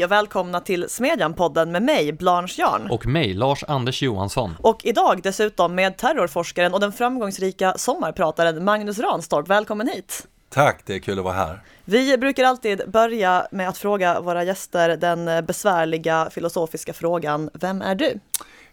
Hej 0.00 0.04
och 0.04 0.12
välkomna 0.12 0.60
till 0.60 0.88
Smedjan-podden 0.88 1.70
med 1.70 1.82
mig, 1.82 2.12
Blanche 2.12 2.54
Jarn. 2.58 2.90
Och 2.90 3.06
mig, 3.06 3.34
Lars-Anders 3.34 4.02
Johansson. 4.02 4.56
Och 4.62 4.80
idag 4.84 5.20
dessutom 5.22 5.74
med 5.74 5.96
terrorforskaren 5.96 6.74
och 6.74 6.80
den 6.80 6.92
framgångsrika 6.92 7.74
sommarprataren 7.76 8.64
Magnus 8.64 8.98
Ranstorp. 8.98 9.48
Välkommen 9.48 9.88
hit! 9.88 10.26
Tack, 10.48 10.82
det 10.86 10.94
är 10.94 10.98
kul 10.98 11.18
att 11.18 11.24
vara 11.24 11.34
här. 11.34 11.62
Vi 11.84 12.18
brukar 12.18 12.44
alltid 12.44 12.82
börja 12.90 13.46
med 13.50 13.68
att 13.68 13.78
fråga 13.78 14.20
våra 14.20 14.44
gäster 14.44 14.96
den 14.96 15.46
besvärliga 15.46 16.30
filosofiska 16.30 16.92
frågan, 16.92 17.50
vem 17.54 17.82
är 17.82 17.94
du? 17.94 18.20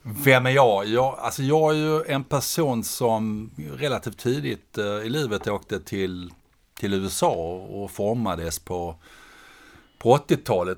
Vem 0.01 0.45
är 0.45 0.51
jag? 0.51 0.85
Jag, 0.85 1.15
alltså 1.19 1.43
jag 1.43 1.71
är 1.71 1.75
ju 1.75 2.03
en 2.07 2.23
person 2.23 2.83
som 2.83 3.51
relativt 3.77 4.17
tidigt 4.17 4.77
eh, 4.77 4.85
i 4.85 5.09
livet 5.09 5.47
åkte 5.47 5.79
till, 5.79 6.31
till 6.79 6.93
USA 6.93 7.33
och 7.69 7.91
formades 7.91 8.59
på, 8.59 8.95
på 9.97 10.17
80-talet, 10.17 10.77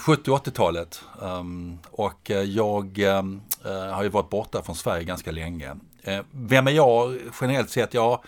70 0.00 0.30
80-talet. 0.30 1.04
Och 1.90 2.30
ehm, 2.30 2.38
eh, 2.38 2.42
jag 2.42 2.98
eh, 2.98 3.24
eh, 3.64 3.94
har 3.94 4.02
ju 4.02 4.08
varit 4.08 4.30
borta 4.30 4.62
från 4.62 4.76
Sverige 4.76 5.04
ganska 5.04 5.30
länge. 5.30 5.76
Vem 6.30 6.66
är 6.66 6.72
jag 6.72 7.18
generellt 7.40 7.70
sett? 7.70 7.94
Ja, 7.94 8.22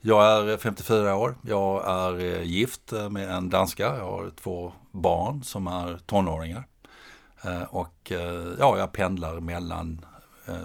jag 0.00 0.50
är 0.50 0.56
54 0.56 1.16
år. 1.16 1.36
Jag 1.42 1.88
är 1.88 2.42
gift 2.42 2.92
med 3.10 3.30
en 3.30 3.50
danska. 3.50 3.82
Jag 3.82 4.04
har 4.04 4.30
två 4.42 4.72
barn 4.90 5.42
som 5.42 5.66
är 5.66 5.98
tonåringar. 6.06 6.66
Och 7.68 8.12
ja, 8.58 8.78
jag 8.78 8.92
pendlar 8.92 9.40
mellan 9.40 10.06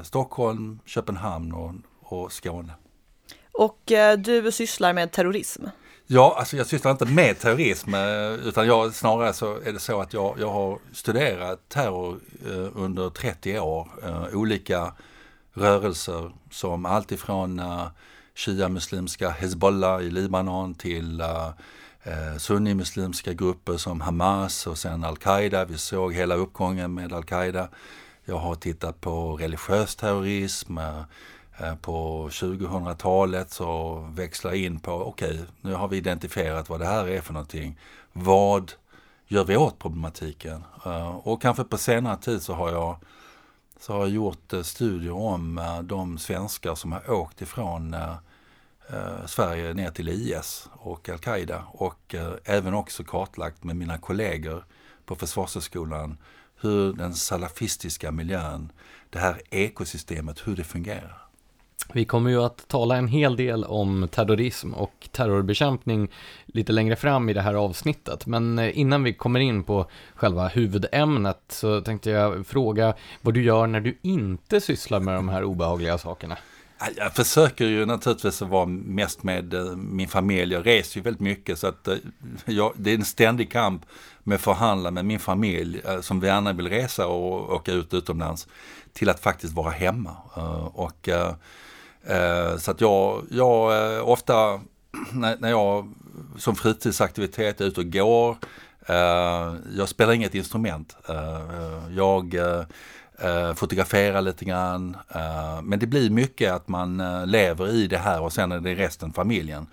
Stockholm, 0.03 0.79
Köpenhamn 0.85 1.53
och, 1.53 1.73
och 1.99 2.31
Skåne. 2.31 2.73
Och 3.51 3.91
du 4.17 4.51
sysslar 4.51 4.93
med 4.93 5.11
terrorism? 5.11 5.65
Ja, 6.13 6.35
alltså 6.37 6.57
jag 6.57 6.67
sysslar 6.67 6.91
inte 6.91 7.05
med 7.05 7.39
terrorism 7.39 7.93
eh, 7.93 8.31
utan 8.31 8.67
jag, 8.67 8.93
snarare 8.93 9.33
så 9.33 9.55
är 9.61 9.73
det 9.73 9.79
så 9.79 10.01
att 10.01 10.13
jag, 10.13 10.35
jag 10.39 10.49
har 10.49 10.79
studerat 10.93 11.69
terror 11.69 12.19
eh, 12.45 12.67
under 12.75 13.09
30 13.09 13.59
år. 13.59 13.87
Eh, 14.03 14.23
olika 14.33 14.93
rörelser 15.53 16.31
som 16.49 16.85
alltifrån 16.85 17.61
shia-muslimska 18.35 19.29
Hezbollah 19.29 20.01
i 20.01 20.09
Libanon 20.09 20.73
till 20.73 21.21
eh, 21.21 22.37
sunnimuslimska 22.37 23.33
grupper 23.33 23.77
som 23.77 24.01
Hamas 24.01 24.67
och 24.67 24.77
sen 24.77 25.03
Al-Qaida. 25.03 25.65
Vi 25.65 25.77
såg 25.77 26.13
hela 26.13 26.35
uppgången 26.35 26.93
med 26.93 27.13
Al-Qaida. 27.13 27.69
Jag 28.25 28.37
har 28.37 28.55
tittat 28.55 29.01
på 29.01 29.37
religiös 29.37 29.95
terrorism. 29.95 30.77
Eh, 31.61 31.75
på 31.75 32.29
2000-talet 32.29 33.51
så 33.51 33.99
växlar 34.13 34.53
in 34.53 34.79
på, 34.79 34.91
okej, 34.91 35.29
okay, 35.29 35.45
nu 35.61 35.73
har 35.73 35.87
vi 35.87 35.97
identifierat 35.97 36.69
vad 36.69 36.79
det 36.79 36.85
här 36.85 37.07
är 37.07 37.21
för 37.21 37.33
någonting. 37.33 37.79
Vad 38.13 38.71
gör 39.27 39.45
vi 39.45 39.57
åt 39.57 39.79
problematiken? 39.79 40.63
Eh, 40.85 41.15
och 41.15 41.41
kanske 41.41 41.63
på 41.63 41.77
senare 41.77 42.17
tid 42.17 42.41
så 42.41 42.53
har 42.53 42.71
jag 42.71 42.97
så 43.79 43.93
har 43.93 43.99
jag 43.99 44.09
gjort 44.09 44.53
eh, 44.53 44.61
studier 44.61 45.13
om 45.13 45.61
de 45.83 46.17
svenskar 46.17 46.75
som 46.75 46.91
har 46.91 47.11
åkt 47.11 47.41
ifrån 47.41 47.95
Sverige 49.25 49.73
ner 49.73 49.91
till 49.91 50.09
IS 50.09 50.69
och 50.71 51.09
Al-Qaida 51.09 51.63
och 51.71 52.15
även 52.43 52.73
också 52.73 53.03
kartlagt 53.03 53.63
med 53.63 53.75
mina 53.75 53.97
kollegor 53.97 54.65
på 55.05 55.15
Försvarshögskolan 55.15 56.17
hur 56.61 56.93
den 56.93 57.13
salafistiska 57.13 58.11
miljön, 58.11 58.71
det 59.09 59.19
här 59.19 59.41
ekosystemet, 59.49 60.47
hur 60.47 60.55
det 60.55 60.63
fungerar. 60.63 61.20
Vi 61.93 62.05
kommer 62.05 62.29
ju 62.29 62.43
att 62.43 62.67
tala 62.67 62.97
en 62.97 63.07
hel 63.07 63.35
del 63.35 63.63
om 63.63 64.07
terrorism 64.11 64.73
och 64.73 65.09
terrorbekämpning 65.11 66.09
lite 66.45 66.71
längre 66.71 66.95
fram 66.95 67.29
i 67.29 67.33
det 67.33 67.41
här 67.41 67.53
avsnittet. 67.53 68.25
Men 68.25 68.59
eh, 68.59 68.79
innan 68.79 69.03
vi 69.03 69.13
kommer 69.13 69.39
in 69.39 69.63
på 69.63 69.85
själva 70.15 70.47
huvudämnet 70.47 71.41
så 71.49 71.81
tänkte 71.81 72.09
jag 72.09 72.47
fråga 72.47 72.93
vad 73.21 73.33
du 73.33 73.43
gör 73.43 73.67
när 73.67 73.79
du 73.79 73.97
inte 74.01 74.61
sysslar 74.61 74.99
med 74.99 75.15
de 75.15 75.29
här 75.29 75.43
obehagliga 75.43 75.97
sakerna. 75.97 76.37
Jag 76.95 77.13
försöker 77.13 77.65
ju 77.65 77.85
naturligtvis 77.85 78.41
att 78.41 78.49
vara 78.49 78.65
mest 78.65 79.23
med 79.23 79.53
eh, 79.53 79.75
min 79.75 80.07
familj. 80.07 80.53
Jag 80.53 80.67
reser 80.67 80.97
ju 80.97 81.03
väldigt 81.03 81.21
mycket 81.21 81.59
så 81.59 81.67
att 81.67 81.87
eh, 81.87 81.95
jag, 82.45 82.73
det 82.75 82.91
är 82.91 82.95
en 82.95 83.05
ständig 83.05 83.51
kamp 83.51 83.85
med 84.23 84.35
att 84.35 84.41
förhandla 84.41 84.91
med 84.91 85.05
min 85.05 85.19
familj 85.19 85.81
som 86.01 86.21
gärna 86.21 86.53
vill 86.53 86.69
resa 86.69 87.07
och 87.07 87.53
åka 87.53 87.71
ut 87.71 87.93
utomlands 87.93 88.47
till 88.93 89.09
att 89.09 89.19
faktiskt 89.19 89.53
vara 89.53 89.71
hemma. 89.71 90.15
Och, 90.73 91.09
Eh, 92.05 92.57
så 92.57 92.71
att 92.71 92.81
jag, 92.81 93.23
jag 93.31 93.95
eh, 93.97 94.09
ofta 94.09 94.59
när 95.39 95.49
jag 95.49 95.93
som 96.37 96.55
fritidsaktivitet 96.55 97.61
är 97.61 97.65
ute 97.65 97.81
och 97.81 97.91
går, 97.91 98.37
eh, 98.85 99.55
jag 99.75 99.89
spelar 99.89 100.13
inget 100.13 100.35
instrument. 100.35 100.97
Jag 101.89 102.35
fotograferar 103.55 104.21
lite 104.21 104.45
grann. 104.45 104.97
Men 105.63 105.79
det 105.79 105.87
blir 105.87 106.09
mycket 106.09 106.51
att 106.53 106.67
man 106.67 107.03
lever 107.25 107.67
i 107.67 107.87
det 107.87 107.97
här 107.97 108.21
och 108.21 108.33
sen 108.33 108.51
är 108.51 108.59
det 108.59 108.75
resten 108.75 109.13
familjen. 109.13 109.67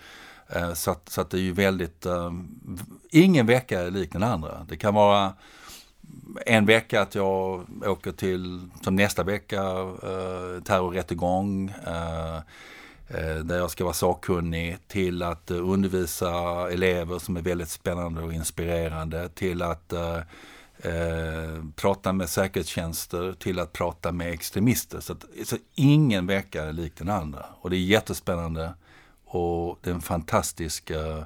Så, 0.75 0.91
att, 0.91 1.09
så 1.09 1.21
att 1.21 1.31
det 1.31 1.37
är 1.37 1.41
ju 1.43 1.53
väldigt, 1.53 2.07
ingen 3.11 3.47
vecka 3.47 3.81
är 3.81 3.91
lik 3.91 4.13
den 4.13 4.23
andra. 4.23 4.67
Det 4.69 4.77
kan 4.77 4.95
vara 4.95 5.33
en 6.47 6.67
vecka 6.67 7.01
att 7.01 7.15
jag 7.15 7.67
åker 7.87 8.13
till, 8.13 8.69
som 8.83 8.97
nästa 8.97 9.23
vecka, 9.23 9.63
eh, 10.03 10.63
terrorrättegång. 10.65 11.73
Eh, 11.87 12.37
eh 13.09 13.37
där 13.45 13.57
jag 13.59 13.71
ska 13.71 13.85
vara 13.85 13.95
sakkunnig 13.95 14.77
till 14.89 15.23
att 15.23 15.51
eh, 15.51 15.71
undervisa 15.71 16.31
elever 16.71 17.19
som 17.19 17.37
är 17.37 17.43
väldigt 17.43 17.69
spännande 17.69 18.23
och 18.23 18.33
inspirerande 18.33 19.29
till 19.29 19.63
att 19.63 19.93
eh, 19.93 20.19
eh, 20.79 21.65
prata 21.77 22.13
med 22.13 22.29
säkerhetstjänster 22.29 23.33
till 23.33 23.59
att 23.59 23.73
prata 23.73 24.13
med 24.13 24.33
extremister. 24.33 25.01
Så, 25.01 25.13
att, 25.13 25.25
så 25.45 25.57
ingen 25.75 26.27
vecka 26.27 26.65
är 26.65 26.73
lik 26.73 26.93
den 26.97 27.09
andra. 27.09 27.47
Och 27.61 27.71
det 27.71 27.77
är 27.77 27.81
jättespännande 27.81 28.75
och 29.25 29.79
det 29.83 29.91
är 29.91 29.95
en 29.95 30.01
fantastisk 30.01 30.91
eh, 30.91 31.23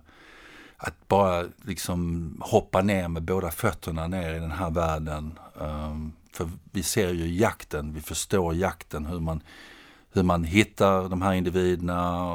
att 0.85 1.09
bara 1.09 1.45
liksom 1.63 2.37
hoppa 2.41 2.83
ner 2.83 3.09
med 3.09 3.23
båda 3.23 3.51
fötterna 3.51 4.07
ner 4.07 4.35
i 4.35 4.39
den 4.39 4.51
här 4.51 4.71
världen. 4.71 5.39
Um, 5.55 6.13
för 6.33 6.51
vi 6.73 6.83
ser 6.83 7.13
ju 7.13 7.27
jakten, 7.27 7.95
vi 7.95 8.01
förstår 8.01 8.55
jakten, 8.55 9.07
hur 9.07 9.21
man, 9.21 9.41
hur 10.13 10.23
man 10.23 10.45
hittar 10.45 11.09
de 11.09 11.23
här 11.23 11.33
individerna 11.33 12.27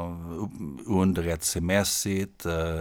underrättelsemässigt. 0.86 2.46
Uh, 2.46 2.80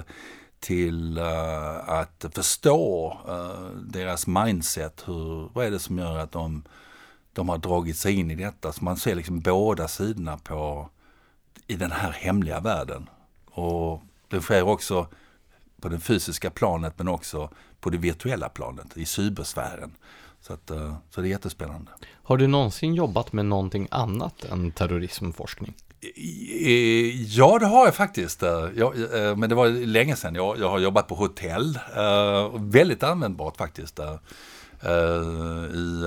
till 0.59 1.17
uh, 1.17 1.89
att 1.89 2.25
förstå 2.31 3.17
uh, 3.29 3.81
deras 3.81 4.27
mindset. 4.27 5.03
Hur, 5.05 5.49
vad 5.53 5.65
är 5.65 5.71
det 5.71 5.79
som 5.79 5.97
gör 5.97 6.17
att 6.17 6.31
de, 6.31 6.63
de 7.33 7.49
har 7.49 7.57
dragit 7.57 7.97
sig 7.97 8.13
in 8.19 8.31
i 8.31 8.35
detta? 8.35 8.71
Så 8.71 8.83
man 8.83 8.97
ser 8.97 9.15
liksom 9.15 9.39
båda 9.39 9.87
sidorna 9.87 10.37
på, 10.37 10.89
i 11.67 11.75
den 11.75 11.91
här 11.91 12.11
hemliga 12.11 12.59
världen. 12.59 13.09
Och 13.51 14.01
det 14.27 14.41
sker 14.41 14.63
också 14.63 15.07
på 15.81 15.89
det 15.89 15.99
fysiska 15.99 16.49
planet 16.49 16.93
men 16.97 17.07
också 17.07 17.49
på 17.79 17.89
det 17.89 17.97
virtuella 17.97 18.49
planet, 18.49 18.97
i 18.97 19.05
cybersfären. 19.05 19.91
Så, 20.41 20.53
att, 20.53 20.71
uh, 20.71 20.95
så 21.09 21.21
det 21.21 21.27
är 21.27 21.29
jättespännande. 21.29 21.91
Har 22.23 22.37
du 22.37 22.47
någonsin 22.47 22.95
jobbat 22.95 23.33
med 23.33 23.45
någonting 23.45 23.87
annat 23.91 24.43
än 24.43 24.71
terrorismforskning? 24.71 25.73
Ja, 27.27 27.59
det 27.59 27.65
har 27.65 27.85
jag 27.85 27.95
faktiskt. 27.95 28.43
Eh, 28.43 28.67
jag, 28.75 28.97
eh, 28.97 29.35
men 29.35 29.49
det 29.49 29.55
var 29.55 29.67
länge 29.67 30.15
sedan. 30.15 30.35
Jag, 30.35 30.59
jag 30.59 30.69
har 30.69 30.79
jobbat 30.79 31.07
på 31.07 31.15
hotell. 31.15 31.79
Eh, 31.95 32.51
väldigt 32.59 33.03
användbart 33.03 33.57
faktiskt. 33.57 33.99
I 34.83 36.03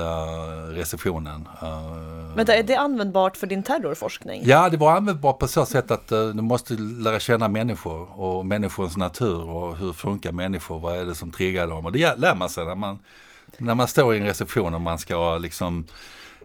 receptionen. 0.74 1.48
Men 2.36 2.50
är 2.50 2.62
det 2.62 2.76
användbart 2.76 3.36
för 3.36 3.46
din 3.46 3.62
terrorforskning? 3.62 4.42
Ja, 4.44 4.68
det 4.68 4.76
var 4.76 4.96
användbart 4.96 5.38
på 5.38 5.48
så 5.48 5.66
sätt 5.66 5.90
att 5.90 6.08
du 6.08 6.32
måste 6.32 6.74
lära 6.74 7.20
känna 7.20 7.48
människor 7.48 8.20
och 8.20 8.46
människors 8.46 8.96
natur 8.96 9.48
och 9.48 9.76
hur 9.76 9.92
funkar 9.92 10.32
människor, 10.32 10.78
vad 10.78 10.98
är 10.98 11.04
det 11.04 11.14
som 11.14 11.30
triggar 11.30 11.66
dem. 11.66 11.86
Och 11.86 11.92
det 11.92 12.18
lär 12.18 12.34
man 12.34 12.48
sig 12.48 12.64
när 12.64 12.74
man, 12.74 12.98
när 13.58 13.74
man 13.74 13.88
står 13.88 14.14
i 14.14 14.18
en 14.18 14.24
reception 14.24 14.74
och 14.74 14.80
man 14.80 14.98
ska 14.98 15.38
liksom 15.38 15.86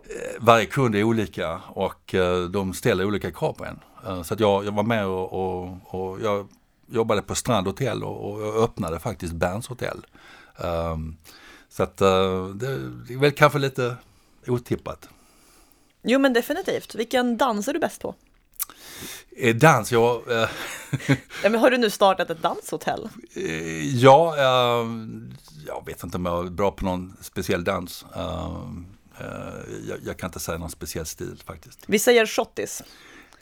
Eh, 0.09 0.39
varje 0.39 0.65
kund 0.65 0.95
är 0.95 1.03
olika 1.03 1.61
och 1.67 2.15
eh, 2.15 2.43
de 2.43 2.73
ställer 2.73 3.05
olika 3.05 3.31
krav 3.31 3.53
på 3.53 3.65
en. 3.65 3.79
Eh, 4.07 4.23
så 4.23 4.33
att 4.33 4.39
jag, 4.39 4.65
jag 4.65 4.71
var 4.71 4.83
med 4.83 5.05
och, 5.05 5.33
och, 5.33 5.77
och 5.81 6.21
jag 6.21 6.47
jobbade 6.87 7.21
på 7.21 7.35
Strand 7.35 7.67
hotell 7.67 8.03
och, 8.03 8.31
och 8.31 8.41
jag 8.41 8.55
öppnade 8.55 8.99
faktiskt 8.99 9.33
Berns 9.33 9.67
hotell. 9.67 10.05
Um, 10.57 11.17
så 11.75 11.83
att 11.83 12.01
uh, 12.01 12.47
det 12.47 12.67
är 13.13 13.19
väl 13.19 13.31
kanske 13.31 13.59
lite 13.59 13.97
otippat. 14.47 15.09
Jo 16.03 16.19
men 16.19 16.33
definitivt. 16.33 16.95
Vilken 16.95 17.37
dans 17.37 17.67
är 17.67 17.73
du 17.73 17.79
bäst 17.79 18.01
på? 18.01 18.15
Eh, 19.37 19.55
dans, 19.55 19.91
ja. 19.91 20.21
ja 21.43 21.49
men 21.49 21.55
har 21.55 21.71
du 21.71 21.77
nu 21.77 21.89
startat 21.89 22.29
ett 22.29 22.41
danshotell? 22.41 23.09
ja, 23.93 24.35
jag 25.67 25.85
vet 25.85 26.03
inte 26.03 26.17
om 26.17 26.25
jag 26.25 26.45
är 26.45 26.49
bra 26.49 26.71
på 26.71 26.85
någon 26.85 27.17
speciell 27.21 27.63
dans. 27.63 28.05
Eh, 29.19 29.25
jag, 29.89 29.99
jag, 30.05 30.17
kan 30.17 30.27
inte 30.27 30.39
säga 30.39 30.57
någon 30.57 30.69
speciell 30.69 31.05
stil 31.05 31.41
faktiskt. 31.45 31.79
Vi 31.87 31.99
säger 31.99 32.25
schottis. 32.25 32.83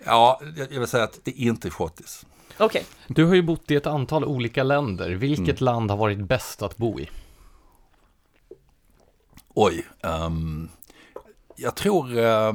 Ja, 0.03 0.41
jag 0.55 0.79
vill 0.79 0.87
säga 0.87 1.03
att 1.03 1.19
det 1.23 1.31
är 1.31 1.47
inte 1.47 1.69
schottis. 1.69 2.25
Okej. 2.53 2.65
Okay. 2.65 2.83
Du 3.07 3.25
har 3.25 3.35
ju 3.35 3.41
bott 3.41 3.71
i 3.71 3.75
ett 3.75 3.87
antal 3.87 4.25
olika 4.25 4.63
länder. 4.63 5.09
Vilket 5.09 5.61
mm. 5.61 5.65
land 5.65 5.91
har 5.91 5.97
varit 5.97 6.19
bäst 6.19 6.61
att 6.61 6.77
bo 6.77 6.99
i? 6.99 7.09
Oj, 9.55 9.85
um, 10.01 10.69
jag 11.55 11.75
tror 11.75 12.17
uh, 12.17 12.53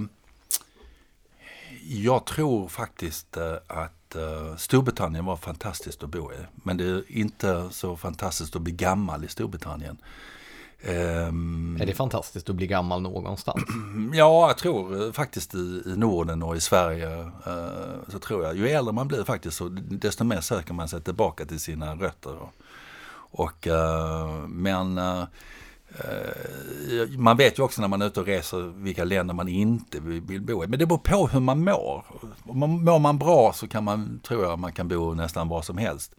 jag 1.83 2.25
tror 2.25 2.69
faktiskt 2.69 3.37
uh, 3.37 3.55
att 3.67 4.17
uh, 4.17 4.57
Storbritannien 4.57 5.25
var 5.25 5.37
fantastiskt 5.37 6.03
att 6.03 6.11
bo 6.11 6.33
i. 6.33 6.37
Men 6.55 6.77
det 6.77 6.85
är 6.85 7.03
inte 7.09 7.69
så 7.71 7.97
fantastiskt 7.97 8.57
att 8.57 8.63
bli 8.63 8.73
gammal 8.73 9.25
i 9.25 9.29
Storbritannien. 9.29 9.99
Um, 10.85 11.79
är 11.81 11.87
det 11.87 11.95
fantastiskt 11.95 12.51
att 12.51 12.57
bli 12.57 12.67
gammal 12.67 13.03
någonstans? 13.03 13.63
Ja, 14.13 14.49
jag 14.49 14.59
tror 14.59 15.13
faktiskt 15.13 15.55
i, 15.55 15.83
i 15.87 15.95
Norden 15.97 16.43
och 16.43 16.57
i 16.57 16.61
Sverige 16.61 17.19
uh, 17.25 18.09
så 18.09 18.19
tror 18.19 18.45
jag. 18.45 18.57
Ju 18.57 18.69
äldre 18.69 18.93
man 18.93 19.09
blir 19.09 19.25
faktiskt 19.25 19.57
så 19.57 19.69
desto 19.91 20.25
mer 20.25 20.41
söker 20.41 20.75
man 20.75 20.89
sig 20.89 21.01
tillbaka 21.01 21.45
till 21.45 21.61
sina 21.61 21.95
rötter. 21.95 22.37
Och, 22.37 22.53
och 23.41 23.67
uh, 23.67 24.49
men 24.49 24.99
uh, 24.99 25.25
Eh, 25.97 27.09
man 27.19 27.37
vet 27.37 27.59
ju 27.59 27.63
också 27.63 27.81
när 27.81 27.89
man 27.89 28.03
är 28.03 28.07
ute 28.07 28.21
och 28.21 28.27
reser 28.27 28.59
vilka 28.59 29.05
länder 29.05 29.35
man 29.35 29.49
inte 29.49 30.01
vill 30.01 30.43
bo 30.43 30.65
i. 30.65 30.67
Men 30.67 30.79
det 30.79 30.87
beror 30.87 30.99
på 30.99 31.29
hur 31.29 31.41
man 31.41 31.65
mår. 31.65 32.05
Mår 32.45 32.99
man 32.99 33.19
bra 33.19 33.53
så 33.53 33.69
kan 33.69 33.85
man, 33.85 34.21
tror 34.25 34.45
jag, 34.45 34.59
man 34.59 34.73
kan 34.73 34.89
bo 34.89 35.15
nästan 35.15 35.49
var 35.49 35.63
som 35.63 35.79
helst. 35.79 36.15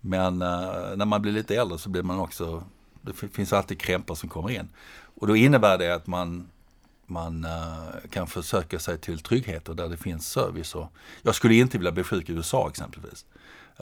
Men 0.00 0.42
eh, 0.42 0.96
när 0.96 1.04
man 1.04 1.22
blir 1.22 1.32
lite 1.32 1.56
äldre 1.56 1.78
så 1.78 1.90
blir 1.90 2.02
man 2.02 2.20
också 2.20 2.64
det 3.02 3.12
finns 3.12 3.52
alltid 3.52 3.80
krämpor 3.80 4.14
som 4.14 4.28
kommer 4.28 4.50
in. 4.50 4.68
Och 5.14 5.26
då 5.26 5.36
innebär 5.36 5.78
det 5.78 5.94
att 5.94 6.06
man, 6.06 6.48
man 7.06 7.44
eh, 7.44 8.08
kan 8.10 8.26
försöka 8.26 8.78
sig 8.78 8.98
till 8.98 9.18
tryggheter 9.18 9.74
där 9.74 9.88
det 9.88 9.96
finns 9.96 10.28
service. 10.28 10.74
Och 10.74 10.92
jag 11.22 11.34
skulle 11.34 11.54
inte 11.54 11.78
vilja 11.78 11.92
bli 11.92 12.02
sjuk 12.02 12.28
i 12.28 12.32
USA 12.32 12.68
exempelvis. 12.68 13.24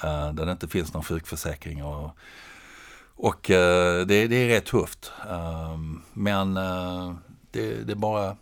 Där 0.02 0.46
det 0.46 0.52
inte 0.52 0.68
finns 0.68 0.94
någon 0.94 1.04
sjukförsäkring. 1.04 1.84
Och, 1.84 2.10
och 3.22 3.50
uh, 3.50 3.56
det, 4.06 4.26
det, 4.26 4.36
är 4.36 4.48
rätt 4.48 4.64
tufft. 4.64 5.12
men 6.12 6.54
det, 7.50 7.84
det 7.84 7.92
är 7.92 7.94
bara 7.94 8.36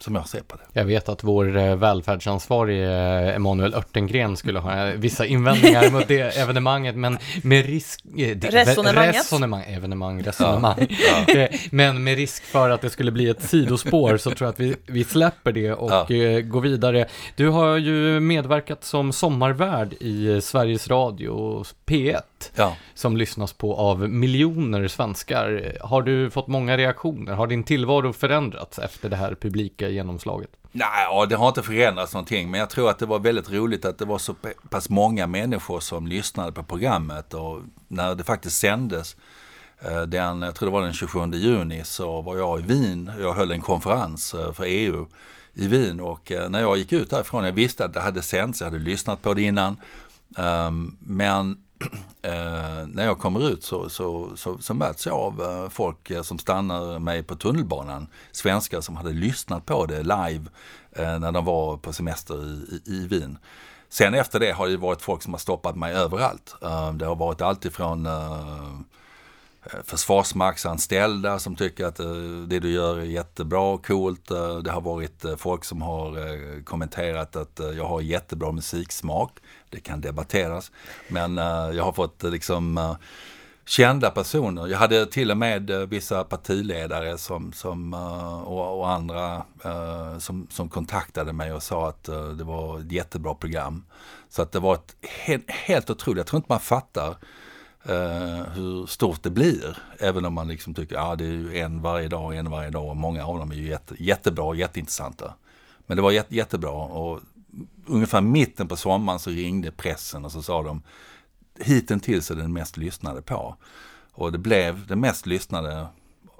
som 0.00 0.14
jag 0.14 0.28
ser 0.28 0.40
på 0.40 0.56
det. 0.56 0.80
Jag 0.80 0.84
vet 0.84 1.08
att 1.08 1.24
vår 1.24 1.56
eh, 1.56 1.76
välfärdsansvarige 1.76 3.28
eh, 3.28 3.36
Emanuel 3.36 3.74
Örtengren 3.74 4.36
skulle 4.36 4.58
ha 4.58 4.86
eh, 4.86 4.94
vissa 4.94 5.26
invändningar 5.26 5.90
mot 5.90 6.08
det 6.08 6.20
evenemanget, 6.38 6.96
men 6.96 7.18
med 7.42 7.66
risk... 7.66 8.00
Resonemanget. 8.40 9.14
Resonemang, 9.16 9.64
evenemang, 9.68 10.22
resonemang. 10.22 10.86
Ja. 11.28 11.48
men 11.70 12.04
med 12.04 12.16
risk 12.16 12.44
för 12.44 12.70
att 12.70 12.80
det 12.80 12.90
skulle 12.90 13.10
bli 13.10 13.28
ett 13.28 13.42
sidospår 13.42 14.16
så 14.16 14.30
tror 14.30 14.46
jag 14.46 14.52
att 14.52 14.60
vi, 14.60 14.76
vi 14.86 15.04
släpper 15.04 15.52
det 15.52 15.72
och 15.72 15.90
ja. 16.10 16.40
går 16.40 16.60
vidare. 16.60 17.06
Du 17.36 17.48
har 17.48 17.76
ju 17.76 18.20
medverkat 18.20 18.84
som 18.84 19.12
sommarvärd 19.12 19.92
i 19.92 20.40
Sveriges 20.40 20.88
Radio 20.88 21.64
P1, 21.86 22.22
ja. 22.54 22.76
som 22.94 23.16
lyssnas 23.16 23.52
på 23.52 23.76
av 23.76 24.08
miljoner 24.08 24.88
svenskar. 24.88 25.76
Har 25.80 26.02
du 26.02 26.30
fått 26.30 26.48
många 26.48 26.76
reaktioner? 26.76 27.32
Har 27.32 27.46
din 27.46 27.64
tillvaro 27.64 28.12
förändrats 28.12 28.78
efter 28.78 29.08
det 29.08 29.16
här 29.16 29.34
publika 29.34 29.88
genomslaget? 29.88 30.50
Nej, 30.72 31.26
det 31.28 31.36
har 31.36 31.48
inte 31.48 31.62
förändrats 31.62 32.14
någonting, 32.14 32.50
men 32.50 32.60
jag 32.60 32.70
tror 32.70 32.90
att 32.90 32.98
det 32.98 33.06
var 33.06 33.18
väldigt 33.18 33.50
roligt 33.50 33.84
att 33.84 33.98
det 33.98 34.04
var 34.04 34.18
så 34.18 34.34
pass 34.70 34.88
många 34.88 35.26
människor 35.26 35.80
som 35.80 36.06
lyssnade 36.06 36.52
på 36.52 36.62
programmet 36.62 37.34
och 37.34 37.60
när 37.88 38.14
det 38.14 38.24
faktiskt 38.24 38.56
sändes 38.56 39.16
eh, 39.80 40.02
den, 40.02 40.42
jag 40.42 40.54
tror 40.54 40.66
det 40.66 40.72
var 40.72 40.82
den 40.82 40.92
27 40.92 41.18
juni, 41.32 41.84
så 41.84 42.22
var 42.22 42.36
jag 42.36 42.60
i 42.60 42.62
Wien. 42.62 43.10
Jag 43.20 43.34
höll 43.34 43.50
en 43.50 43.60
konferens 43.60 44.34
eh, 44.34 44.52
för 44.52 44.64
EU 44.64 45.06
i 45.54 45.68
Wien 45.68 46.00
och 46.00 46.32
eh, 46.32 46.50
när 46.50 46.60
jag 46.60 46.78
gick 46.78 46.92
ut 46.92 47.10
därifrån, 47.10 47.44
jag 47.44 47.52
visste 47.52 47.84
att 47.84 47.94
det 47.94 48.00
hade 48.00 48.22
sänts, 48.22 48.60
jag 48.60 48.70
hade 48.70 48.84
lyssnat 48.84 49.22
på 49.22 49.34
det 49.34 49.42
innan. 49.42 49.76
Ehm, 50.36 50.96
men 51.00 51.56
eh, 52.22 52.86
när 52.86 53.04
jag 53.04 53.18
kommer 53.18 53.48
ut 53.50 53.64
så, 53.64 53.88
så, 53.88 54.36
så, 54.36 54.58
så 54.58 54.74
möts 54.74 55.06
jag 55.06 55.16
av 55.16 55.42
eh, 55.42 55.68
folk 55.68 56.10
eh, 56.10 56.22
som 56.22 56.38
stannar 56.38 56.98
mig 56.98 57.22
på 57.22 57.36
tunnelbanan. 57.36 58.06
Svenskar 58.32 58.80
som 58.80 58.96
hade 58.96 59.10
lyssnat 59.12 59.66
på 59.66 59.86
det 59.86 60.02
live 60.02 60.44
eh, 60.92 61.18
när 61.18 61.32
de 61.32 61.44
var 61.44 61.76
på 61.76 61.92
semester 61.92 62.34
i, 62.34 62.80
i, 62.90 62.94
i 62.94 63.06
Wien. 63.06 63.38
Sen 63.88 64.14
efter 64.14 64.40
det 64.40 64.52
har 64.52 64.68
det 64.68 64.76
varit 64.76 65.02
folk 65.02 65.22
som 65.22 65.32
har 65.32 65.38
stoppat 65.38 65.76
mig 65.76 65.94
överallt. 65.94 66.56
Eh, 66.62 66.92
det 66.92 67.06
har 67.06 67.16
varit 67.16 67.42
alltifrån 67.42 68.06
eh, 68.06 68.72
eh, 69.62 69.82
försvarsmaktsanställda 69.84 71.38
som 71.38 71.56
tycker 71.56 71.86
att 71.86 72.00
eh, 72.00 72.12
det 72.46 72.58
du 72.58 72.70
gör 72.70 72.98
är 72.98 73.04
jättebra 73.04 73.60
och 73.60 73.86
coolt. 73.86 74.28
Det 74.64 74.70
har 74.70 74.80
varit 74.80 75.24
folk 75.36 75.64
som 75.64 75.82
har 75.82 76.64
kommenterat 76.64 77.36
att 77.36 77.60
jag 77.76 77.84
har 77.84 78.00
jättebra 78.00 78.52
musiksmak 78.52 79.38
det 79.70 79.80
kan 79.80 80.00
debatteras. 80.00 80.72
Men 81.08 81.38
uh, 81.38 81.76
jag 81.76 81.84
har 81.84 81.92
fått 81.92 82.24
uh, 82.24 82.30
liksom 82.30 82.78
uh, 82.78 82.96
kända 83.66 84.10
personer. 84.10 84.66
Jag 84.66 84.78
hade 84.78 85.06
till 85.06 85.30
och 85.30 85.36
med 85.36 85.70
vissa 85.70 86.24
partiledare 86.24 87.18
som, 87.18 87.52
som, 87.52 87.94
och, 88.44 88.78
och, 88.78 88.90
andra 88.90 89.44
som, 90.18 90.46
som 90.50 90.68
kontaktade 90.68 91.32
mig 91.32 91.52
och 91.52 91.62
sa 91.62 91.88
att 91.88 92.04
det 92.38 92.44
var 92.44 92.80
ett 92.80 92.92
jättebra 92.92 93.34
program. 93.34 93.84
Så 94.28 94.42
att 94.42 94.52
det 94.52 94.60
var 94.60 94.74
ett 94.74 94.96
helt, 95.24 95.50
helt 95.50 95.90
otroligt, 95.90 96.16
jag 96.16 96.26
tror 96.26 96.38
inte 96.38 96.52
man 96.52 96.60
fattar 96.60 97.16
hur 98.54 98.86
stort 98.86 99.22
det 99.22 99.30
blir. 99.30 99.78
Även 99.98 100.24
om 100.24 100.34
man 100.34 100.48
liksom 100.48 100.74
tycker 100.74 100.96
att 100.96 101.04
ah, 101.04 101.16
det 101.16 101.24
är 101.24 101.54
en 101.54 101.82
varje 101.82 102.08
dag, 102.08 102.36
en 102.36 102.50
varje 102.50 102.70
dag 102.70 102.88
och 102.88 102.96
många 102.96 103.26
av 103.26 103.38
dem 103.38 103.50
är 103.50 103.56
ju 103.56 103.68
jätte, 103.68 103.94
jättebra 103.98 104.44
och 104.44 104.56
jätteintressanta. 104.56 105.34
Men 105.88 105.96
det 105.96 106.02
var 106.02 106.10
jätte, 106.10 106.36
jättebra 106.36 106.70
och 106.70 107.20
ungefär 107.86 108.20
mitten 108.20 108.68
på 108.68 108.76
sommaren 108.76 109.18
så 109.18 109.30
ringde 109.30 109.70
pressen 109.70 110.24
och 110.24 110.32
så 110.32 110.42
sa 110.42 110.62
de 110.62 110.82
hittills 111.60 112.30
är 112.30 112.34
den 112.34 112.52
mest 112.52 112.76
lyssnade 112.76 113.22
på. 113.22 113.56
Och 114.12 114.32
det 114.32 114.38
blev 114.38 114.86
det 114.86 114.96
mest 114.96 115.26
lyssnade 115.26 115.86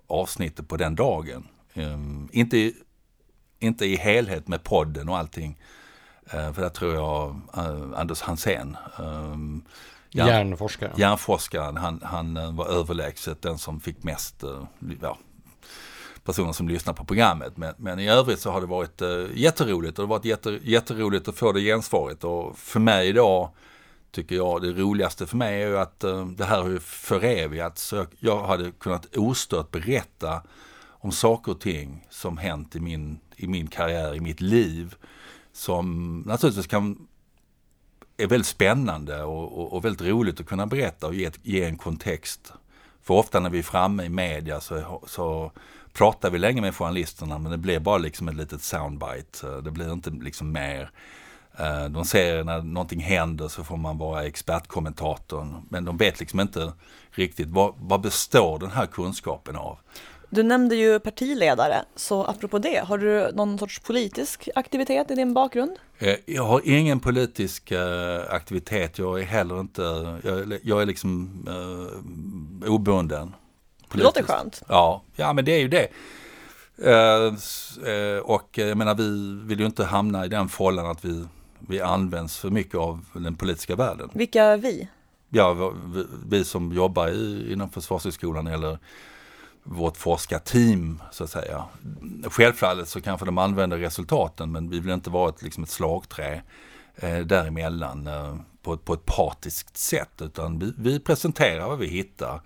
avsnittet 0.07 0.69
på 0.69 0.77
den 0.77 0.95
dagen. 0.95 1.49
Um, 1.75 2.29
inte, 2.33 2.73
inte 3.59 3.87
i 3.87 3.97
helhet 3.97 4.49
med 4.49 4.65
podden 4.65 5.09
och 5.09 5.19
allting. 5.19 5.61
Uh, 6.35 6.53
för 6.53 6.63
där 6.63 6.69
tror 6.69 6.95
jag 6.95 7.41
uh, 7.57 8.01
Anders 8.01 8.21
Hansén, 8.21 8.77
um, 8.99 9.65
järn, 10.11 10.29
järnforskaren, 10.29 10.95
järnforskaren 10.97 11.77
han, 11.77 12.01
han 12.05 12.37
uh, 12.37 12.55
var 12.55 12.67
överlägset 12.67 13.43
den 13.43 13.59
som 13.59 13.81
fick 13.81 14.03
mest 14.03 14.45
ja, 15.01 15.19
personer 16.29 16.53
som 16.53 16.69
lyssnar 16.69 16.95
på 16.95 17.05
programmet. 17.05 17.57
Men, 17.57 17.75
men 17.77 17.99
i 17.99 18.09
övrigt 18.09 18.41
så 18.41 18.51
har 18.51 18.61
det 18.61 18.67
varit 18.67 19.03
eh, 19.03 19.27
jätteroligt 19.35 19.99
och 19.99 20.03
det 20.03 20.07
har 20.09 20.19
varit 20.19 20.25
jätter, 20.25 20.61
jätteroligt 20.63 21.29
att 21.29 21.37
få 21.37 21.53
det 21.53 21.61
gensvaret. 21.61 22.25
Och 22.25 22.59
för 22.59 22.81
mig 22.81 23.09
idag 23.09 23.51
tycker 24.11 24.37
jag 24.37 24.63
det 24.63 24.73
roligaste 24.73 25.27
för 25.27 25.37
mig 25.37 25.63
är 25.63 25.69
ju 25.69 25.79
att 25.79 26.05
eh, 26.05 26.27
det 26.27 26.45
här 26.45 26.63
har 26.63 26.69
ju 26.69 26.81
förevigats. 26.81 27.83
Så 27.83 27.97
jag, 27.97 28.07
jag 28.19 28.47
hade 28.47 28.71
kunnat 28.71 29.17
ostört 29.17 29.71
berätta 29.71 30.43
om 30.89 31.13
saker 31.13 31.53
och 31.53 31.61
ting 31.61 32.07
som 32.11 32.39
hänt 32.39 32.77
i 32.77 32.81
min, 32.81 33.21
i 33.37 33.47
min 33.47 33.67
karriär, 33.67 34.15
i 34.15 34.21
mitt 34.21 34.41
liv. 34.41 34.95
Som 35.53 36.19
naturligtvis 36.27 36.67
kan 36.67 37.07
är 38.17 38.27
väldigt 38.27 38.47
spännande 38.47 39.23
och, 39.23 39.59
och, 39.59 39.73
och 39.73 39.85
väldigt 39.85 40.09
roligt 40.09 40.41
att 40.41 40.47
kunna 40.47 40.67
berätta 40.67 41.07
och 41.07 41.15
ge, 41.15 41.31
ge 41.43 41.65
en 41.65 41.77
kontext. 41.77 42.53
För 43.03 43.15
ofta 43.15 43.41
när 43.41 43.51
vi 43.51 43.59
är 43.59 43.63
framme 43.63 44.05
i 44.05 44.09
media 44.09 44.61
så, 44.61 45.03
så 45.07 45.53
pratar 45.99 46.31
vi 46.31 46.39
länge 46.39 46.61
med 46.61 46.75
journalisterna 46.75 47.39
men 47.39 47.53
det 47.53 47.59
blir 47.59 47.79
bara 47.79 47.99
liksom 47.99 48.29
ett 48.29 48.37
litet 48.37 48.63
soundbite. 48.63 49.61
Det 49.65 49.71
blir 49.71 49.93
inte 49.93 50.11
liksom 50.11 50.53
mer. 50.53 50.91
Eh, 51.59 51.85
de 51.85 52.05
ser 52.05 52.45
när 52.45 52.63
någonting 52.63 53.01
händer 53.01 53.49
så 53.49 53.65
får 53.65 53.77
man 53.77 53.99
vara 53.99 54.25
expertkommentatorn. 54.25 55.67
Men 55.69 55.85
de 55.85 55.97
vet 55.97 56.21
liksom 56.21 56.41
inte 56.41 56.73
riktigt 57.11 57.49
vad, 57.49 57.75
vad 57.79 58.01
består 58.01 58.59
den 58.59 58.71
här 58.71 58.87
kunskapen 58.87 59.57
av. 59.57 59.79
Du 60.31 60.43
nämnde 60.43 60.77
ju 60.77 61.01
partiledare, 61.01 61.85
så 61.97 62.25
apropå 62.25 62.59
det, 62.59 62.85
har 62.87 62.99
du 62.99 63.33
någon 63.35 63.59
sorts 63.59 63.81
politisk 63.81 64.49
aktivitet 64.55 65.11
i 65.11 65.15
din 65.15 65.35
bakgrund? 65.35 65.77
Eh, 65.99 66.17
jag 66.27 66.45
har 66.45 66.61
ingen 66.65 67.01
politisk 67.01 67.71
eh, 67.71 68.23
aktivitet, 68.31 68.99
jag 68.99 69.21
är 69.21 69.25
heller 69.25 69.61
inte, 69.61 69.83
jag, 70.63 70.83
är 70.83 70.87
liksom 70.87 71.31
uh, 71.49 72.73
obunden. 72.73 73.33
Det 73.93 74.03
låter 74.03 74.23
skönt. 74.23 74.63
Ja, 74.69 75.03
ja 75.17 75.33
men 75.33 75.45
det 75.45 75.53
är 75.53 75.61
ju 75.61 75.69
det. 75.69 75.89
Uh, 76.87 78.19
och 78.19 78.59
jag 78.59 78.79
menar 78.79 78.95
vi 78.95 79.41
vill 79.45 79.61
ju 79.61 79.67
inte 79.67 79.85
hamna 79.85 80.25
i 80.25 80.29
den 80.29 80.49
fållan 80.49 80.87
att 80.87 81.05
vi, 81.05 81.25
vi 81.59 81.81
används 81.81 82.39
för 82.39 82.51
mycket 82.51 82.75
av 82.75 83.05
den 83.13 83.35
politiska 83.35 83.77
världen. 83.77 84.11
Vilka 84.13 84.57
vi? 84.57 84.89
Ja, 85.29 85.73
vi, 85.95 86.07
vi 86.27 86.45
som 86.45 86.73
jobbar 86.73 87.09
i, 87.09 87.53
inom 87.53 87.71
Försvarshögskolan 87.71 88.47
eller 88.47 88.79
vårt 89.63 89.97
forskarteam 89.97 91.03
så 91.13 91.25
att 91.25 91.31
säga. 91.31 91.65
Självfallet 92.25 92.89
så 92.89 93.01
kanske 93.01 93.27
de 93.27 93.39
använder 93.39 93.79
resultaten 93.79 94.53
men 94.53 94.71
vi 94.71 94.81
vill 94.81 94.93
inte 94.93 95.11
vara 95.11 95.29
ett, 95.29 95.43
liksom 95.43 95.63
ett 95.63 95.71
slagträ 95.71 96.43
eh, 96.97 97.19
däremellan 97.19 98.07
eh, 98.07 98.37
på, 98.63 98.77
på 98.77 98.95
ett 98.95 99.05
partiskt 99.05 99.77
sätt 99.77 100.23
utan 100.23 100.59
vi, 100.59 100.73
vi 100.77 101.01
presenterar 101.01 101.69
vad 101.69 101.79
vi 101.79 101.87
hittar 101.87 102.41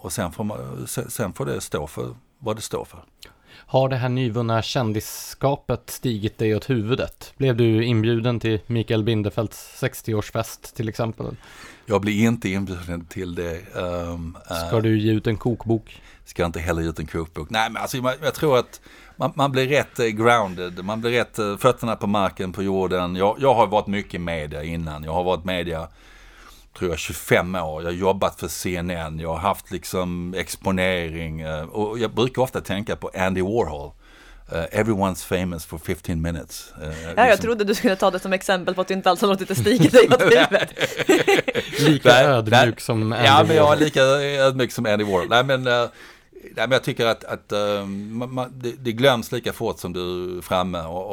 och 0.00 0.12
sen 0.12 0.32
får, 0.32 0.44
man, 0.44 0.86
sen 0.86 1.32
får 1.32 1.46
det 1.46 1.60
stå 1.60 1.86
för 1.86 2.14
vad 2.38 2.56
det 2.56 2.62
står 2.62 2.84
för. 2.84 3.00
Har 3.50 3.88
det 3.88 3.96
här 3.96 4.08
nyvunna 4.08 4.62
kändisskapet 4.62 5.90
stigit 5.90 6.38
dig 6.38 6.56
åt 6.56 6.70
huvudet? 6.70 7.32
Blev 7.36 7.56
du 7.56 7.84
inbjuden 7.84 8.40
till 8.40 8.60
Mikael 8.66 9.02
Bindefelds 9.02 9.82
60-årsfest 9.82 10.76
till 10.76 10.88
exempel? 10.88 11.36
Jag 11.86 12.00
blir 12.00 12.24
inte 12.24 12.48
inbjuden 12.48 13.04
till 13.04 13.34
det. 13.34 13.74
Um, 13.74 14.38
Ska 14.68 14.80
du 14.80 14.98
ge 14.98 15.12
ut 15.12 15.26
en 15.26 15.36
kokbok? 15.36 16.00
ska 16.28 16.46
inte 16.46 16.60
heller 16.60 16.82
ge 16.82 16.88
ut 16.88 16.98
en 16.98 17.06
kokbok. 17.06 17.50
Nej 17.50 17.70
men 17.70 17.82
alltså 17.82 17.96
jag, 17.96 18.14
jag 18.22 18.34
tror 18.34 18.58
att 18.58 18.80
man, 19.16 19.32
man, 19.34 19.52
blir 19.52 19.66
rätt 19.66 19.98
eh, 19.98 20.06
grounded, 20.06 20.84
man 20.84 21.00
blir 21.00 21.10
rätt 21.10 21.38
eh, 21.38 21.56
fötterna 21.56 21.96
på 21.96 22.06
marken, 22.06 22.52
på 22.52 22.62
jorden. 22.62 23.16
Jag, 23.16 23.36
jag 23.40 23.54
har 23.54 23.66
varit 23.66 23.86
mycket 23.86 24.14
i 24.14 24.18
media 24.18 24.62
innan. 24.62 25.04
Jag 25.04 25.12
har 25.12 25.24
varit 25.24 25.44
media, 25.44 25.88
tror 26.78 26.90
jag, 26.90 26.98
25 26.98 27.54
år. 27.54 27.82
Jag 27.82 27.90
har 27.90 27.96
jobbat 27.96 28.40
för 28.40 28.48
CNN, 28.48 29.18
jag 29.18 29.28
har 29.28 29.38
haft 29.38 29.70
liksom 29.70 30.34
exponering. 30.34 31.40
Eh, 31.40 31.62
och 31.62 31.98
jag 31.98 32.10
brukar 32.10 32.42
ofta 32.42 32.60
tänka 32.60 32.96
på 32.96 33.10
Andy 33.14 33.42
Warhol. 33.42 33.92
Uh, 34.52 34.64
everyone's 34.72 35.24
famous 35.24 35.66
for 35.66 35.78
15 35.78 36.22
minutes. 36.22 36.72
Uh, 36.82 36.88
ja, 36.88 37.12
jag 37.16 37.26
liksom. 37.26 37.42
trodde 37.42 37.64
du 37.64 37.74
skulle 37.74 37.96
ta 37.96 38.10
det 38.10 38.18
som 38.18 38.32
exempel 38.32 38.74
på 38.74 38.80
att 38.80 38.88
du 38.88 38.94
inte 38.94 39.10
alls 39.10 39.20
har 39.20 39.28
låtit 39.28 39.48
det 39.48 39.54
stiga 39.54 39.90
dig 39.90 40.08
åt 40.08 40.22
huvudet. 40.22 40.70
lika 41.78 42.08
nej, 42.08 42.24
ödmjuk 42.24 42.52
nej, 42.52 42.74
som 42.78 43.12
Andy 43.12 43.24
Ja, 43.24 43.44
men 43.46 43.56
jag 43.56 43.72
är 43.72 43.76
lika 43.76 44.02
ödmjuk 44.02 44.72
som 44.72 44.86
Andy 44.86 45.04
Warhol. 45.04 45.28
Nej, 45.28 45.44
men, 45.44 45.66
uh, 45.66 45.72
nej, 46.32 46.52
men 46.54 46.70
jag 46.70 46.84
tycker 46.84 47.06
att, 47.06 47.24
att 47.24 47.52
uh, 47.52 47.86
man, 47.86 48.52
det, 48.54 48.72
det, 48.78 48.92
glöms 48.92 49.32
lika 49.32 49.52
fort 49.52 49.78
som 49.78 49.92
du 49.92 50.38
är 50.38 50.42
framme. 50.42 50.80
Och, 50.80 51.04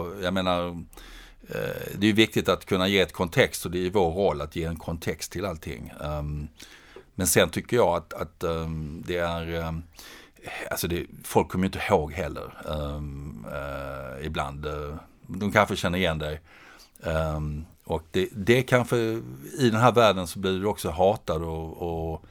och 0.00 0.22
jag 0.22 0.34
menar, 0.34 0.82
Eh, 1.54 1.98
det 1.98 2.06
är 2.06 2.12
viktigt 2.12 2.48
att 2.48 2.64
kunna 2.64 2.88
ge 2.88 3.00
ett 3.00 3.12
kontext 3.12 3.64
och 3.64 3.70
det 3.70 3.86
är 3.86 3.90
vår 3.90 4.12
roll 4.12 4.40
att 4.40 4.56
ge 4.56 4.64
en 4.64 4.76
kontext 4.76 5.32
till 5.32 5.44
allting. 5.44 5.92
Ehm, 6.04 6.48
men 7.14 7.26
sen 7.26 7.48
tycker 7.48 7.76
jag 7.76 7.96
att, 7.96 8.12
att 8.12 8.44
ehm, 8.44 9.02
det 9.06 9.16
är 9.16 9.54
ehm, 9.54 9.82
Alltså 10.70 10.88
det, 10.88 11.06
folk 11.24 11.48
kommer 11.48 11.64
ju 11.64 11.66
inte 11.66 11.80
ihåg 11.88 12.12
heller. 12.12 12.54
Eh, 12.68 14.26
ibland. 14.26 14.66
Eh, 14.66 14.94
de 15.26 15.52
kanske 15.52 15.76
känner 15.76 15.98
igen 15.98 16.18
dig. 16.18 16.40
Och 17.84 18.02
det, 18.10 18.28
det 18.32 18.62
kanske, 18.62 18.96
i 19.58 19.70
den 19.70 19.80
här 19.80 19.92
världen 19.92 20.26
så 20.26 20.38
blir 20.38 20.60
du 20.60 20.66
också 20.66 20.90
hatad 20.90 21.42
och, 21.42 21.82
och, 21.82 22.24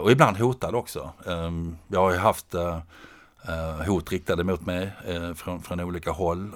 och 0.00 0.12
ibland 0.12 0.36
hotad 0.36 0.74
också. 0.74 1.12
Jag 1.88 2.00
har 2.00 2.12
ju 2.12 2.18
haft 2.18 2.54
hot 3.86 4.12
riktade 4.12 4.44
mot 4.44 4.66
mig 4.66 4.90
från, 5.36 5.62
från 5.62 5.80
olika 5.80 6.10
håll 6.10 6.52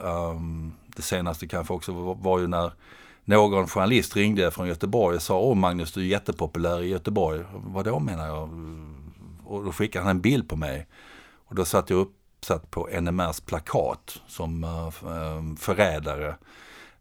det 0.98 1.02
senaste 1.02 1.46
kanske 1.46 1.74
också 1.74 1.92
var, 1.92 2.14
var 2.14 2.38
ju 2.38 2.46
när 2.46 2.72
någon 3.24 3.68
journalist 3.68 4.16
ringde 4.16 4.50
från 4.50 4.68
Göteborg 4.68 5.16
och 5.16 5.22
sa 5.22 5.38
Åh 5.38 5.54
Magnus, 5.54 5.92
du 5.92 6.00
är 6.00 6.04
jättepopulär 6.04 6.82
i 6.82 6.88
Göteborg. 6.88 7.44
Vad 7.52 7.84
då 7.84 7.98
menar 7.98 8.26
jag? 8.26 8.50
och 9.48 9.64
då 9.64 9.72
skickade 9.72 10.04
han 10.04 10.16
en 10.16 10.20
bild 10.20 10.48
på 10.48 10.56
mig. 10.56 10.86
Och 11.46 11.54
då 11.54 11.64
satt 11.64 11.90
jag 11.90 11.98
uppsatt 11.98 12.70
på 12.70 12.88
NMRs 13.00 13.40
plakat 13.40 14.20
som 14.26 14.64
äh, 14.64 14.90
förrädare. 15.58 16.34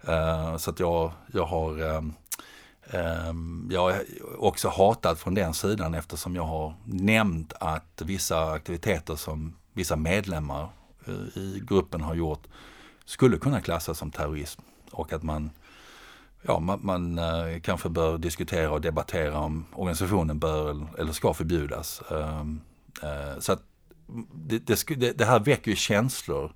Äh, 0.08 0.58
så 0.58 0.72
att 0.72 0.80
jag, 0.80 1.12
jag 1.34 1.46
har 1.46 1.80
äh, 1.82 2.02
jag 3.70 3.92
är 3.92 4.04
också 4.38 4.70
hatad 4.70 5.18
från 5.18 5.34
den 5.34 5.54
sidan 5.54 5.94
eftersom 5.94 6.36
jag 6.36 6.44
har 6.44 6.74
nämnt 6.86 7.54
att 7.60 8.02
vissa 8.06 8.52
aktiviteter 8.52 9.16
som 9.16 9.56
vissa 9.74 9.96
medlemmar 9.96 10.70
i 11.36 11.62
gruppen 11.68 12.02
har 12.02 12.16
gjort 12.16 12.48
skulle 13.08 13.38
kunna 13.38 13.62
klassas 13.62 13.98
som 13.98 14.12
terrorism. 14.12 14.62
Och 14.92 15.14
att 15.14 15.24
man 15.24 15.50
ja, 16.42 16.60
man, 16.60 16.80
man 16.84 17.20
eh, 17.20 17.60
kanske 17.62 17.90
bör 17.90 18.18
diskutera 18.18 18.72
och 18.72 18.82
debattera 18.82 19.40
om 19.40 19.66
organisationen 19.74 20.40
bör 20.40 20.88
eller 20.98 21.12
ska 21.12 21.34
förbjudas. 21.34 22.02
Eh, 22.12 22.46
eh, 23.04 23.40
så 23.40 23.52
att 23.52 23.62
det, 24.34 24.68
det, 24.88 25.12
det, 25.18 25.26
här 25.26 25.40
väcker 25.40 25.72
ju 25.72 25.76
känslor. 25.76 26.54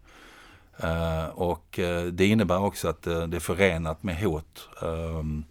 Eh, 0.77 1.25
och 1.25 1.79
eh, 1.79 2.05
det 2.05 2.25
innebär 2.25 2.59
också 2.59 2.87
att 2.87 3.07
eh, 3.07 3.27
det 3.27 3.37
är 3.37 3.41
förenat 3.41 4.03
med 4.03 4.17
hot. 4.17 4.69
Ehm, 4.81 5.43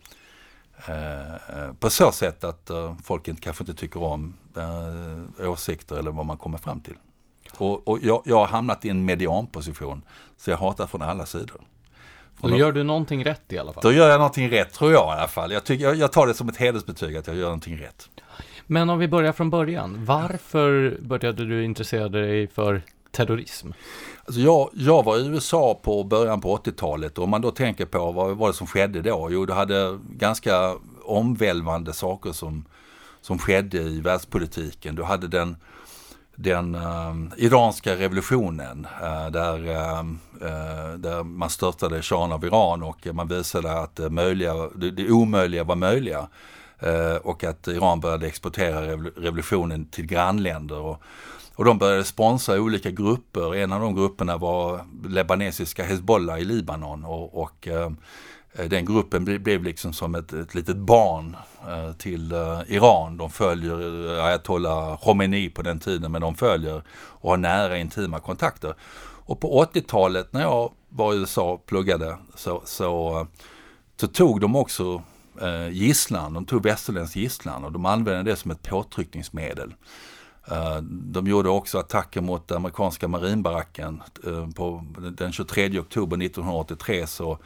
på 1.80 1.90
så 1.90 2.12
sätt 2.12 2.44
att 2.44 2.70
folk 3.04 3.28
inte, 3.28 3.42
kanske 3.42 3.62
inte 3.62 3.74
tycker 3.74 4.02
om 4.02 4.36
åsikter 5.38 5.96
eller 5.96 6.10
vad 6.10 6.26
man 6.26 6.36
kommer 6.36 6.58
fram 6.58 6.80
till. 6.80 6.96
Och, 7.60 7.88
och 7.88 7.98
jag, 8.02 8.22
jag 8.24 8.36
har 8.36 8.46
hamnat 8.46 8.84
i 8.84 8.88
en 8.88 9.04
medianposition, 9.04 10.02
så 10.36 10.50
jag 10.50 10.56
hatar 10.56 10.86
från 10.86 11.02
alla 11.02 11.26
sidor. 11.26 11.60
Då 12.42 12.56
gör 12.56 12.72
du 12.72 12.82
någonting 12.82 13.24
rätt 13.24 13.52
i 13.52 13.58
alla 13.58 13.72
fall. 13.72 13.82
Då 13.82 13.92
gör 13.92 14.08
jag 14.08 14.18
någonting 14.18 14.50
rätt, 14.50 14.72
tror 14.72 14.92
jag 14.92 15.16
i 15.16 15.18
alla 15.18 15.28
fall. 15.28 15.52
Jag, 15.52 15.64
tycker, 15.64 15.84
jag, 15.84 15.96
jag 15.96 16.12
tar 16.12 16.26
det 16.26 16.34
som 16.34 16.48
ett 16.48 16.56
hedersbetyg 16.56 17.16
att 17.16 17.26
jag 17.26 17.36
gör 17.36 17.44
någonting 17.44 17.78
rätt. 17.78 18.08
Men 18.66 18.90
om 18.90 18.98
vi 18.98 19.08
börjar 19.08 19.32
från 19.32 19.50
början. 19.50 20.04
Varför 20.04 20.98
började 21.00 21.46
du 21.46 21.64
intressera 21.64 22.08
dig 22.08 22.48
för 22.48 22.82
terrorism? 23.10 23.70
Alltså 24.24 24.40
jag, 24.40 24.70
jag 24.72 25.02
var 25.02 25.18
i 25.18 25.26
USA 25.26 25.80
på 25.82 26.04
början 26.04 26.40
på 26.40 26.56
80-talet 26.56 27.18
och 27.18 27.24
om 27.24 27.30
man 27.30 27.40
då 27.40 27.50
tänker 27.50 27.86
på 27.86 28.12
vad 28.12 28.36
var 28.36 28.48
det 28.48 28.54
som 28.54 28.66
skedde 28.66 29.02
då? 29.02 29.28
Jo, 29.30 29.46
du 29.46 29.52
hade 29.52 29.98
ganska 30.10 30.74
omvälvande 31.02 31.92
saker 31.92 32.32
som, 32.32 32.64
som 33.20 33.38
skedde 33.38 33.78
i 33.78 34.00
världspolitiken. 34.00 34.94
Du 34.94 35.02
hade 35.02 35.28
den 35.28 35.56
den 36.36 36.74
uh, 36.74 37.14
iranska 37.36 37.96
revolutionen 37.96 38.86
uh, 39.02 39.30
där, 39.30 39.58
uh, 39.58 40.98
där 40.98 41.22
man 41.22 41.50
störtade 41.50 42.02
shahen 42.02 42.32
av 42.32 42.44
Iran 42.44 42.82
och 42.82 43.06
man 43.12 43.28
visade 43.28 43.72
att 43.72 43.96
det, 43.96 44.10
möjliga, 44.10 44.54
det, 44.74 44.90
det 44.90 45.10
omöjliga 45.10 45.64
var 45.64 45.76
möjliga. 45.76 46.28
och 47.22 47.44
att 47.44 47.68
Iran 47.68 48.00
började 48.00 48.26
exportera 48.26 48.80
revolutionen 49.16 49.84
till 49.86 50.06
grannländer. 50.06 50.80
Och, 50.80 51.02
och 51.54 51.64
de 51.64 51.78
började 51.78 52.04
sponsra 52.04 52.60
olika 52.60 52.90
grupper. 52.90 53.54
En 53.54 53.72
av 53.72 53.80
de 53.80 53.94
grupperna 53.94 54.36
var 54.36 54.80
libanesiska 55.08 55.84
Hezbollah 55.84 56.38
i 56.38 56.44
Libanon. 56.44 57.04
och, 57.04 57.42
och 57.42 57.68
Eh, 58.52 58.68
den 58.68 58.84
gruppen 58.84 59.24
blev 59.24 59.64
liksom 59.64 59.92
som 59.92 60.14
ett, 60.14 60.32
ett 60.32 60.54
litet 60.54 60.76
barn 60.76 61.36
eh, 61.68 61.92
till 61.92 62.32
eh, 62.32 62.60
Iran. 62.66 63.16
De 63.16 63.30
följer 63.30 63.78
ayatollah 64.26 64.98
Khomeini 64.98 65.50
på 65.50 65.62
den 65.62 65.78
tiden, 65.78 66.12
men 66.12 66.22
de 66.22 66.34
följer 66.34 66.82
och 66.92 67.30
har 67.30 67.36
nära 67.36 67.78
intima 67.78 68.20
kontakter. 68.20 68.74
Och 69.02 69.40
på 69.40 69.64
80-talet 69.64 70.32
när 70.32 70.40
jag 70.40 70.72
var 70.88 71.14
i 71.14 71.16
USA 71.16 71.50
och 71.50 71.66
pluggade 71.66 72.18
så, 72.34 72.62
så, 72.64 73.26
så 73.96 74.06
tog 74.06 74.40
de 74.40 74.56
också 74.56 75.02
gisslan, 75.70 76.34
de 76.34 76.44
tog 76.44 76.62
västerländsk 76.62 77.16
gisslan 77.16 77.64
och 77.64 77.72
de 77.72 77.86
använde 77.86 78.30
det 78.30 78.36
som 78.36 78.50
ett 78.50 78.62
påtryckningsmedel. 78.62 79.74
De 80.82 81.26
gjorde 81.26 81.48
också 81.48 81.78
attacker 81.78 82.20
mot 82.20 82.52
amerikanska 82.52 83.08
marinbaracken. 83.08 84.02
På 84.54 84.84
den 85.16 85.32
23 85.32 85.78
oktober 85.78 86.16
1983 86.24 87.06
så 87.06 87.38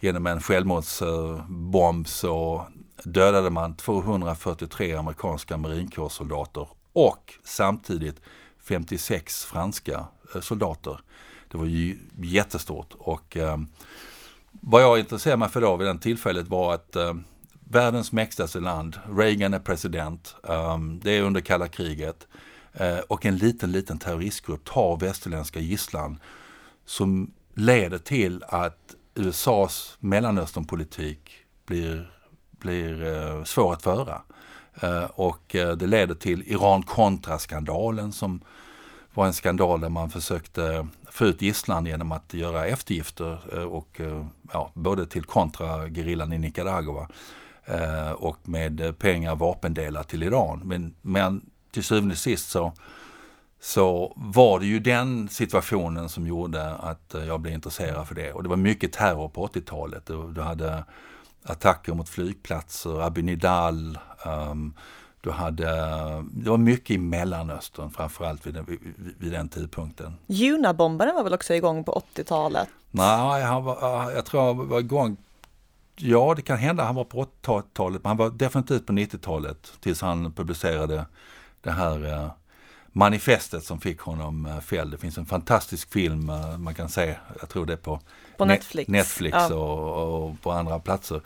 genom 0.00 0.26
en 0.26 0.40
självmordsbomb 0.40 2.08
så 2.08 2.56
eh, 2.56 3.08
dödade 3.08 3.50
man 3.50 3.76
243 3.76 4.94
amerikanska 4.94 5.56
marinkårssoldater 5.56 6.68
och 6.92 7.34
samtidigt 7.44 8.20
56 8.62 9.44
franska 9.44 10.06
eh, 10.34 10.40
soldater. 10.40 11.00
Det 11.48 11.58
var 11.58 11.66
ju 11.66 11.98
jättestort 12.16 12.94
och 12.98 13.36
eh, 13.36 13.58
vad 14.50 14.82
jag 14.82 14.98
intresserade 14.98 15.36
mig 15.38 15.48
för 15.48 15.60
då 15.60 15.76
vid 15.76 15.88
det 15.88 15.98
tillfället 15.98 16.48
var 16.48 16.74
att 16.74 16.96
eh, 16.96 17.14
världens 17.70 18.12
mäktigaste 18.12 18.60
land, 18.60 18.98
Reagan 19.16 19.54
är 19.54 19.58
president, 19.58 20.36
eh, 20.48 20.78
det 20.78 21.10
är 21.10 21.22
under 21.22 21.40
kalla 21.40 21.68
kriget 21.68 22.26
eh, 22.72 22.98
och 22.98 23.26
en 23.26 23.36
liten, 23.36 23.72
liten 23.72 23.98
terroristgrupp 23.98 24.64
tar 24.64 24.96
västerländska 24.96 25.60
gisslan 25.60 26.20
som 26.86 27.30
leder 27.54 27.98
till 27.98 28.44
att 28.48 28.94
USAs 29.18 29.96
Mellanösternpolitik 30.00 31.30
blir, 31.66 32.10
blir 32.50 33.06
eh, 33.06 33.44
svår 33.44 33.72
att 33.72 33.82
föra. 33.82 34.22
Eh, 34.80 35.04
och 35.04 35.54
eh, 35.54 35.76
det 35.76 35.86
leder 35.86 36.14
till 36.14 36.42
Iran-kontraskandalen 36.46 38.12
som 38.12 38.40
var 39.14 39.26
en 39.26 39.32
skandal 39.32 39.80
där 39.80 39.88
man 39.88 40.10
försökte 40.10 40.86
få 41.10 41.24
ut 41.24 41.42
gisslan 41.42 41.86
genom 41.86 42.12
att 42.12 42.34
göra 42.34 42.66
eftergifter 42.66 43.38
eh, 43.52 43.62
och, 43.62 44.00
eh, 44.00 44.26
ja, 44.52 44.70
både 44.74 45.06
till 45.06 45.24
kontragerillan 45.24 46.32
i 46.32 46.38
Nicaragua 46.38 47.08
eh, 47.64 48.10
och 48.10 48.48
med 48.48 48.98
pengar 48.98 49.32
och 49.32 49.38
vapendelar 49.38 50.02
till 50.02 50.22
Iran. 50.22 50.60
Men, 50.64 50.94
men 51.02 51.50
till 51.70 51.84
syvende 51.84 52.12
och 52.12 52.18
sist 52.18 52.50
så 52.50 52.72
så 53.60 54.12
var 54.16 54.60
det 54.60 54.66
ju 54.66 54.80
den 54.80 55.28
situationen 55.28 56.08
som 56.08 56.26
gjorde 56.26 56.74
att 56.74 57.14
eh, 57.14 57.24
jag 57.24 57.40
blev 57.40 57.54
intresserad 57.54 58.08
för 58.08 58.14
det. 58.14 58.32
Och 58.32 58.42
det 58.42 58.48
var 58.48 58.56
mycket 58.56 58.92
terror 58.92 59.28
på 59.28 59.46
80-talet. 59.46 60.10
Du, 60.34 60.40
hade 60.40 60.84
attacker 61.42 61.94
mot 61.94 62.08
flygplatser, 62.08 63.00
Abu 63.00 63.22
Nidal, 63.22 63.98
um, 64.26 64.74
du 65.20 65.30
hade, 65.30 65.66
det 66.32 66.50
var 66.50 66.56
mycket 66.56 66.90
i 66.90 66.98
Mellanöstern 66.98 67.90
framförallt 67.90 68.46
vid 68.46 68.54
den, 68.54 68.64
vid, 68.64 68.78
vid 69.18 69.32
den 69.32 69.48
tidpunkten. 69.48 70.16
Junabombaren 70.26 71.14
var 71.14 71.24
väl 71.24 71.34
också 71.34 71.54
igång 71.54 71.84
på 71.84 72.02
80-talet? 72.14 72.68
Nej, 72.90 73.42
han 73.42 73.64
var, 73.64 74.10
jag 74.10 74.24
tror 74.24 74.46
han 74.46 74.68
var 74.68 74.80
igång 74.80 75.16
Ja, 76.00 76.34
det 76.36 76.42
kan 76.42 76.58
hända 76.58 76.84
han 76.84 76.94
var 76.94 77.04
på 77.04 77.26
80-talet, 77.42 78.02
men 78.02 78.08
han 78.08 78.16
var 78.16 78.30
definitivt 78.30 78.86
på 78.86 78.92
90-talet 78.92 79.72
tills 79.80 80.00
han 80.00 80.32
publicerade 80.32 81.06
det 81.60 81.70
här 81.70 82.04
uh, 82.04 82.30
manifestet 82.92 83.64
som 83.64 83.80
fick 83.80 84.00
honom 84.00 84.46
eh, 84.46 84.60
fälld. 84.60 84.90
Det 84.90 84.98
finns 84.98 85.18
en 85.18 85.26
fantastisk 85.26 85.92
film 85.92 86.30
eh, 86.30 86.58
man 86.58 86.74
kan 86.74 86.88
se, 86.88 87.16
jag 87.40 87.48
tror 87.48 87.66
det 87.66 87.72
är 87.72 87.76
på, 87.76 88.00
på 88.36 88.44
Netflix, 88.44 88.88
Netflix 88.88 89.36
ja. 89.36 89.54
och, 89.54 90.24
och, 90.24 90.40
på 90.42 90.52
andra 90.52 90.78
platser. 90.78 91.20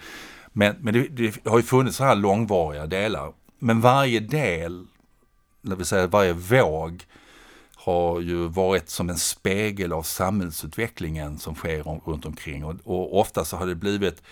Men, 0.53 0.77
men 0.81 0.95
det, 0.95 1.09
det, 1.09 1.47
har 1.51 1.59
ju 1.59 1.63
funnits 1.63 1.97
så 1.97 2.05
här 2.05 2.15
långvariga 2.15 2.87
delar. 2.87 3.33
Men 3.59 3.81
varje 3.81 4.21
del 4.21 4.87
när 5.61 5.77
vi 5.77 5.85
säger 5.85 6.07
varje 6.07 6.33
våg 6.33 7.05
har 7.75 8.21
ju 8.21 8.49
varit 8.49 8.91
som 8.91 9.11
en 9.11 9.19
spegel 9.19 9.93
av 9.93 10.03
samhällsutvecklingen 10.03 11.39
som 11.39 11.55
sker 11.55 11.89
om, 11.89 12.01
runt 12.05 12.27
omkring 12.27 12.65
och, 12.65 12.75
och 12.85 13.21
ofta 13.21 13.45
så 13.45 13.57
har 13.57 13.67
det 13.67 13.75
blivit 13.75 14.23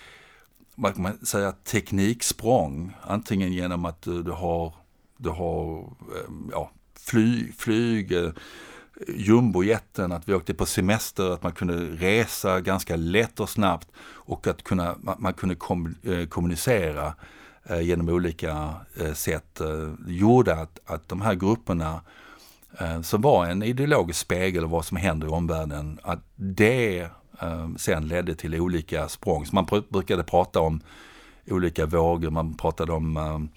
vad 0.75 0.93
kan 0.93 1.03
man 1.03 1.25
säga, 1.25 1.51
tekniksprång. 1.51 2.93
Antingen 3.01 3.53
genom 3.53 3.85
att 3.85 4.01
du, 4.01 4.23
du 4.23 4.31
har, 4.31 4.73
du 5.17 5.29
har 5.29 5.79
eh, 5.79 6.31
ja, 6.51 6.71
fly, 7.05 7.51
flyg, 7.57 8.11
eh, 8.11 8.31
jumbojeten, 9.07 10.11
att 10.11 10.29
vi 10.29 10.33
åkte 10.33 10.53
på 10.53 10.65
semester, 10.65 11.33
att 11.33 11.43
man 11.43 11.51
kunde 11.51 11.75
resa 11.77 12.61
ganska 12.61 12.95
lätt 12.95 13.39
och 13.39 13.49
snabbt 13.49 13.87
och 14.01 14.47
att 14.47 14.63
kunna, 14.63 14.95
man 15.17 15.33
kunde 15.33 15.55
kom, 15.55 15.95
eh, 16.03 16.25
kommunicera 16.25 17.13
eh, 17.63 17.81
genom 17.81 18.09
olika 18.09 18.73
sätt 19.13 19.61
gjorde 20.07 20.55
att, 20.55 20.79
att 20.85 21.09
de 21.09 21.21
här 21.21 21.35
grupperna 21.35 22.01
som 23.03 23.21
var 23.21 23.45
en 23.45 23.63
ideologisk 23.63 24.19
spegel 24.19 24.63
av 24.63 24.69
vad 24.69 24.85
som 24.85 24.97
händer 24.97 25.27
i 25.27 25.29
omvärlden, 25.29 25.99
att 26.03 26.19
det 26.35 27.07
sen 27.77 28.07
ledde 28.07 28.35
till 28.35 28.61
olika 28.61 29.07
språng. 29.09 29.45
Så 29.45 29.55
man 29.55 29.67
brukade 29.89 30.23
prata 30.23 30.59
om 30.59 30.81
olika 31.47 31.85
vågor, 31.85 32.29
man 32.29 32.53
pratade 32.53 32.91
om 32.91 33.49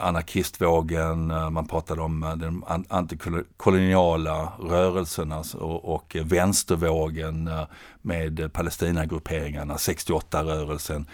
anarkistvågen, 0.00 1.30
eh, 1.30 1.50
man 1.50 1.66
pratade 1.66 2.02
om 2.02 2.22
eh, 2.22 2.36
de 2.36 2.64
antikoloniala 2.88 4.52
rörelserna 4.60 5.42
och, 5.58 6.16
vänstervågen 6.24 7.48
eh, 7.48 7.64
med 8.02 8.52
Palestinagrupperingarna, 8.52 9.76
68-rörelsen. 9.76 11.06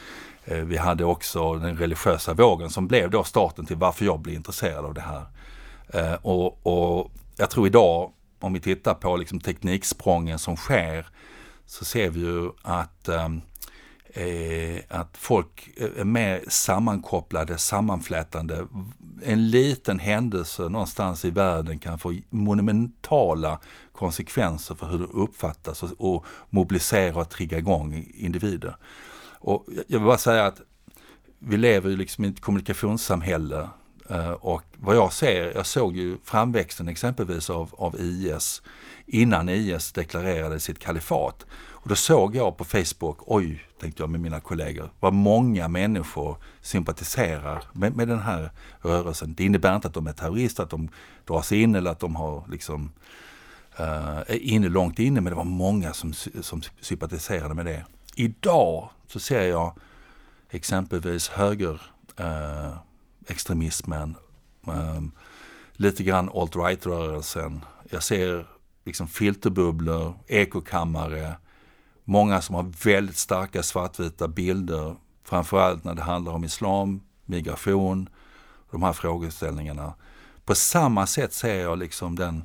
Vi 0.44 0.76
hade 0.76 1.04
också 1.04 1.54
den 1.54 1.76
religiösa 1.76 2.34
vågen 2.34 2.70
som 2.70 2.88
blev 2.88 3.10
då 3.10 3.24
starten 3.24 3.66
till 3.66 3.76
varför 3.76 4.04
jag 4.04 4.20
blev 4.20 4.34
intresserad 4.34 4.84
av 4.84 4.94
det 4.94 5.00
här. 5.00 5.26
Och, 6.26 6.66
och 6.66 7.12
jag 7.36 7.50
tror 7.50 7.66
idag, 7.66 8.12
om 8.40 8.52
vi 8.52 8.60
tittar 8.60 8.94
på 8.94 9.16
liksom 9.16 9.40
tekniksprången 9.40 10.38
som 10.38 10.56
sker, 10.56 11.06
så 11.66 11.84
ser 11.84 12.10
vi 12.10 12.20
ju 12.20 12.50
att 12.62 13.08
ehm, 13.08 13.40
eh, 14.10 14.82
att 14.88 15.16
folk 15.16 15.70
är 15.76 16.04
mer 16.04 16.44
sammankopplade, 16.48 17.58
sammanflätande. 17.58 18.66
En 19.22 19.50
liten 19.50 19.98
händelse 19.98 20.62
någonstans 20.62 21.24
i 21.24 21.30
världen 21.30 21.78
kan 21.78 21.98
få 21.98 22.14
monumentala 22.30 23.60
konsekvenser 23.92 24.74
för 24.74 24.86
hur 24.86 24.98
det 24.98 25.04
uppfattas 25.04 25.82
och, 25.82 26.14
och 26.14 26.26
mobilisera 26.50 27.20
och 27.20 27.30
trigga 27.30 27.58
igång 27.58 28.06
individer. 28.14 28.76
Och 29.40 29.66
jag 29.88 29.98
vill 29.98 30.06
bara 30.06 30.18
säga 30.18 30.46
att 30.46 30.60
vi 31.38 31.56
lever 31.56 31.90
ju 31.90 31.96
liksom 31.96 32.24
i 32.24 32.28
ett 32.28 32.40
kommunikationssamhälle 32.40 33.68
Eh, 34.08 34.30
och 34.30 34.62
vad 34.76 34.96
jag 34.96 35.12
ser, 35.12 35.52
jag 35.54 35.66
såg 35.66 35.96
ju 35.96 36.16
framväxten 36.24 36.88
exempelvis 36.88 37.50
av, 37.50 37.74
av 37.78 37.96
IS 38.00 38.62
innan 39.06 39.48
IS 39.48 39.92
deklarerade 39.92 40.60
sitt 40.60 40.78
kalifat. 40.78 41.46
Och 41.80 41.88
då 41.88 41.94
såg 41.94 42.36
jag 42.36 42.56
på 42.56 42.64
Facebook, 42.64 43.18
oj, 43.26 43.64
tänkte 43.80 44.02
jag 44.02 44.10
med 44.10 44.20
mina 44.20 44.40
kollegor, 44.40 44.90
vad 45.00 45.12
många 45.12 45.68
människor 45.68 46.36
sympatiserar 46.60 47.64
med, 47.72 47.96
med 47.96 48.08
den 48.08 48.18
här 48.18 48.50
rörelsen. 48.80 49.34
Det 49.34 49.44
innebär 49.44 49.74
inte 49.74 49.88
att 49.88 49.94
de 49.94 50.06
är 50.06 50.12
terrorister, 50.12 50.62
att 50.62 50.70
de 50.70 50.88
dras 51.26 51.52
in 51.52 51.74
eller 51.74 51.90
att 51.90 52.00
de 52.00 52.16
har 52.16 52.44
liksom 52.50 52.92
uh, 53.80 54.18
är 54.18 54.42
inne 54.42 54.68
långt 54.68 54.98
inne, 54.98 55.20
men 55.20 55.30
det 55.30 55.36
var 55.36 55.44
många 55.44 55.92
som, 55.92 56.12
som 56.40 56.62
sympatiserade 56.80 57.54
med 57.54 57.66
det. 57.66 57.84
Idag 58.14 58.88
så 59.06 59.20
ser 59.20 59.42
jag 59.48 59.72
exempelvis 60.50 61.28
höger 61.28 61.82
uh, 62.20 62.76
extremismen, 63.28 64.16
um, 64.66 65.12
lite 65.72 66.02
grann 66.02 66.30
alt-right-rörelsen. 66.34 67.64
Jag 67.90 68.02
ser 68.02 68.46
liksom 68.84 69.08
filterbubblor, 69.08 70.14
ekokammare, 70.26 71.36
många 72.04 72.40
som 72.40 72.54
har 72.54 72.72
väldigt 72.84 73.16
starka 73.16 73.62
svartvita 73.62 74.28
bilder, 74.28 74.96
framförallt 75.24 75.84
när 75.84 75.94
det 75.94 76.02
handlar 76.02 76.32
om 76.32 76.44
islam, 76.44 77.00
migration, 77.24 78.08
de 78.70 78.82
här 78.82 78.92
frågeställningarna. 78.92 79.94
På 80.44 80.54
samma 80.54 81.06
sätt 81.06 81.32
ser 81.32 81.60
jag 81.60 81.78
liksom 81.78 82.16
den, 82.16 82.44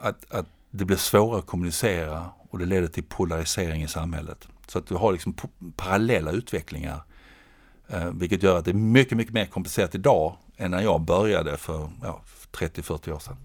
att, 0.00 0.32
att 0.32 0.46
det 0.70 0.84
blir 0.84 0.96
svårare 0.96 1.38
att 1.38 1.46
kommunicera 1.46 2.30
och 2.50 2.58
det 2.58 2.66
leder 2.66 2.88
till 2.88 3.04
polarisering 3.04 3.82
i 3.82 3.88
samhället. 3.88 4.48
Så 4.66 4.78
att 4.78 4.86
du 4.86 4.94
har 4.94 5.12
liksom 5.12 5.34
parallella 5.76 6.30
utvecklingar. 6.30 7.02
Eh, 7.92 8.10
vilket 8.12 8.42
gör 8.42 8.58
att 8.58 8.64
det 8.64 8.70
är 8.70 8.74
mycket, 8.74 9.16
mycket 9.16 9.34
mer 9.34 9.46
komplicerat 9.46 9.94
idag 9.94 10.36
än 10.56 10.70
när 10.70 10.82
jag 10.82 11.00
började 11.00 11.56
för 11.56 11.88
ja, 12.02 12.20
30-40 12.52 13.12
år 13.12 13.18
sedan. 13.18 13.36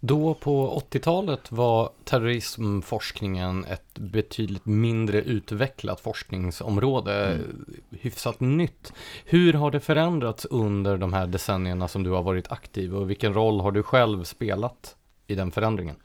Då 0.00 0.34
på 0.34 0.82
80-talet 0.90 1.52
var 1.52 1.90
terrorismforskningen 2.04 3.64
ett 3.64 3.98
betydligt 3.98 4.66
mindre 4.66 5.22
utvecklat 5.22 6.00
forskningsområde, 6.00 7.26
mm. 7.26 7.74
hyfsat 7.90 8.40
nytt. 8.40 8.92
Hur 9.24 9.52
har 9.52 9.70
det 9.70 9.80
förändrats 9.80 10.44
under 10.44 10.96
de 10.96 11.12
här 11.12 11.26
decennierna 11.26 11.88
som 11.88 12.02
du 12.02 12.10
har 12.10 12.22
varit 12.22 12.52
aktiv 12.52 12.96
och 12.96 13.10
vilken 13.10 13.34
roll 13.34 13.60
har 13.60 13.72
du 13.72 13.82
själv 13.82 14.24
spelat 14.24 14.96
i 15.26 15.34
den 15.34 15.50
förändringen? 15.50 15.96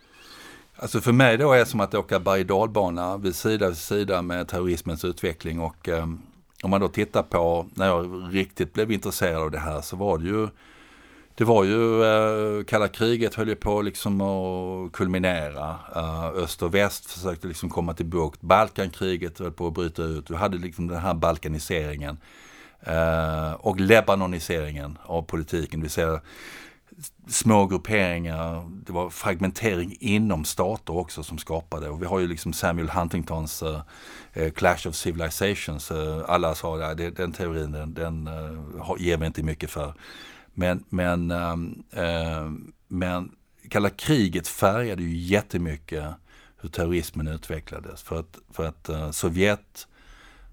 Alltså 0.75 1.01
för 1.01 1.12
mig 1.12 1.38
då 1.38 1.54
är 1.54 1.60
det 1.60 1.65
som 1.65 1.80
att 1.80 1.93
åka 1.93 2.19
berg 2.19 2.43
dalbana 2.43 3.17
vid 3.17 3.36
sida 3.36 3.67
vid 3.67 3.77
sida 3.77 4.21
med 4.21 4.47
terrorismens 4.47 5.06
utveckling 5.06 5.60
och 5.60 5.89
eh, 5.89 6.06
om 6.63 6.69
man 6.69 6.82
då 6.82 6.88
tittar 6.88 7.24
på 7.24 7.65
när 7.74 7.88
jag 7.88 8.30
riktigt 8.32 8.74
blev 8.74 8.91
intresserad 8.91 9.41
av 9.41 9.52
det 9.52 9.60
här 9.60 9.82
så 9.82 9.95
var 9.95 10.17
det 10.17 10.26
ju 10.26 10.47
det 11.36 11.45
var 11.45 11.63
ju 11.63 12.04
eh, 12.04 12.63
kalla 12.63 12.88
kriget 12.88 13.36
höll 13.36 13.47
ju 13.47 13.56
på 13.56 13.82
liksom 13.82 14.21
att 14.21 14.91
kulminera. 14.91 15.76
Eh, 15.95 16.26
öst 16.26 16.63
och 16.63 16.76
väst 16.76 17.12
försökte 17.12 17.47
liksom 17.47 17.69
komma 17.69 17.93
till 17.93 18.06
bukt. 18.06 18.41
Balkankriget 18.41 19.39
höll 19.39 19.52
på 19.52 19.67
att 19.67 19.74
bryta 19.74 20.04
ut. 20.04 20.28
Du 20.28 20.36
hade 20.36 20.58
liksom 20.58 20.88
den 20.88 21.00
här 21.00 21.13
balkaniseringen. 21.13 22.17
Eh, 22.82 23.54
och 23.54 23.80
lebanoniseringen 23.80 24.97
av 25.04 25.21
politiken. 25.21 25.80
Det 25.80 25.84
vill 25.84 25.91
säga 25.91 26.21
små 27.27 27.65
grupperingar, 27.65 28.69
det 28.85 28.91
var 28.91 29.09
fragmentering 29.09 29.97
inom 29.99 30.45
stater 30.45 30.97
också 30.97 31.23
som 31.23 31.37
skapade. 31.37 31.89
Och 31.89 32.01
vi 32.01 32.05
har 32.05 32.19
ju 32.19 32.27
liksom 32.27 32.53
Samuel 32.53 32.89
Huntingtons 32.89 33.63
uh, 33.63 33.81
Clash 34.55 34.87
of 34.87 34.95
Civilizations. 34.95 35.91
Uh, 35.91 36.23
alla 36.27 36.55
sa 36.55 36.83
att 36.83 36.97
den 36.97 37.31
teorin 37.31 37.71
den, 37.71 37.93
den 37.93 38.27
uh, 38.27 38.95
ger 38.99 39.17
vi 39.17 39.25
inte 39.25 39.43
mycket 39.43 39.71
för. 39.71 39.93
Men, 40.53 40.83
men, 40.89 41.31
ehm, 41.31 41.83
ehm, 41.91 42.71
men 42.87 43.31
kalla 43.69 43.89
kriget 43.89 44.47
färgade 44.47 45.03
ju 45.03 45.17
jättemycket 45.17 46.05
hur 46.61 46.69
terrorismen 46.69 47.27
utvecklades. 47.27 48.01
För 48.03 48.19
att, 48.19 48.37
för 48.51 48.65
att 48.65 49.15
Sovjet 49.15 49.87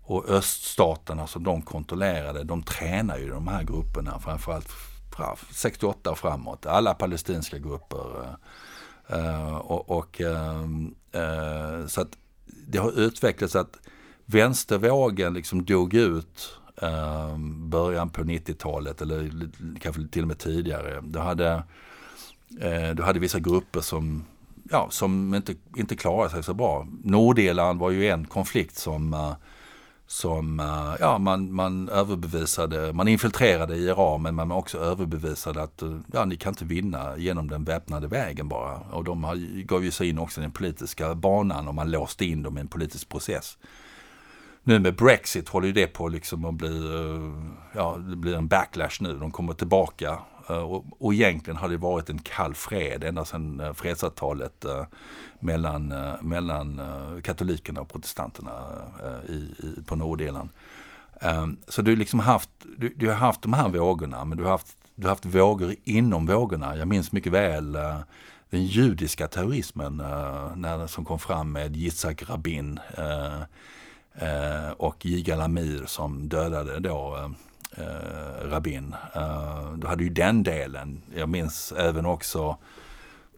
och 0.03 0.29
öststaterna 0.29 1.27
som 1.27 1.45
de 1.45 1.63
kontrollerade, 1.63 2.45
de 2.45 2.63
tränar 2.63 3.19
ju 3.19 3.29
de 3.29 3.49
här 3.49 3.63
grupperna 3.63 4.19
framförallt 4.19 4.69
68 5.51 6.11
och 6.11 6.19
framåt. 6.19 6.67
Alla 6.67 6.95
palestinska 6.95 7.59
grupper. 7.59 8.37
Eh, 9.09 9.57
och, 9.57 9.91
och 9.91 10.21
eh, 10.21 10.63
eh, 11.13 11.87
så 11.87 12.01
att 12.01 12.19
det 12.67 12.79
har 12.79 13.01
utvecklats 13.01 13.57
att 13.57 13.79
vänstervågen 14.25 15.35
liksom 15.35 15.65
dog 15.65 15.95
ut 15.95 16.59
eh, 16.83 17.37
början 17.57 18.11
på 18.11 18.23
90-talet 18.23 19.03
eller 19.03 19.51
kanske 19.81 20.09
till 20.09 20.23
och 20.23 20.29
med 20.29 20.39
tidigare. 20.39 21.01
Du 21.01 21.19
hade, 21.19 21.63
du 22.95 23.03
hade 23.03 23.19
vissa 23.19 23.39
grupper 23.39 23.81
som, 23.81 24.25
ja, 24.71 24.89
som 24.91 25.35
inte, 25.35 25.55
inte 25.77 25.97
klarade 25.97 26.31
sig 26.31 26.43
så 26.43 26.55
bra. 26.55 26.87
Nordirland 27.05 27.81
var 27.81 27.91
ju 27.91 28.09
en 28.09 28.25
konflikt 28.25 28.79
som 28.79 29.35
som 30.11 30.61
eh, 30.61 30.97
ja, 31.01 31.19
man, 31.19 31.55
man 31.55 31.89
överbevisade, 31.89 32.93
man 32.93 33.09
infiltrerade 33.09 33.77
IRA 33.77 34.19
men 34.19 34.35
man 34.35 34.53
också 34.53 34.79
överbevisade 34.79 35.63
att 35.63 35.83
eh, 35.83 35.99
ja, 36.13 36.25
ni 36.25 36.37
kan 36.37 36.51
inte 36.51 36.65
vinna 36.65 37.17
genom 37.17 37.51
den 37.51 37.65
väpnade 37.65 38.07
vägen 38.07 38.49
bara. 38.49 38.77
Och 38.77 39.05
de 39.05 39.65
gav 39.69 39.85
ju 39.85 39.91
sig 39.91 40.09
in 40.09 40.19
också 40.19 40.41
i 40.41 40.43
den 40.43 40.53
politiska 40.53 41.15
banan 41.15 41.69
och 41.69 41.75
man 41.75 41.91
låste 41.91 42.25
in 42.25 42.43
dem 42.43 42.59
i 42.59 42.61
en 42.61 42.69
politisk 42.69 43.09
process 43.09 43.59
nu 44.69 44.79
med 44.79 44.97
Brexit 44.97 45.49
håller 45.49 45.67
ju 45.67 45.73
det 45.73 45.87
på 45.87 46.09
liksom 46.09 46.45
att 46.45 46.55
bli, 46.55 46.79
eh, 46.79 47.51
ja 47.75 47.97
det 47.97 48.17
blir 48.17 48.35
en 48.35 48.49
backlash 48.49 48.97
nu. 49.01 49.19
De 49.19 49.31
kommer 49.31 49.53
tillbaka 49.53 50.19
Eh, 50.49 50.57
och, 50.57 50.85
och 50.99 51.15
egentligen 51.15 51.57
har 51.57 51.69
det 51.69 51.77
varit 51.77 52.11
en 52.11 52.19
kall 52.19 52.55
fred 52.55 53.05
ända 53.05 53.25
sedan 53.25 53.61
eh, 53.61 53.73
fredsavtalet 53.73 54.65
eh, 54.65 54.85
mellan, 55.41 55.95
mellan 56.21 56.81
katolikerna 57.23 57.81
och 57.81 57.89
protestanterna 57.89 58.53
i, 59.29 59.33
i, 59.33 59.83
på 59.87 59.97
Nordirland. 59.97 60.49
Ehm, 61.21 61.57
så 61.69 61.83
du, 61.83 61.97
liksom 61.97 62.21
haft, 62.21 62.51
du, 62.77 62.95
du, 62.97 63.09
har 63.09 63.15
haft 63.15 63.43
de 63.43 63.53
här 63.53 63.69
vågorna, 63.69 64.25
men 64.25 64.39
du 64.39 64.45
har 64.45 64.51
haft, 64.51 64.77
du 64.95 65.03
har 65.03 65.09
haft 65.09 65.27
vågor 65.27 65.75
inom 65.85 66.27
vågorna. 66.27 66.77
Jag 66.77 66.89
minns 66.89 67.13
mycket 67.13 67.33
väl 67.33 67.73
den 68.51 68.65
judiska 68.65 69.29
terrorismen 69.29 69.97
när, 70.57 70.87
som 70.87 71.05
kom 71.05 71.19
fram 71.19 71.53
med 71.53 71.77
Yitzhak 71.77 72.31
Rabin 72.31 72.81
och 74.77 75.07
Yigal 75.07 75.41
Amir 75.41 75.85
som 75.87 76.29
dödade 76.29 76.81
då 76.81 77.31
eh, 77.77 78.49
Rabin. 78.49 78.95
Eh, 79.15 79.73
du 79.73 79.87
hade 79.87 80.05
ju 80.05 80.11
den 80.11 80.43
delen. 80.43 81.03
Jag 81.15 81.29
minns 81.29 81.73
även 81.73 82.07
också 82.07 82.57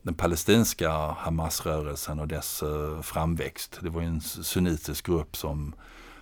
den 0.03 0.15
palestinska 0.15 0.91
Hamasrörelsen 0.93 2.19
och 2.19 2.29
dess 2.29 2.63
eh, 2.63 3.01
framväxt. 3.01 3.79
Det 3.83 3.91
var 3.91 4.01
ju 4.01 4.07
en 4.07 4.21
sunnitisk 4.21 5.07
grupp 5.07 5.37
som 5.37 5.75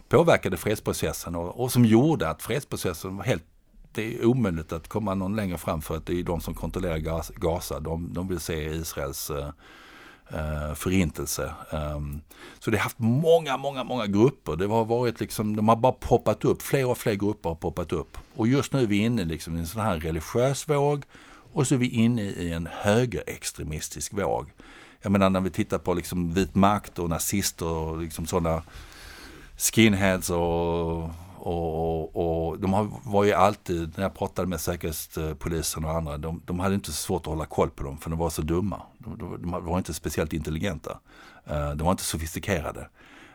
påverkade 0.09 0.57
fredsprocessen 0.57 1.35
och, 1.35 1.61
och 1.61 1.73
som 1.73 1.85
gjorde 1.85 2.31
att 2.31 2.42
fredsprocessen 2.42 3.16
var 3.16 3.25
helt 3.25 3.44
det 3.92 4.18
är 4.18 4.27
omöjligt 4.27 4.73
att 4.73 4.88
komma 4.88 5.14
någon 5.14 5.37
längre 5.37 5.59
fram 5.59 5.83
för 5.83 5.97
att 5.97 6.07
det 6.07 6.21
är 6.21 6.23
de 6.23 6.40
som 6.40 6.55
kontrollerar 6.55 6.99
Gaza. 7.37 7.81
De, 7.81 8.12
de 8.12 8.29
vill 8.29 8.40
se 8.40 8.64
Israels 8.64 9.31
eh, 9.31 9.51
eh, 10.33 10.75
förintelse. 10.75 11.53
Um, 11.71 12.21
så 12.59 12.71
det 12.71 12.77
har 12.77 12.83
haft 12.83 12.99
många, 12.99 13.57
många, 13.57 13.85
många 13.85 14.07
grupper. 14.07 14.57
Det 14.57 14.67
har 14.67 14.85
varit 14.85 15.21
liksom, 15.21 15.57
de 15.57 15.69
har 15.69 15.77
bara 15.77 15.93
poppat 15.93 16.45
upp. 16.45 16.62
Fler 16.62 16.87
och 16.87 16.99
fler 16.99 17.14
grupper 17.14 17.49
har 17.49 17.57
poppat 17.57 17.93
upp. 17.93 18.19
Och 18.37 18.49
just 18.49 18.73
nu 18.73 18.83
är 18.83 18.87
vi 18.87 18.97
inne 18.97 19.25
liksom 19.25 19.57
i 19.57 19.59
en 19.59 19.67
sån 19.67 19.83
här 19.83 20.01
religiös 20.01 20.69
våg 20.69 21.05
och 21.53 21.67
så 21.67 21.75
är 21.75 21.79
vi 21.79 21.88
inne 21.88 22.23
i 22.23 22.53
en 22.53 22.69
högerextremistisk 22.73 24.12
våg. 24.12 24.53
Jag 25.03 25.12
menar 25.12 25.31
när 25.31 25.41
vi 25.41 25.51
tittar 25.51 25.79
på 25.79 25.95
liksom 25.95 26.35
vit 26.35 26.55
makt 26.55 26.99
och 26.99 27.09
nazister 27.09 27.67
och 27.67 27.99
liksom 27.99 28.27
sådana 28.27 28.62
skinheads 29.57 30.31
och 30.31 31.11
och, 31.40 32.48
och, 32.48 32.59
de 32.59 32.72
har, 32.72 32.88
var 33.05 33.24
ju 33.24 33.33
alltid, 33.33 33.92
när 33.96 34.05
jag 34.05 34.14
pratade 34.14 34.48
med 34.48 34.61
säkerhetspolisen 34.61 35.85
och 35.85 35.90
andra, 35.90 36.18
de, 36.18 36.42
de 36.44 36.61
hade 36.61 36.74
inte 36.74 36.92
så 36.92 36.96
svårt 36.96 37.20
att 37.20 37.27
hålla 37.27 37.46
koll 37.46 37.70
på 37.70 37.83
dem 37.83 37.98
för 37.98 38.11
de 38.11 38.18
var 38.18 38.31
så 38.31 38.42
dumma. 38.42 38.83
De, 38.98 39.18
de, 39.18 39.40
de 39.40 39.64
var 39.64 39.79
inte 39.79 39.94
speciellt 39.94 40.33
intelligenta. 40.33 40.98
Eh, 41.46 41.70
de 41.70 41.85
var 41.85 41.90
inte 41.90 42.05
sofistikerade. 42.05 42.88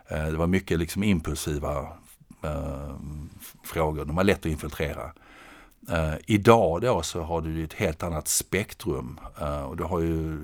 Eh, 0.08 0.26
det 0.26 0.38
var 0.38 0.48
mycket 0.48 0.80
liksom 0.80 1.04
impulsiva 1.04 1.88
eh, 2.44 2.96
frågor, 3.64 4.06
de 4.06 4.16
var 4.16 4.24
lätt 4.24 4.40
att 4.40 4.46
infiltrera. 4.46 5.12
Uh, 5.92 6.16
idag 6.26 6.82
då 6.82 7.02
så 7.02 7.22
har 7.22 7.42
du 7.42 7.64
ett 7.64 7.74
helt 7.74 8.04
annat 8.04 8.28
spektrum. 8.28 9.20
Uh, 9.42 9.64
och 9.64 9.78
du 9.78 9.84
har 9.84 10.00
ju 10.00 10.40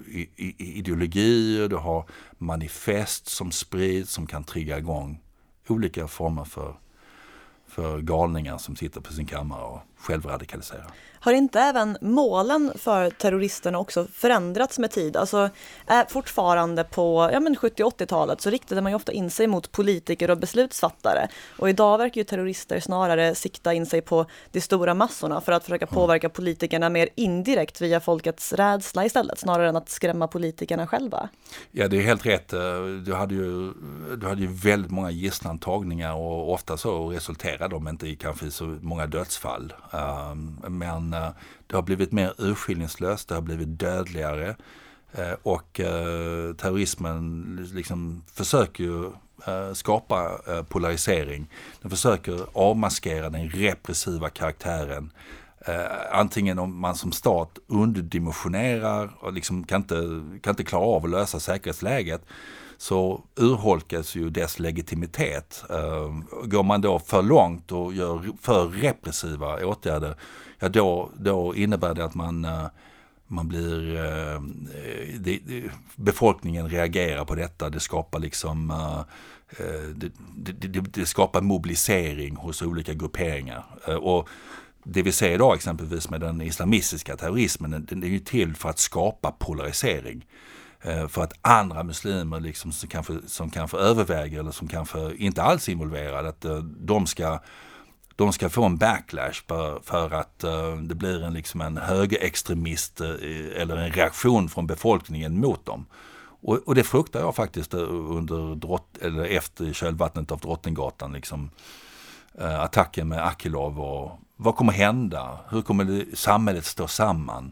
ideologier, 0.58 1.68
du 1.68 1.76
har 1.76 2.06
manifest 2.38 3.28
som 3.28 3.52
sprids 3.52 4.12
som 4.12 4.28
kan 4.28 4.44
trigga 4.44 4.78
igång 4.78 5.22
olika 5.68 6.08
former 6.08 6.44
för 6.44 6.76
för 7.70 8.02
galningar 8.02 8.58
som 8.58 8.76
sitter 8.76 9.02
på 9.02 9.14
sin 9.14 9.26
kammare 9.26 9.64
och 9.64 9.82
självradikaliserar. 10.00 10.92
Har 11.22 11.34
inte 11.34 11.60
även 11.60 11.98
målen 12.02 12.72
för 12.76 13.10
terroristerna 13.10 13.80
också 13.80 14.08
förändrats 14.14 14.80
med 14.80 14.92
tid? 14.92 15.18
Alltså 15.18 15.50
är 15.88 16.06
fortfarande 16.06 16.84
på 16.84 17.30
ja, 17.34 17.56
70 17.60 17.84
80-talet 17.84 18.42
så 18.42 18.50
riktade 18.50 18.82
man 18.82 18.92
ju 18.92 18.96
ofta 18.96 19.12
in 19.12 19.30
sig 19.30 19.48
mot 19.48 19.72
politiker 19.72 20.30
och 20.30 20.38
beslutsfattare. 20.38 21.28
Och 21.58 21.70
idag 21.70 21.98
verkar 21.98 22.22
ju 22.22 22.24
terrorister 22.24 22.80
snarare 22.80 23.36
sikta 23.36 23.74
in 23.74 23.86
sig 23.86 24.02
på 24.02 24.26
de 24.52 24.62
stora 24.62 24.94
massorna 24.94 25.42
för 25.42 25.52
att 25.52 25.64
försöka 25.64 25.86
mm. 25.86 25.96
påverka 25.96 26.30
politikerna 26.30 26.90
mer 26.90 27.10
indirekt 27.16 27.82
via 27.82 28.00
folkets 28.00 28.54
rädsla 28.54 29.06
istället, 29.06 29.40
snarare 29.40 29.70
än 29.70 29.76
att 29.76 29.90
skrämma 29.90 30.28
politikerna 30.28 30.88
själva. 30.88 31.30
Ja, 31.72 31.88
det 31.88 31.98
är 31.98 32.02
helt 32.02 32.26
rätt. 32.26 32.50
Du 33.06 33.14
hade 33.14 33.36
ju, 33.36 33.74
du 34.18 34.28
hade 34.28 34.42
ju 34.42 34.48
väldigt 34.48 34.92
många 34.92 35.12
gisslantagningar 35.12 36.14
och 36.14 36.54
ofta 36.54 36.78
så 36.78 37.10
resulterade 37.10 37.76
de 37.76 37.88
inte 37.88 38.08
i 38.08 38.16
kanske 38.16 38.52
så 38.52 38.64
många 38.82 39.08
dödsfall. 39.08 39.74
Ehm, 39.92 40.60
men 40.68 41.14
eh, 41.14 41.30
det 41.68 41.76
har 41.76 41.82
blivit 41.82 42.12
mer 42.12 42.34
urskillningslöst, 42.38 43.30
det 43.30 43.36
har 43.36 43.42
blivit 43.42 43.80
dödligare 43.80 44.56
eh, 45.12 45.34
och 45.44 45.80
eh, 45.80 46.54
terrorismen 46.56 47.70
liksom 47.74 48.24
försöker 48.34 48.84
ju 48.84 49.12
skapa 49.74 50.40
polarisering. 50.70 51.50
Den 51.82 51.90
försöker 51.90 52.40
avmaskera 52.54 53.30
den 53.30 53.50
repressiva 53.50 54.30
karaktären. 54.30 55.12
antingen 56.12 56.60
om 56.60 56.80
man 56.80 56.96
som 56.96 57.12
stat 57.12 57.60
underdimensionerar 57.68 59.10
och 59.20 59.34
liksom 59.34 59.64
kan 59.64 59.82
inte, 59.82 59.96
kan 60.42 60.52
inte 60.52 60.64
klara 60.64 60.86
av 60.86 61.06
att 61.06 61.12
lösa 61.12 61.40
säkerhetsläget 61.40 62.22
så 62.80 63.24
urholkas 63.36 64.16
ju 64.16 64.30
dess 64.30 64.60
legitimitet. 64.60 65.64
Ehm, 65.70 66.26
går 66.50 66.64
man 66.64 66.82
då 66.82 67.00
för 67.00 67.22
långt 67.22 67.72
och 67.72 67.94
gör 67.94 68.24
för 68.42 68.68
repressiva 68.68 69.66
åtgärder 69.66 70.16
ja 70.60 70.70
då, 70.70 71.10
då 71.18 71.56
innebär 71.56 71.94
det 71.94 72.06
att 72.06 72.16
man, 72.16 72.46
eh, 72.46 72.68
man 73.28 73.48
blir, 73.48 73.96
eh, 73.96 74.42
det, 75.20 75.40
befolkningen 75.96 76.70
reagerar 76.70 77.26
på 77.26 77.36
detta, 77.36 77.70
det 77.70 77.80
skapar 77.80 78.20
liksom 78.20 78.72
eh, 78.72 79.00
eh 79.66 79.82
det, 79.96 80.12
det, 80.52 80.80
det, 80.80 81.06
skapar 81.06 81.42
mobilisering 81.42 82.36
hos 82.36 82.62
olika 82.62 82.94
grupperingar. 82.94 83.66
Eh, 83.88 83.96
och 83.96 84.30
det 84.84 85.02
vi 85.02 85.12
ser 85.12 85.32
idag 85.32 85.56
exempelvis 85.56 86.10
med 86.10 86.22
den 86.22 86.42
islamistiska 86.42 87.18
terrorismen, 87.18 87.86
den 87.90 88.04
är 88.04 88.08
ju 88.08 88.20
till 88.20 88.56
för 88.56 88.70
att 88.70 88.80
skapa 88.80 89.32
polarisering. 89.32 90.26
Eh, 90.82 91.08
för 91.08 91.24
att 91.24 91.34
andra 91.42 91.84
muslimer 91.84 92.40
liksom 92.40 92.72
som, 92.72 92.90
kanske, 92.90 93.14
som 93.28 93.50
kanske 93.50 93.78
överväger 93.78 94.40
eller 94.40 94.52
som 94.52 94.68
kanske 94.68 95.16
inte 95.16 95.44
alls 95.44 95.68
är 95.68 95.72
involverade, 95.72 96.30
att 96.30 96.46
eh, 96.46 96.58
de 96.58 97.08
ska 97.08 97.40
de 98.16 98.34
ska 98.34 98.50
få 98.50 98.64
en 98.64 98.78
backlash 98.78 99.44
för, 99.84 100.14
att 100.14 100.44
eh, 100.44 100.76
det 100.76 100.96
blir 100.96 101.24
en, 101.24 101.34
liksom 101.34 101.62
en 101.62 101.78
högerextremist 101.78 103.02
eller 103.02 103.78
en 103.78 103.92
reaktion 103.92 104.50
från 104.50 104.68
befolkningen 104.68 105.40
mot 105.40 105.66
dem. 105.66 105.86
Och, 106.42 106.58
och 106.66 106.76
det 106.76 106.84
fruktar 106.84 107.20
jag 107.20 107.36
faktiskt 107.36 107.74
under 107.74 108.56
drott, 108.56 108.98
eller 109.02 109.24
efter 109.24 109.74
kölvattnet 109.74 110.32
av 110.32 110.40
Drottninggatan. 110.40 111.14
Liksom, 111.14 111.50
attacken 112.38 113.08
med 113.08 113.26
Akilov 113.26 113.80
och 113.80 114.20
vad 114.36 114.56
kommer 114.56 114.74
hända? 114.74 115.40
Hur 115.50 115.62
kommer 115.62 115.84
det, 115.84 116.18
samhället 116.18 116.66
stå 116.66 116.88
samman? 116.88 117.52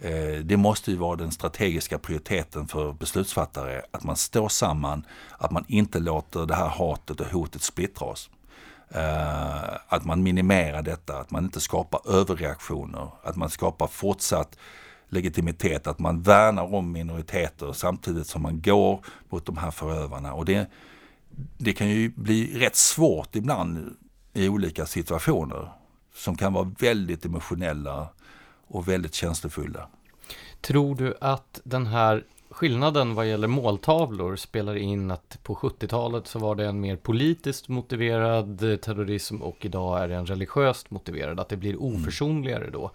Eh, 0.00 0.38
det 0.44 0.56
måste 0.56 0.90
ju 0.90 0.96
vara 0.96 1.16
den 1.16 1.30
strategiska 1.30 1.98
prioriteten 1.98 2.68
för 2.68 2.92
beslutsfattare, 2.92 3.82
att 3.90 4.04
man 4.04 4.16
står 4.16 4.48
samman, 4.48 5.06
att 5.38 5.50
man 5.50 5.64
inte 5.68 5.98
låter 5.98 6.46
det 6.46 6.54
här 6.54 6.68
hatet 6.68 7.20
och 7.20 7.26
hotet 7.26 7.62
splittra 7.62 8.06
oss. 8.06 8.30
Eh, 8.90 9.74
att 9.88 10.04
man 10.04 10.22
minimerar 10.22 10.82
detta, 10.82 11.18
att 11.18 11.30
man 11.30 11.44
inte 11.44 11.60
skapar 11.60 12.00
överreaktioner, 12.10 13.10
att 13.22 13.36
man 13.36 13.50
skapar 13.50 13.86
fortsatt 13.86 14.58
legitimitet, 15.08 15.86
att 15.86 15.98
man 15.98 16.22
värnar 16.22 16.74
om 16.74 16.92
minoriteter 16.92 17.72
samtidigt 17.72 18.26
som 18.26 18.42
man 18.42 18.62
går 18.62 19.04
mot 19.28 19.46
de 19.46 19.56
här 19.56 19.70
förövarna. 19.70 20.32
Och 20.34 20.44
det, 20.44 20.70
det 21.58 21.72
kan 21.72 21.88
ju 21.88 22.08
bli 22.08 22.58
rätt 22.58 22.76
svårt 22.76 23.36
ibland 23.36 23.96
i 24.32 24.48
olika 24.48 24.86
situationer 24.86 25.72
som 26.14 26.36
kan 26.36 26.52
vara 26.52 26.72
väldigt 26.78 27.24
emotionella 27.24 28.08
och 28.68 28.88
väldigt 28.88 29.14
känslofulla. 29.14 29.88
Tror 30.60 30.94
du 30.94 31.14
att 31.20 31.60
den 31.64 31.86
här 31.86 32.24
skillnaden 32.50 33.14
vad 33.14 33.28
gäller 33.28 33.48
måltavlor 33.48 34.36
spelar 34.36 34.76
in 34.76 35.10
att 35.10 35.38
på 35.42 35.54
70-talet 35.54 36.26
så 36.26 36.38
var 36.38 36.54
det 36.54 36.66
en 36.66 36.80
mer 36.80 36.96
politiskt 36.96 37.68
motiverad 37.68 38.58
terrorism 38.58 39.42
och 39.42 39.56
idag 39.64 40.02
är 40.02 40.08
det 40.08 40.14
en 40.14 40.26
religiöst 40.26 40.90
motiverad, 40.90 41.40
att 41.40 41.48
det 41.48 41.56
blir 41.56 41.74
mm. 41.74 41.84
oförsonligare 41.84 42.70
då. 42.70 42.90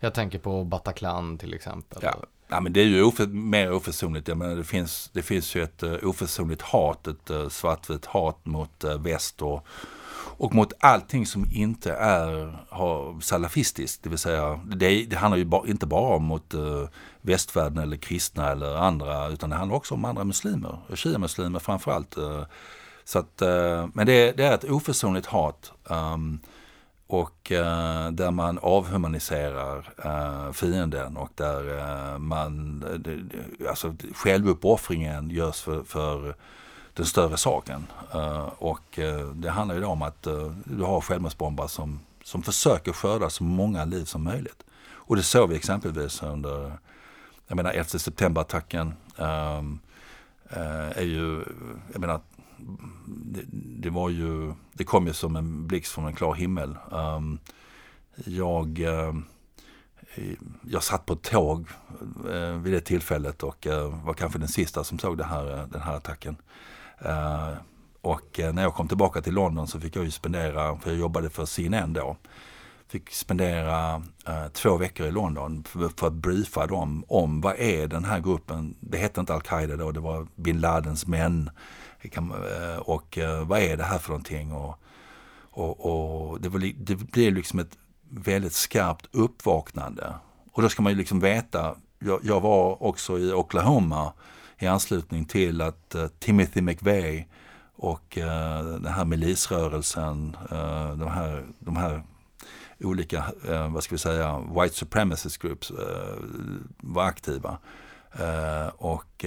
Jag 0.00 0.14
tänker 0.14 0.38
på 0.38 0.64
Bataclan 0.64 1.38
till 1.38 1.54
exempel. 1.54 1.98
Ja. 2.02 2.14
Ja, 2.50 2.60
men 2.60 2.72
det 2.72 2.80
är 2.80 2.84
ju 2.84 3.02
ofe 3.02 3.26
mer 3.26 3.72
oförsonligt. 3.72 4.28
Jag 4.28 4.36
menar, 4.36 4.56
det, 4.56 4.64
finns, 4.64 5.10
det 5.12 5.22
finns 5.22 5.54
ju 5.54 5.62
ett 5.62 5.82
uh, 5.82 5.94
oförsonligt 6.02 6.62
hat, 6.62 7.06
ett 7.06 7.30
uh, 7.30 7.48
svartvitt 7.48 8.06
hat 8.06 8.46
mot 8.46 8.84
uh, 8.84 9.02
väst 9.02 9.42
och, 9.42 9.66
och 10.38 10.54
mot 10.54 10.72
allting 10.80 11.26
som 11.26 11.46
inte 11.52 11.92
är 11.92 12.58
har, 12.68 13.20
salafistiskt. 13.20 14.02
Det 14.02 14.08
vill 14.08 14.18
säga, 14.18 14.60
det, 14.76 15.04
det 15.04 15.16
handlar 15.16 15.38
ju 15.38 15.44
ba, 15.44 15.66
inte 15.66 15.86
bara 15.86 16.16
om 16.16 16.24
mot 16.24 16.54
uh, 16.54 16.88
västvärlden 17.20 17.78
eller 17.78 17.96
kristna 17.96 18.50
eller 18.50 18.76
andra, 18.76 19.28
utan 19.28 19.50
det 19.50 19.56
handlar 19.56 19.76
också 19.76 19.94
om 19.94 20.04
andra 20.04 20.24
muslimer, 20.24 20.78
shia-muslimer 20.94 21.58
framförallt. 21.58 22.18
Uh, 22.18 22.42
så 23.04 23.18
att, 23.18 23.42
uh, 23.42 23.88
men 23.94 24.06
det, 24.06 24.32
det, 24.32 24.44
är 24.44 24.54
ett 24.54 24.70
oförsonligt 24.70 25.26
hat. 25.26 25.72
Um, 25.84 26.40
och 27.06 27.52
uh, 27.52 28.10
där 28.12 28.30
man 28.30 28.58
avhumaniserar 28.58 29.92
uh, 30.04 30.52
fienden 30.52 31.16
och 31.16 31.30
där 31.34 31.78
uh, 31.78 32.18
man, 32.18 32.84
alltså 33.68 33.94
självuppoffringen 34.14 35.30
görs 35.30 35.60
för, 35.60 35.82
för 35.82 36.34
den 36.98 37.06
större 37.06 37.36
saken. 37.36 37.86
Eh, 38.12 38.52
och 38.58 38.98
eh, 38.98 39.28
det 39.28 39.50
handlar 39.50 39.74
ju 39.74 39.80
då 39.80 39.86
om 39.86 40.02
att 40.02 40.26
eh, 40.26 40.52
du 40.64 40.82
har 40.82 41.00
självmordsbombare 41.00 41.68
som, 41.68 42.00
som 42.24 42.42
försöker 42.42 42.92
skörda 42.92 43.30
så 43.30 43.44
många 43.44 43.84
liv 43.84 44.04
som 44.04 44.24
möjligt. 44.24 44.64
Och 44.90 45.16
det 45.16 45.22
såg 45.22 45.48
vi 45.48 45.56
exempelvis 45.56 46.22
under, 46.22 46.72
jag 47.46 47.56
menar 47.56 47.70
11 47.70 47.84
september-attacken 47.84 48.94
ehm, 49.16 49.78
är 50.94 51.02
ju, 51.02 51.44
jag 51.92 52.00
menar, 52.00 52.20
det, 53.06 53.42
det, 53.82 53.90
var 53.90 54.08
ju, 54.08 54.54
det 54.72 54.84
kom 54.84 55.06
ju 55.06 55.12
som 55.12 55.36
en 55.36 55.66
blixt 55.66 55.92
från 55.92 56.06
en 56.06 56.14
klar 56.14 56.34
himmel. 56.34 56.76
Ehm, 56.92 57.38
jag 58.24 58.86
jag 60.62 60.82
satt 60.82 61.06
på 61.06 61.12
ett 61.12 61.22
tåg 61.22 61.68
vid 62.62 62.72
det 62.72 62.80
tillfället 62.80 63.42
och 63.42 63.66
var 64.04 64.14
kanske 64.14 64.38
den 64.38 64.48
sista 64.48 64.84
som 64.84 64.98
såg 64.98 65.18
det 65.18 65.24
här, 65.24 65.68
den 65.72 65.80
här 65.80 65.94
attacken. 65.94 66.36
Eh, 67.00 67.54
och 68.00 68.40
eh, 68.40 68.52
när 68.52 68.62
jag 68.62 68.74
kom 68.74 68.88
tillbaka 68.88 69.20
till 69.20 69.34
London 69.34 69.68
så 69.68 69.80
fick 69.80 69.96
jag 69.96 70.04
ju 70.04 70.10
spendera, 70.10 70.78
för 70.78 70.90
jag 70.90 70.98
jobbade 70.98 71.30
för 71.30 71.44
CNN 71.44 71.92
då, 71.92 72.16
fick 72.88 73.10
spendera 73.10 74.02
eh, 74.26 74.48
två 74.52 74.76
veckor 74.76 75.06
i 75.06 75.10
London 75.10 75.64
för, 75.64 75.88
för, 75.96 76.06
att 76.06 76.12
briefa 76.12 76.66
dem 76.66 77.04
om 77.08 77.40
vad 77.40 77.54
är 77.58 77.86
den 77.86 78.04
här 78.04 78.20
gruppen. 78.20 78.76
Det 78.80 78.98
hette 78.98 79.20
inte 79.20 79.34
Al-Qaida 79.34 79.76
då, 79.76 79.92
det 79.92 80.00
var 80.00 80.26
bin 80.34 80.60
Ladens 80.60 81.06
män. 81.06 81.50
Eh, 82.02 82.78
och 82.78 83.18
eh, 83.18 83.46
vad 83.46 83.60
är 83.60 83.76
det 83.76 83.84
här 83.84 83.98
för 83.98 84.08
någonting? 84.08 84.52
Och, 84.52 84.78
och, 85.50 86.30
och 86.30 86.40
det, 86.40 86.48
var, 86.48 86.72
det 86.76 86.94
blev 86.94 87.34
liksom 87.34 87.58
ett 87.58 87.78
väldigt 88.10 88.52
skarpt 88.52 89.08
uppvaknande. 89.12 90.14
Och 90.52 90.62
då 90.62 90.68
ska 90.68 90.82
man 90.82 90.92
ju 90.92 90.98
liksom 90.98 91.20
veta, 91.20 91.74
jag, 91.98 92.20
jag 92.22 92.40
var 92.40 92.82
också 92.82 93.18
i 93.18 93.32
Oklahoma 93.32 94.12
i 94.58 94.66
anslutning 94.66 95.24
till 95.24 95.60
att 95.60 95.94
uh, 95.94 96.06
Timothy 96.06 96.60
McVeigh 96.60 97.24
och 97.76 98.18
uh, 98.20 98.24
den 98.80 98.92
här 98.92 99.04
milisrörelsen, 99.04 100.36
uh, 100.52 100.96
de, 100.96 101.08
här, 101.08 101.46
de 101.58 101.76
här 101.76 102.02
olika, 102.80 103.24
uh, 103.48 103.72
vad 103.72 103.84
ska 103.84 103.94
vi 103.94 103.98
säga, 103.98 104.44
white 104.60 104.74
supremacist 104.74 105.38
groups 105.38 105.72
var 106.76 107.04
aktiva. 107.04 107.58
och 108.76 109.24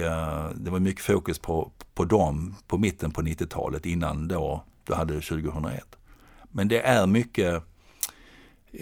det 0.54 0.70
var 0.70 0.78
mycket 0.78 1.04
fokus 1.04 1.38
på, 1.38 1.70
på 1.94 2.04
dem 2.04 2.54
på 2.66 2.78
mitten 2.78 3.10
på 3.10 3.22
90-talet 3.22 3.86
innan 3.86 4.28
då, 4.28 4.64
du 4.84 4.94
hade 4.94 5.14
2001. 5.14 5.84
Men 6.50 6.68
det 6.68 6.80
är 6.80 7.06
mycket 7.06 7.62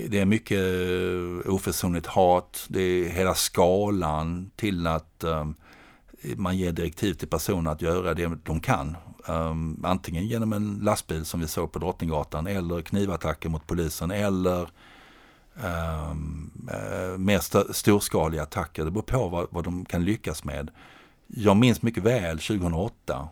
det 0.09 0.19
är 0.19 0.25
mycket 0.25 0.61
oförsonligt 1.47 2.07
hat, 2.07 2.67
det 2.69 2.81
är 2.81 3.09
hela 3.09 3.35
skalan 3.35 4.51
till 4.57 4.87
att 4.87 5.25
um, 5.25 5.55
man 6.23 6.59
ger 6.59 6.73
direktiv 6.73 7.15
till 7.15 7.29
personer 7.29 7.71
att 7.71 7.83
göra 7.83 8.15
det 8.15 8.31
de 8.45 8.61
kan. 8.61 8.97
Um, 9.27 9.85
antingen 9.85 10.27
genom 10.27 10.53
en 10.53 10.79
lastbil 10.83 11.25
som 11.25 11.41
vi 11.41 11.47
såg 11.47 11.73
på 11.73 11.79
Drottninggatan 11.79 12.47
eller 12.47 12.83
knivattacker 12.83 13.49
mot 13.49 13.67
polisen 13.67 14.11
eller 14.11 14.71
um, 15.55 16.51
uh, 16.73 17.19
mer 17.19 17.39
st 17.39 17.59
storskaliga 17.71 18.43
attacker. 18.43 18.85
Det 18.85 18.91
beror 18.91 19.03
på 19.03 19.29
vad, 19.29 19.47
vad 19.51 19.65
de 19.65 19.85
kan 19.85 20.05
lyckas 20.05 20.45
med. 20.45 20.71
Jag 21.27 21.57
minns 21.57 21.83
mycket 21.83 22.03
väl 22.03 22.39
2008 22.39 23.29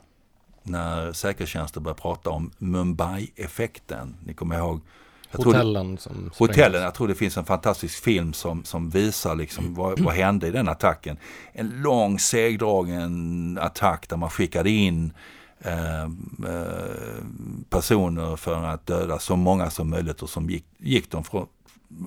när 0.63 1.13
säkerhetstjänsten 1.13 1.83
började 1.83 2.01
prata 2.01 2.31
om 2.31 2.51
Mumbai-effekten. 2.59 4.17
Ni 4.25 4.35
kommer 4.35 4.59
ihåg 4.59 4.81
hotellen 5.33 5.95
det, 5.95 6.01
som 6.01 6.31
Hotellen, 6.39 6.83
jag 6.83 6.95
tror 6.95 7.09
det 7.09 7.15
finns 7.15 7.37
en 7.37 7.45
fantastisk 7.45 8.03
film 8.03 8.33
som, 8.33 8.65
som 8.65 8.91
visar 8.91 9.35
liksom 9.35 9.75
vad, 9.75 10.01
vad 10.01 10.15
hände 10.15 10.47
i 10.47 10.51
den 10.51 10.69
attacken. 10.69 11.17
En 11.53 11.69
lång 11.83 12.19
segdragen 12.19 13.59
attack 13.61 14.09
där 14.09 14.17
man 14.17 14.31
skickade 14.31 14.71
in 14.71 15.13
eh, 15.59 16.03
eh, 16.03 16.09
personer 17.71 18.37
för 18.37 18.65
att 18.65 18.87
döda 18.87 19.19
så 19.19 19.37
många 19.37 19.71
som 19.71 19.91
möjligt 19.91 20.23
och 20.23 20.31
som 20.31 20.51
gick, 20.51 20.65
gick 20.79 21.11
de 21.11 21.25
för, 21.25 21.47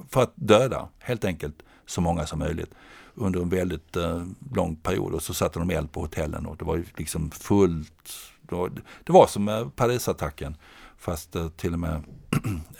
för 0.10 0.24
att 0.24 0.34
döda 0.36 0.88
helt 1.00 1.26
enkelt 1.26 1.56
så 1.86 2.02
många 2.02 2.26
som 2.26 2.40
möjligt 2.40 2.72
under 3.16 3.42
en 3.42 3.50
väldigt 3.50 3.96
eh, 3.96 4.26
lång 4.56 4.76
period 4.76 5.14
och 5.14 5.24
så 5.24 5.34
satte 5.34 5.60
de 5.60 5.70
eld 5.70 5.92
på 5.92 6.02
hotellen 6.02 6.46
och 6.46 6.58
det 6.58 6.66
var 6.66 6.76
ju 6.76 6.86
liksom 6.98 7.32
fullt. 7.32 8.12
Det 8.42 8.56
var, 8.56 8.72
det 9.04 9.12
var 9.14 9.28
som 9.28 9.72
Parisattacken 9.76 10.56
fast 10.98 11.36
eh, 11.36 11.50
till 11.50 11.74
och 11.74 11.80
med 11.80 11.92
Ehm, 11.92 12.04
eh, 12.04 12.21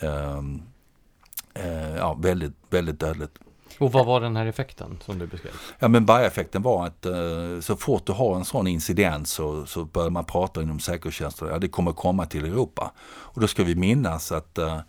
ja, 1.96 2.14
väldigt, 2.14 2.54
väldigt 2.70 3.00
dödligt. 3.00 3.38
Och 3.78 3.92
vad 3.92 4.06
var 4.06 4.20
den 4.20 4.36
här 4.36 4.46
effekten 4.46 4.98
som 5.04 5.18
du 5.18 5.26
beskrev? 5.26 5.52
Ja 5.78 5.88
men 5.88 6.08
effekten 6.08 6.62
var 6.62 6.86
att 6.86 7.06
eh, 7.06 7.60
så 7.60 7.76
fort 7.76 8.06
du 8.06 8.12
har 8.12 8.36
en 8.36 8.44
sån 8.44 8.66
incident 8.66 9.28
så, 9.28 9.66
så 9.66 9.84
börjar 9.84 10.10
man 10.10 10.24
prata 10.24 10.62
inom 10.62 10.80
säkerhetstjänsten, 10.80 11.48
ja 11.48 11.58
det 11.58 11.68
kommer 11.68 11.92
komma 11.92 12.26
till 12.26 12.44
Europa. 12.44 12.92
Och 13.00 13.40
då 13.40 13.46
ska 13.46 13.64
vi 13.64 13.74
minnas 13.74 14.32
att 14.32 14.58
eh, 14.58 14.80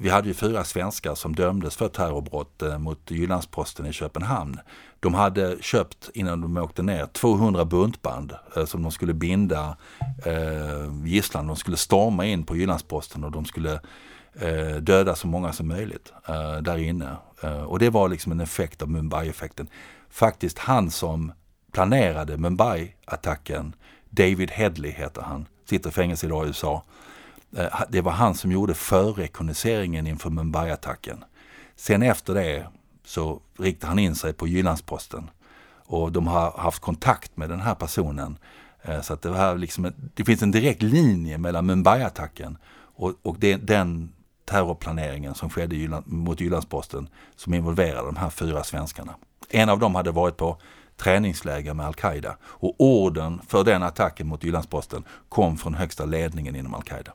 vi 0.00 0.08
hade 0.08 0.28
ju 0.28 0.34
fyra 0.34 0.64
svenskar 0.64 1.14
som 1.14 1.34
dömdes 1.34 1.76
för 1.76 1.88
terrorbrott 1.88 2.62
eh, 2.62 2.78
mot 2.78 3.10
Jyllandsposten 3.10 3.86
i 3.86 3.92
Köpenhamn. 3.92 4.58
De 5.00 5.14
hade 5.14 5.56
köpt, 5.60 6.10
innan 6.14 6.40
de 6.40 6.56
åkte 6.56 6.82
ner, 6.82 7.06
200 7.06 7.64
buntband 7.64 8.32
eh, 8.56 8.64
som 8.64 8.82
de 8.82 8.92
skulle 8.92 9.14
binda 9.14 9.76
eh, 10.24 11.04
gisslan. 11.04 11.46
De 11.46 11.56
skulle 11.56 11.76
storma 11.76 12.26
in 12.26 12.44
på 12.44 12.56
Jyllandsposten 12.56 13.24
och 13.24 13.32
de 13.32 13.44
skulle 13.44 13.80
eh, 14.40 14.76
döda 14.80 15.14
så 15.14 15.26
många 15.26 15.52
som 15.52 15.68
möjligt 15.68 16.12
eh, 16.28 16.56
där 16.56 16.78
inne. 16.78 17.16
Eh, 17.42 17.62
och 17.62 17.78
det 17.78 17.90
var 17.90 18.08
liksom 18.08 18.32
en 18.32 18.40
effekt 18.40 18.82
av 18.82 18.90
Mumbai-effekten. 18.90 19.68
Faktiskt 20.10 20.58
han 20.58 20.90
som 20.90 21.32
planerade 21.72 22.36
Mumbai-attacken, 22.36 23.72
David 24.10 24.50
Headley 24.50 24.90
heter 24.90 25.22
han, 25.22 25.46
sitter 25.64 25.90
i 25.90 25.92
fängelse 25.92 26.26
idag 26.26 26.44
i 26.44 26.48
USA. 26.48 26.82
Eh, 27.56 27.82
det 27.88 28.00
var 28.00 28.12
han 28.12 28.34
som 28.34 28.52
gjorde 28.52 28.74
förrekognoseringen 28.74 30.06
inför 30.06 30.30
Mumbai-attacken. 30.30 31.24
Sen 31.76 32.02
efter 32.02 32.34
det 32.34 32.66
så 33.04 33.40
riktade 33.58 33.90
han 33.90 33.98
in 33.98 34.14
sig 34.14 34.32
på 34.32 34.46
Jyllandsposten 34.46 35.30
och 35.86 36.12
de 36.12 36.26
har 36.26 36.50
haft 36.58 36.82
kontakt 36.82 37.36
med 37.36 37.48
den 37.48 37.60
här 37.60 37.74
personen. 37.74 38.38
Eh, 38.82 39.00
så 39.00 39.12
att 39.12 39.22
det, 39.22 39.36
här 39.36 39.58
liksom, 39.58 39.92
det 40.14 40.24
finns 40.24 40.42
en 40.42 40.50
direkt 40.50 40.82
linje 40.82 41.38
mellan 41.38 41.70
Mumbai-attacken 41.70 42.56
och, 42.96 43.12
och 43.22 43.36
det, 43.38 43.56
den 43.56 44.12
terrorplaneringen 44.44 45.34
som 45.34 45.50
skedde 45.50 45.76
Jylland, 45.76 46.06
mot 46.06 46.40
Jyllandsposten 46.40 47.08
som 47.36 47.54
involverade 47.54 48.06
de 48.06 48.16
här 48.16 48.30
fyra 48.30 48.64
svenskarna. 48.64 49.14
En 49.50 49.68
av 49.68 49.78
dem 49.78 49.94
hade 49.94 50.10
varit 50.10 50.36
på 50.36 50.56
träningsläger 50.96 51.74
med 51.74 51.86
Al-Qaida 51.86 52.36
och 52.42 52.74
orden 52.78 53.40
för 53.48 53.64
den 53.64 53.82
attacken 53.82 54.26
mot 54.26 54.44
Jyllandsposten 54.44 55.04
kom 55.28 55.56
från 55.56 55.74
högsta 55.74 56.04
ledningen 56.04 56.56
inom 56.56 56.74
Al-Qaida. 56.74 57.12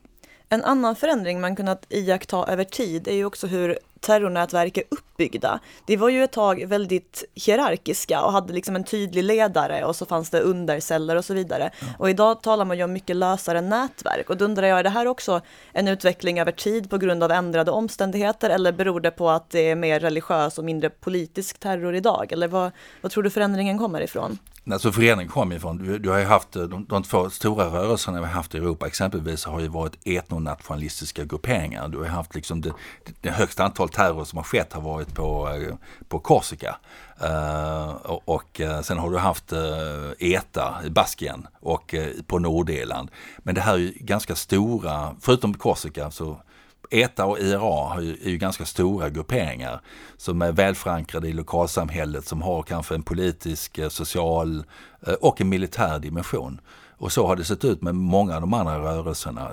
En 0.54 0.64
annan 0.64 0.96
förändring 0.96 1.42
man 1.42 1.56
kunnat 1.56 1.86
iaktta 1.90 2.46
över 2.48 2.64
tid 2.64 3.08
är 3.08 3.14
ju 3.14 3.26
också 3.26 3.48
hur 3.48 3.80
terrornätverk 4.00 4.78
är 4.78 4.84
uppbyggda. 4.90 5.60
Det 5.86 5.98
var 5.98 6.10
ju 6.10 6.24
ett 6.24 6.32
tag 6.32 6.66
väldigt 6.68 7.24
hierarkiska 7.36 8.22
och 8.22 8.32
hade 8.32 8.54
liksom 8.54 8.76
en 8.76 8.84
tydlig 8.84 9.24
ledare 9.24 9.86
och 9.86 9.96
så 9.96 10.06
fanns 10.06 10.30
det 10.30 10.40
underceller 10.40 11.16
och 11.16 11.26
så 11.26 11.34
vidare. 11.34 11.72
Ja. 11.80 11.88
Och 12.00 12.10
idag 12.10 12.42
talar 12.42 12.66
man 12.66 12.78
ju 12.78 12.84
om 12.84 12.94
mycket 12.94 13.16
lösare 13.16 13.62
nätverk 13.62 14.30
och 14.30 14.38
då 14.38 14.46
undrar 14.46 14.68
jag, 14.68 14.80
är 14.80 14.84
det 14.84 14.90
här 14.90 15.08
också 15.08 15.42
en 15.74 15.88
utveckling 15.88 16.40
över 16.40 16.52
tid 16.52 16.90
på 16.90 16.98
grund 16.98 17.24
av 17.24 17.32
ändrade 17.32 17.72
omständigheter 17.72 18.50
eller 18.50 18.72
beror 18.72 19.00
det 19.00 19.12
på 19.12 19.30
att 19.30 19.50
det 19.50 19.70
är 19.70 19.76
mer 19.76 20.00
religiös 20.00 20.58
och 20.58 20.66
mindre 20.66 20.90
politisk 20.90 21.60
terror 21.60 21.96
idag? 21.96 22.32
Eller 22.32 22.48
vad, 22.48 22.72
vad 23.02 23.12
tror 23.12 23.24
du 23.24 23.30
förändringen 23.30 23.78
kommer 23.78 24.02
ifrån? 24.02 24.38
Alltså 24.70 24.92
förändringen 24.92 25.32
kom 25.32 25.52
ifrån, 25.52 25.78
du, 25.78 26.00
du 26.00 26.10
har 26.10 26.18
ju 26.18 26.26
haft 26.26 26.56
eh, 26.56 26.64
de, 26.64 26.86
de 26.86 27.04
två 27.04 27.30
stora 27.30 27.66
rörelserna 27.66 28.20
vi 28.20 28.26
har 28.26 28.34
haft 28.34 28.56
i 28.56 28.58
Europa 28.58 28.88
exempelvis 28.88 29.46
har 29.46 29.60
ju 29.60 29.68
varit 29.68 30.08
etnonationalistiska 30.08 31.26
grupperingar. 31.26 31.88
Du 31.88 31.98
har 31.98 32.06
haft 32.06 32.36
liksom 32.36 32.62
det, 32.62 32.74
det 33.22 33.30
högsta 33.30 33.64
antal 33.64 33.90
terror 33.90 34.26
som 34.26 34.38
har 34.38 34.44
skett 34.44 34.74
har 34.74 34.82
varit 34.82 35.16
på, 35.16 35.50
eh, 35.50 35.76
på 36.08 36.20
Korsika. 36.20 36.76
Uh, 37.24 37.90
och, 37.90 38.30
och 38.30 38.62
sen 38.84 38.98
har 38.98 39.10
du 39.10 39.18
haft 39.18 39.54
uh, 39.54 40.12
ETA 40.20 40.82
i 40.86 40.90
Baskien 40.90 41.48
och 41.60 41.96
på 42.28 42.40
Nordirland. 42.40 43.12
Men 43.38 43.56
det 43.56 43.62
här 43.62 43.74
är 43.74 43.78
ju 43.78 43.94
ganska 44.00 44.36
stora, 44.36 45.16
förutom 45.22 45.54
Korsika 45.54 46.12
så 46.12 46.38
ETA 46.92 47.26
och 47.26 47.40
IRA 47.40 47.94
är 47.96 48.30
ju 48.30 48.38
ganska 48.38 48.66
stora 48.66 49.10
grupperingar 49.10 49.82
som 50.18 50.42
är 50.42 50.52
välförankrade 50.52 51.28
i 51.28 51.34
lokalsamhället 51.34 52.26
som 52.26 52.42
har 52.42 52.64
kanske 52.64 52.96
en 52.96 53.04
politisk, 53.04 53.78
eh, 53.78 53.90
social 53.90 54.64
eh, 55.08 55.14
och 55.14 55.42
en 55.42 55.50
militär 55.50 56.00
dimension. 56.00 56.62
Och 56.98 57.12
så 57.12 57.28
har 57.28 57.36
det 57.36 57.44
sett 57.44 57.66
ut 57.66 57.82
med 57.82 57.96
många 57.96 58.36
av 58.36 58.42
de 58.42 58.54
andra 58.54 58.80
rörelserna. 58.80 59.52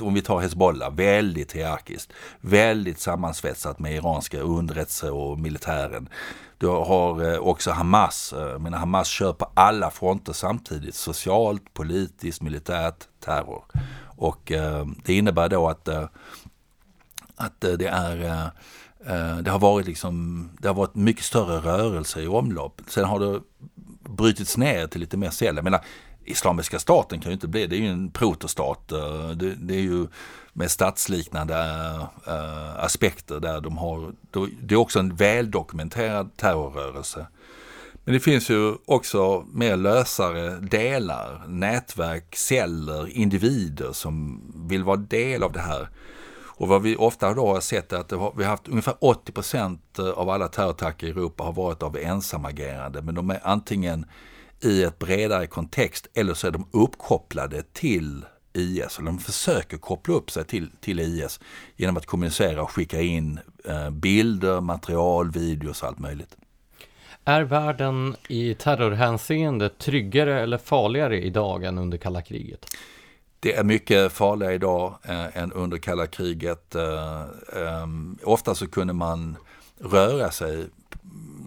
Om 0.00 0.14
vi 0.14 0.22
tar 0.22 0.40
Hezbollah, 0.40 0.94
väldigt 0.94 1.52
hierarkiskt, 1.52 2.12
väldigt 2.40 3.00
sammansvetsat 3.00 3.78
med 3.78 3.94
iranska 3.94 4.40
underrättelse 4.40 5.10
och 5.10 5.38
militären. 5.38 6.08
Du 6.58 6.66
har 6.66 7.32
eh, 7.32 7.38
också 7.38 7.70
Hamas, 7.70 8.34
men 8.58 8.74
Hamas 8.74 9.08
kör 9.08 9.32
på 9.32 9.50
alla 9.54 9.90
fronter 9.90 10.32
samtidigt, 10.32 10.94
socialt, 10.94 11.74
politiskt, 11.74 12.42
militärt, 12.42 13.08
terror. 13.24 13.64
Och 14.16 14.52
det 15.04 15.14
innebär 15.14 15.48
då 15.48 15.68
att, 15.68 15.88
att 17.40 17.64
eh, 17.64 17.72
det 17.72 17.86
är 17.86 18.24
eh, 18.24 18.46
eh, 19.14 19.38
det 19.38 19.50
har 19.50 19.58
varit 19.58 19.86
liksom, 19.86 20.48
det 20.58 20.68
har 20.68 20.74
varit 20.74 20.94
mycket 20.94 21.24
större 21.24 21.58
rörelser 21.58 22.20
i 22.20 22.26
omlopp. 22.26 22.80
Sen 22.86 23.04
har 23.04 23.20
det 23.20 23.40
brutits 24.10 24.56
ner 24.56 24.86
till 24.86 25.00
lite 25.00 25.16
mer 25.16 25.30
celler. 25.30 25.58
Jag 25.58 25.64
menar, 25.64 25.84
Islamiska 26.24 26.78
staten 26.78 27.20
kan 27.20 27.30
ju 27.30 27.34
inte 27.34 27.48
bli, 27.48 27.66
det 27.66 27.76
är 27.76 27.80
ju 27.80 27.88
en 27.88 28.10
protostat. 28.10 28.88
Det, 29.36 29.54
det 29.54 29.74
är 29.74 29.80
ju 29.80 30.06
med 30.52 30.70
statsliknande 30.70 31.56
äh, 32.26 32.84
aspekter 32.84 33.40
där 33.40 33.60
de 33.60 33.78
har, 33.78 34.12
det 34.62 34.74
är 34.74 34.78
också 34.78 34.98
en 34.98 35.16
väldokumenterad 35.16 36.36
terrorrörelse. 36.36 37.26
Men 38.04 38.14
det 38.14 38.20
finns 38.20 38.50
ju 38.50 38.74
också 38.84 39.46
mer 39.52 39.76
lösare 39.76 40.50
delar, 40.60 41.44
nätverk, 41.48 42.36
celler, 42.36 43.08
individer 43.08 43.92
som 43.92 44.42
vill 44.68 44.84
vara 44.84 44.96
del 44.96 45.42
av 45.42 45.52
det 45.52 45.60
här. 45.60 45.88
Och 46.60 46.68
vad 46.68 46.82
vi 46.82 46.96
ofta 46.96 47.34
då 47.34 47.46
har 47.46 47.60
sett 47.60 47.92
är 47.92 47.96
att 47.96 48.10
har, 48.10 48.32
vi 48.36 48.44
har 48.44 48.50
haft 48.50 48.68
ungefär 48.68 48.94
80% 48.94 49.78
eh, 49.98 50.08
av 50.08 50.30
alla 50.30 50.48
terrorattacker 50.48 51.06
i 51.06 51.10
Europa 51.10 51.44
har 51.44 51.52
varit 51.52 51.82
av 51.82 51.96
ensamagerande, 51.96 53.02
men 53.02 53.14
de 53.14 53.30
är 53.30 53.40
antingen 53.42 54.06
i 54.62 54.82
ett 54.82 54.98
bredare 54.98 55.46
kontext 55.46 56.06
eller 56.14 56.34
så 56.34 56.46
är 56.46 56.50
de 56.50 56.66
uppkopplade 56.70 57.62
till 57.72 58.24
IS. 58.52 58.98
Eller 58.98 59.06
de 59.06 59.18
försöker 59.18 59.76
koppla 59.76 60.14
upp 60.14 60.30
sig 60.30 60.44
till, 60.44 60.70
till 60.80 61.00
IS 61.00 61.40
genom 61.76 61.96
att 61.96 62.06
kommunicera 62.06 62.62
och 62.62 62.70
skicka 62.70 63.00
in 63.00 63.40
eh, 63.64 63.90
bilder, 63.90 64.60
material, 64.60 65.30
videos 65.30 65.82
och 65.82 65.88
allt 65.88 65.98
möjligt. 65.98 66.36
Är 67.24 67.42
världen 67.42 68.16
i 68.28 68.54
terrorhänseende 68.54 69.68
tryggare 69.68 70.40
eller 70.40 70.58
farligare 70.58 71.22
idag 71.22 71.64
än 71.64 71.78
under 71.78 71.98
kalla 71.98 72.22
kriget? 72.22 72.66
Det 73.42 73.54
är 73.54 73.64
mycket 73.64 74.12
farligare 74.12 74.54
idag 74.54 74.94
eh, 75.02 75.36
än 75.36 75.52
under 75.52 75.78
kalla 75.78 76.06
kriget. 76.06 76.74
Eh, 76.74 77.20
eh, 77.62 77.86
ofta 78.24 78.54
så 78.54 78.66
kunde 78.66 78.92
man 78.92 79.36
röra 79.78 80.30
sig 80.30 80.66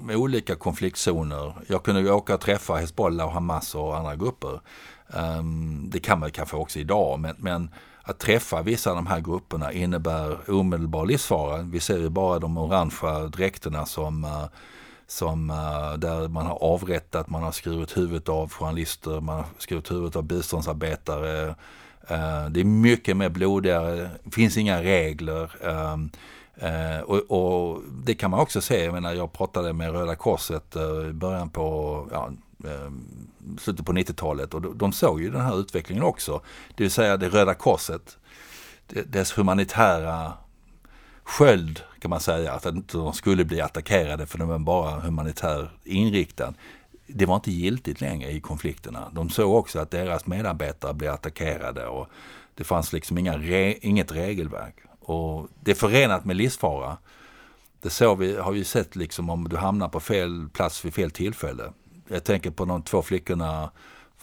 med 0.04 0.16
olika 0.16 0.56
konfliktzoner. 0.56 1.54
Jag 1.68 1.84
kunde 1.84 2.12
åka 2.12 2.36
och 2.36 2.42
träffa 2.42 2.76
Hezbollah 2.76 3.28
och 3.28 3.34
Hamas 3.34 3.76
och 3.76 3.98
andra 3.98 4.16
grupper. 4.16 4.60
Ehm, 5.14 5.90
det 5.90 6.00
kan 6.00 6.20
man 6.20 6.32
kanske 6.32 6.58
också 6.58 6.80
idag, 6.80 7.20
men, 7.20 7.36
men, 7.40 7.70
att 8.06 8.20
träffa 8.20 8.62
vissa 8.62 8.90
av 8.90 8.96
de 8.96 9.08
här 9.08 9.20
grupperna 9.20 9.72
innebär 9.72 10.52
omedelbar 10.52 11.06
livsfara. 11.06 11.62
Vi 11.62 11.80
ser 11.80 11.98
ju 11.98 12.10
bara 12.10 12.40
de 12.40 12.58
orangea 12.58 13.20
dräkterna 13.20 13.86
som, 13.86 14.24
eh, 14.24 14.46
som 15.08 15.50
eh, 15.50 15.94
där 15.98 16.28
man 16.28 16.46
har 16.46 16.64
avrättat, 16.64 17.30
man 17.30 17.44
har 17.44 17.52
skurit 17.52 17.98
huvudet 17.98 18.30
av 18.30 18.52
journalister, 18.52 19.22
man 19.22 19.36
har 19.36 19.46
skurit 19.58 19.92
huvudet 19.92 20.16
av 20.16 20.24
biståndsarbetare. 20.24 21.56
Uh, 22.12 22.50
det 22.50 22.60
är 22.60 22.64
mycket 22.64 23.18
mer 23.18 23.30
blodigare, 23.30 24.10
det 24.24 24.32
finns 24.32 24.58
inga 24.58 24.84
regler. 24.84 25.52
Um, 25.62 26.10
och, 27.06 27.32
och, 27.32 27.82
det 28.04 28.16
kan 28.16 28.32
man 28.32 28.40
också 28.40 28.62
se, 28.62 28.84
jag 28.84 28.94
menar 28.94 29.14
jag 29.14 29.34
pratade 29.34 29.74
med 29.74 29.92
Röda 29.92 30.16
Korset 30.16 30.76
eh, 30.76 31.10
i 31.10 31.14
början 31.14 31.50
på, 31.50 32.08
ja, 32.12 32.32
ehm, 32.70 33.08
slutet 33.60 33.86
på 33.86 33.94
90-talet 33.94 34.54
och 34.54 34.62
de, 34.62 34.78
de 34.78 34.94
såg 34.94 35.22
ju 35.22 35.30
den 35.30 35.42
här 35.42 35.60
utvecklingen 35.60 36.04
också. 36.04 36.42
Det 36.76 36.84
vill 36.84 36.92
säga 36.92 37.18
det 37.18 37.30
Röda 37.30 37.54
Korset, 37.54 38.18
dess 38.88 39.38
humanitära 39.38 40.34
sköld 41.24 41.82
kan 42.00 42.10
man 42.10 42.20
säga, 42.20 42.54
att 42.54 42.66
inte 42.66 42.98
de 42.98 43.14
skulle 43.14 43.46
bli 43.46 43.62
attackerade 43.62 44.26
för 44.26 44.38
de 44.38 44.48
var 44.48 44.60
bara 44.60 45.00
humanitär 45.00 45.72
inriktad. 45.84 46.54
Det 47.16 47.26
var 47.26 47.36
inte 47.36 47.52
giltigt 47.52 48.02
längre 48.02 48.32
i 48.32 48.40
konflikterna. 48.40 49.10
De 49.12 49.30
såg 49.30 49.56
också 49.56 49.80
att 49.80 49.92
deras 49.92 50.26
medarbetare 50.26 50.94
blev 50.94 51.14
attackerade 51.14 51.88
och 51.88 52.08
det 52.56 52.64
fanns 52.64 52.94
liksom 52.94 53.18
inga 53.18 53.38
re, 53.38 53.78
inget 53.82 54.12
regelverk. 54.12 54.76
Och 55.00 55.48
det 55.60 55.72
är 55.72 55.76
förenat 55.76 56.26
med 56.26 56.36
livsfara. 56.36 56.98
Det 57.82 57.90
så 57.90 58.16
vi, 58.16 58.38
har 58.38 58.52
vi 58.52 58.64
sett 58.64 58.96
liksom 58.96 59.30
om 59.30 59.50
du 59.50 59.58
hamnar 59.58 59.90
på 59.90 60.00
fel 60.00 60.50
plats 60.54 60.86
vid 60.86 60.94
fel 60.94 61.12
tillfälle. 61.12 61.74
Jag 62.08 62.24
tänker 62.24 62.52
på 62.52 62.66
de 62.66 62.82
två 62.82 63.02
flickorna, 63.02 63.72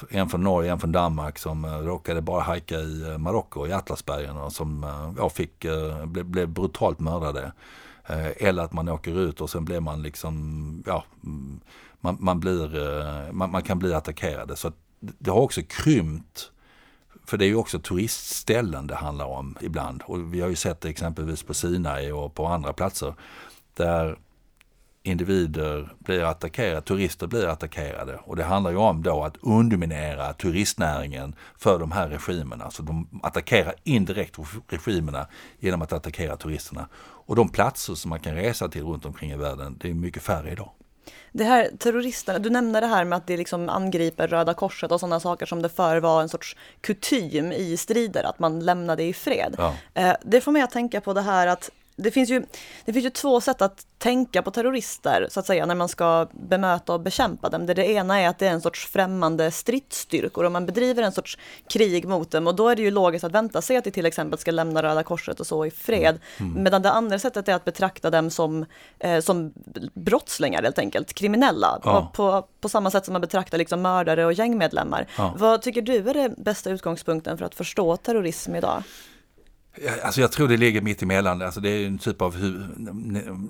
en 0.09 0.29
från 0.29 0.43
Norge, 0.43 0.73
en 0.73 0.81
från 0.81 0.93
Danmark 0.93 1.39
som 1.39 1.65
eh, 1.65 1.79
råkade 1.79 2.21
bara 2.21 2.43
hajka 2.43 2.79
i 2.79 3.11
eh, 3.11 3.19
Marocko, 3.19 3.67
i 3.67 3.73
Atlasbergen 3.73 4.37
och 4.37 4.53
som 4.53 4.85
eh, 4.85 5.13
ja, 5.19 5.29
fick, 5.31 5.67
blev, 6.05 6.25
blev 6.25 6.49
brutalt 6.49 7.01
mördade. 7.01 7.53
eller 8.37 8.63
att 8.63 8.73
man 8.73 8.89
åker 8.89 9.21
ut 9.21 9.41
och 9.41 9.51
sen 9.51 9.65
blir 9.65 9.81
man 9.81 10.03
liksom, 10.03 10.83
ja, 10.87 11.05
mm, 11.25 11.61
man, 12.01 12.17
man 12.21 12.41
blir, 12.41 12.77
eh, 12.77 13.33
man, 13.33 13.51
man, 13.51 13.63
kan 13.63 13.79
bli 13.79 13.95
attackerade. 13.95 14.57
Så 14.57 14.73
det 15.01 15.31
har 15.31 15.41
också 15.41 15.61
krympt 15.63 16.51
för 17.25 17.37
det 17.37 17.45
är 17.45 17.49
ju 17.49 17.57
också 17.57 17.79
turistställen 17.79 18.87
det 18.87 18.95
handlar 18.95 19.27
om 19.27 19.57
ibland. 19.61 20.03
Och 20.07 20.35
vi 20.35 20.41
har 20.41 20.49
ju 20.49 20.57
sett 20.57 20.81
det 20.81 20.89
exempelvis 20.89 21.43
på 21.43 21.55
Sinai 21.55 22.13
och 22.13 22.35
på 22.35 22.47
andra 22.47 22.73
platser. 22.73 23.15
Där 23.77 24.19
individer 25.03 25.93
blir 25.99 26.25
attackerade, 26.25 26.81
turister 26.81 27.27
blir 27.27 27.47
attackerade. 27.47 28.17
Och 28.17 28.37
det 28.37 28.45
handlar 28.45 28.71
ju 28.71 28.77
om 28.77 29.03
då 29.03 29.25
att 29.25 29.37
underminera 29.41 30.33
turistnäringen 30.33 31.35
för 31.59 31.79
de 31.79 31.93
här 31.93 32.09
regimerna. 32.09 32.71
Så 32.71 32.83
de 32.83 33.21
attackerar 33.23 33.75
indirekt 33.85 34.39
regimerna 34.69 35.27
genom 35.59 35.83
att 35.83 35.93
attackera 35.93 36.37
turisterna. 36.37 36.89
Och 36.99 37.37
de 37.37 37.49
platser 37.49 37.95
som 37.95 38.09
man 38.09 38.21
kan 38.21 38.35
resa 38.35 38.69
till 38.69 38.85
runt 38.85 39.05
omkring 39.05 39.31
i 39.31 39.37
världen, 39.37 39.79
det 39.81 39.91
är 39.91 39.95
mycket 39.95 40.23
färre 40.23 40.53
idag. 40.53 40.71
Det 41.33 41.45
här 41.45 41.71
terroristerna, 41.79 42.39
du 42.39 42.51
nämnde 42.51 42.81
det 42.81 42.87
här 42.87 43.05
med 43.05 43.17
att 43.17 43.27
det 43.27 43.37
liksom 43.37 43.69
angriper 43.69 44.29
Röda 44.29 44.55
Korset 44.55 44.93
och 44.93 45.01
sådana 45.01 45.21
saker 45.21 45.47
som 45.47 45.63
det 45.63 45.69
förr 45.69 45.97
var 45.97 46.23
en 46.23 46.29
sorts 46.29 46.57
kutym 46.81 47.53
i 47.53 47.77
strider, 47.77 48.25
att 48.25 48.39
man 48.39 48.61
lämnade 48.61 49.03
i 49.03 49.13
fred. 49.13 49.55
Ja. 49.59 49.75
Eh, 49.95 50.17
det 50.23 50.41
får 50.41 50.53
mig 50.53 50.63
att 50.63 50.71
tänka 50.71 51.01
på 51.01 51.13
det 51.13 51.23
här 51.23 51.47
att 51.47 51.71
det 52.03 52.11
finns, 52.11 52.31
ju, 52.31 52.43
det 52.85 52.93
finns 52.93 53.07
ju 53.07 53.11
två 53.11 53.41
sätt 53.41 53.63
att 53.63 53.87
tänka 53.99 54.43
på 54.43 54.51
terrorister, 54.51 55.27
så 55.31 55.41
att 55.41 55.47
säga, 55.47 55.67
när 55.67 55.75
man 55.75 55.89
ska 55.89 56.29
bemöta 56.33 56.95
och 56.95 57.01
bekämpa 57.01 57.49
dem. 57.49 57.67
Det, 57.67 57.75
det 57.75 57.91
ena 57.91 58.21
är 58.21 58.29
att 58.29 58.39
det 58.39 58.47
är 58.47 58.51
en 58.51 58.61
sorts 58.61 58.87
främmande 58.87 59.51
stridsstyrkor 59.51 60.45
och 60.45 60.53
man 60.53 60.67
bedriver 60.67 61.03
en 61.03 61.13
sorts 61.13 61.39
krig 61.69 62.09
mot 62.09 62.31
dem 62.31 62.47
och 62.47 62.55
då 62.55 62.69
är 62.69 62.77
det 62.77 62.83
ju 62.83 62.91
logiskt 62.91 63.25
att 63.25 63.33
vänta 63.33 63.63
sig 63.63 63.77
att 63.77 63.85
de 63.85 63.91
till 63.91 64.07
exempel 64.07 64.39
ska 64.39 64.51
lämna 64.51 64.83
Röda 64.83 65.03
Korset 65.03 65.41
och 65.41 65.47
så 65.47 65.67
i 65.67 65.71
fred. 65.71 66.19
Mm. 66.39 66.51
mm. 66.51 66.63
Medan 66.63 66.83
det 66.83 66.91
andra 66.91 67.19
sättet 67.19 67.49
är 67.49 67.55
att 67.55 67.65
betrakta 67.65 68.11
dem 68.11 68.31
som, 68.31 68.67
eh, 68.99 69.21
som 69.21 69.53
brottslingar 69.95 70.63
helt 70.63 70.79
enkelt, 70.79 71.13
kriminella. 71.13 71.81
Ja. 71.85 72.11
På, 72.15 72.47
på 72.61 72.69
samma 72.69 72.91
sätt 72.91 73.05
som 73.05 73.13
man 73.13 73.21
betraktar 73.21 73.59
liksom 73.59 73.83
mördare 73.83 74.27
och 74.27 74.33
gängmedlemmar. 74.33 75.07
Ja. 75.19 75.35
Vad 75.39 75.63
tycker 75.63 75.83
du 75.83 76.11
är 76.11 76.15
den 76.15 76.35
bästa 76.39 76.71
utgångspunkten 76.71 77.39
för 77.39 77.45
att 77.45 77.55
förstå 77.55 77.97
terrorism 77.97 78.55
idag? 78.55 78.83
Alltså 80.03 80.21
jag 80.21 80.33
tror 80.33 80.49
det 80.49 80.57
ligger 80.57 80.81
mitt 80.81 81.03
emellan. 81.03 81.43
Alltså 81.43 81.61
det 81.61 81.69
är 81.69 81.87
en 81.87 81.99
typ 81.99 82.23
av, 82.23 82.37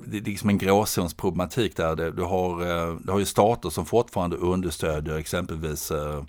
det 0.06 0.16
är 0.16 0.20
liksom 0.22 0.48
en 0.48 0.58
gråzonsproblematik 0.58 1.76
där. 1.76 2.10
Du 2.10 2.22
har, 2.22 2.62
eh, 2.62 2.96
du 3.00 3.12
har 3.12 3.18
ju 3.18 3.24
stater 3.24 3.70
som 3.70 3.86
fortfarande 3.86 4.36
understödjer 4.36 5.16
exempelvis 5.16 5.90
eh, 5.90 6.24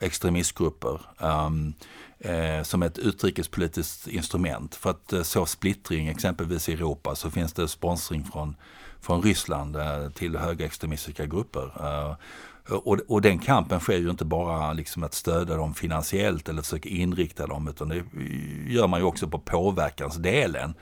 extremistgrupper 0.00 1.00
um, 1.18 1.74
eh, 2.18 2.62
som 2.62 2.82
ett 2.82 2.98
utrikespolitiskt 2.98 4.08
instrument. 4.08 4.74
För 4.74 4.90
att 4.90 5.12
eh, 5.12 5.22
så 5.22 5.46
splittring 5.46 6.08
exempelvis 6.08 6.68
i 6.68 6.72
Europa 6.72 7.14
så 7.14 7.30
finns 7.30 7.52
det 7.52 7.68
sponsring 7.68 8.24
från, 8.24 8.56
från 9.00 9.22
Ryssland 9.22 9.76
till 10.14 10.36
högerextremistiska 10.36 11.26
grupper. 11.26 11.72
Eh, 12.68 12.74
och, 12.74 12.98
och, 13.08 13.22
den 13.22 13.38
kampen 13.38 13.80
sker 13.80 13.98
ju 13.98 14.10
inte 14.10 14.24
bara 14.24 14.72
liksom 14.72 15.02
att 15.02 15.14
stödja 15.14 15.56
dem 15.56 15.74
finansiellt 15.74 16.48
eller 16.48 16.62
försöka 16.62 16.88
inrikta 16.88 17.46
dem 17.46 17.68
utan 17.68 17.88
det 17.88 18.04
gör 18.66 18.86
man 18.86 19.00
ju 19.00 19.06
också 19.06 19.28
på 19.28 19.38
påverkansdelen. 19.38 20.74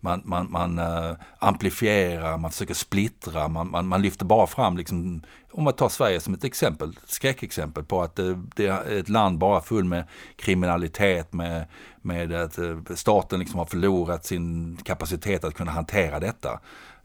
Man, 0.00 0.22
man, 0.24 0.50
man 0.50 0.78
äh, 0.78 1.16
amplifierar, 1.38 2.36
man 2.38 2.50
försöker 2.50 2.74
splittra, 2.74 3.48
man, 3.48 3.70
man, 3.70 3.86
man, 3.86 4.02
lyfter 4.02 4.24
bara 4.24 4.46
fram, 4.46 4.76
liksom, 4.76 5.22
om 5.50 5.64
man 5.64 5.72
tar 5.72 5.88
Sverige 5.88 6.20
som 6.20 6.34
ett 6.34 6.44
exempel, 6.44 6.98
skräckexempel 7.06 7.84
på 7.84 8.02
att 8.02 8.16
det, 8.16 8.42
det 8.56 8.66
är 8.66 8.98
ett 8.98 9.08
land 9.08 9.38
bara 9.38 9.60
full 9.60 9.84
med 9.84 10.04
kriminalitet, 10.36 11.32
med, 11.32 11.66
med 12.02 12.32
att 12.32 12.58
äh, 12.58 12.76
staten 12.94 13.38
liksom 13.40 13.58
har 13.58 13.66
förlorat 13.66 14.24
sin 14.24 14.76
kapacitet 14.84 15.44
att 15.44 15.54
kunna 15.54 15.70
hantera 15.70 16.20
detta. 16.20 16.60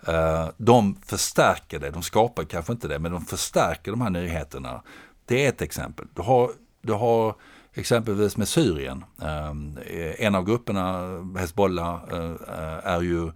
Eh, 0.07 0.49
de 0.57 0.95
förstärker 1.05 1.79
det, 1.79 1.91
de 1.91 2.03
skapar 2.03 2.43
kanske 2.43 2.73
inte 2.73 2.87
det, 2.87 2.99
men 2.99 3.11
de 3.11 3.25
förstärker 3.25 3.91
de 3.91 4.01
här 4.01 4.09
nyheterna. 4.09 4.81
Det 5.25 5.45
är 5.45 5.49
ett 5.49 5.61
exempel. 5.61 6.07
Du 6.13 6.21
har, 6.21 6.51
du 6.81 6.93
har 6.93 7.35
exempelvis 7.73 8.37
med 8.37 8.47
Syrien. 8.47 9.05
Eh, 9.21 10.25
en 10.25 10.35
av 10.35 10.45
grupperna, 10.45 11.17
Hezbollah, 11.39 12.03
eh, 12.11 12.93
är 12.93 13.01
ju 13.01 13.31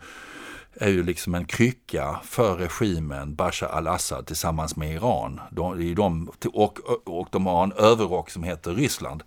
är 0.80 0.90
ju 0.90 1.04
liksom 1.04 1.36
en 1.36 1.46
krycka 1.46 2.20
för 2.24 2.56
regimen 2.56 3.36
Bashar 3.36 3.68
al-Assad 3.68 4.26
tillsammans 4.26 4.76
med 4.76 4.94
Iran. 4.94 5.42
De, 5.52 5.96
de, 5.96 6.32
och, 6.54 6.80
och 7.06 7.28
de 7.32 7.46
har 7.46 7.64
en 7.64 7.72
överrock 7.72 8.30
som 8.30 8.44
heter 8.44 8.74
Ryssland. 8.74 9.24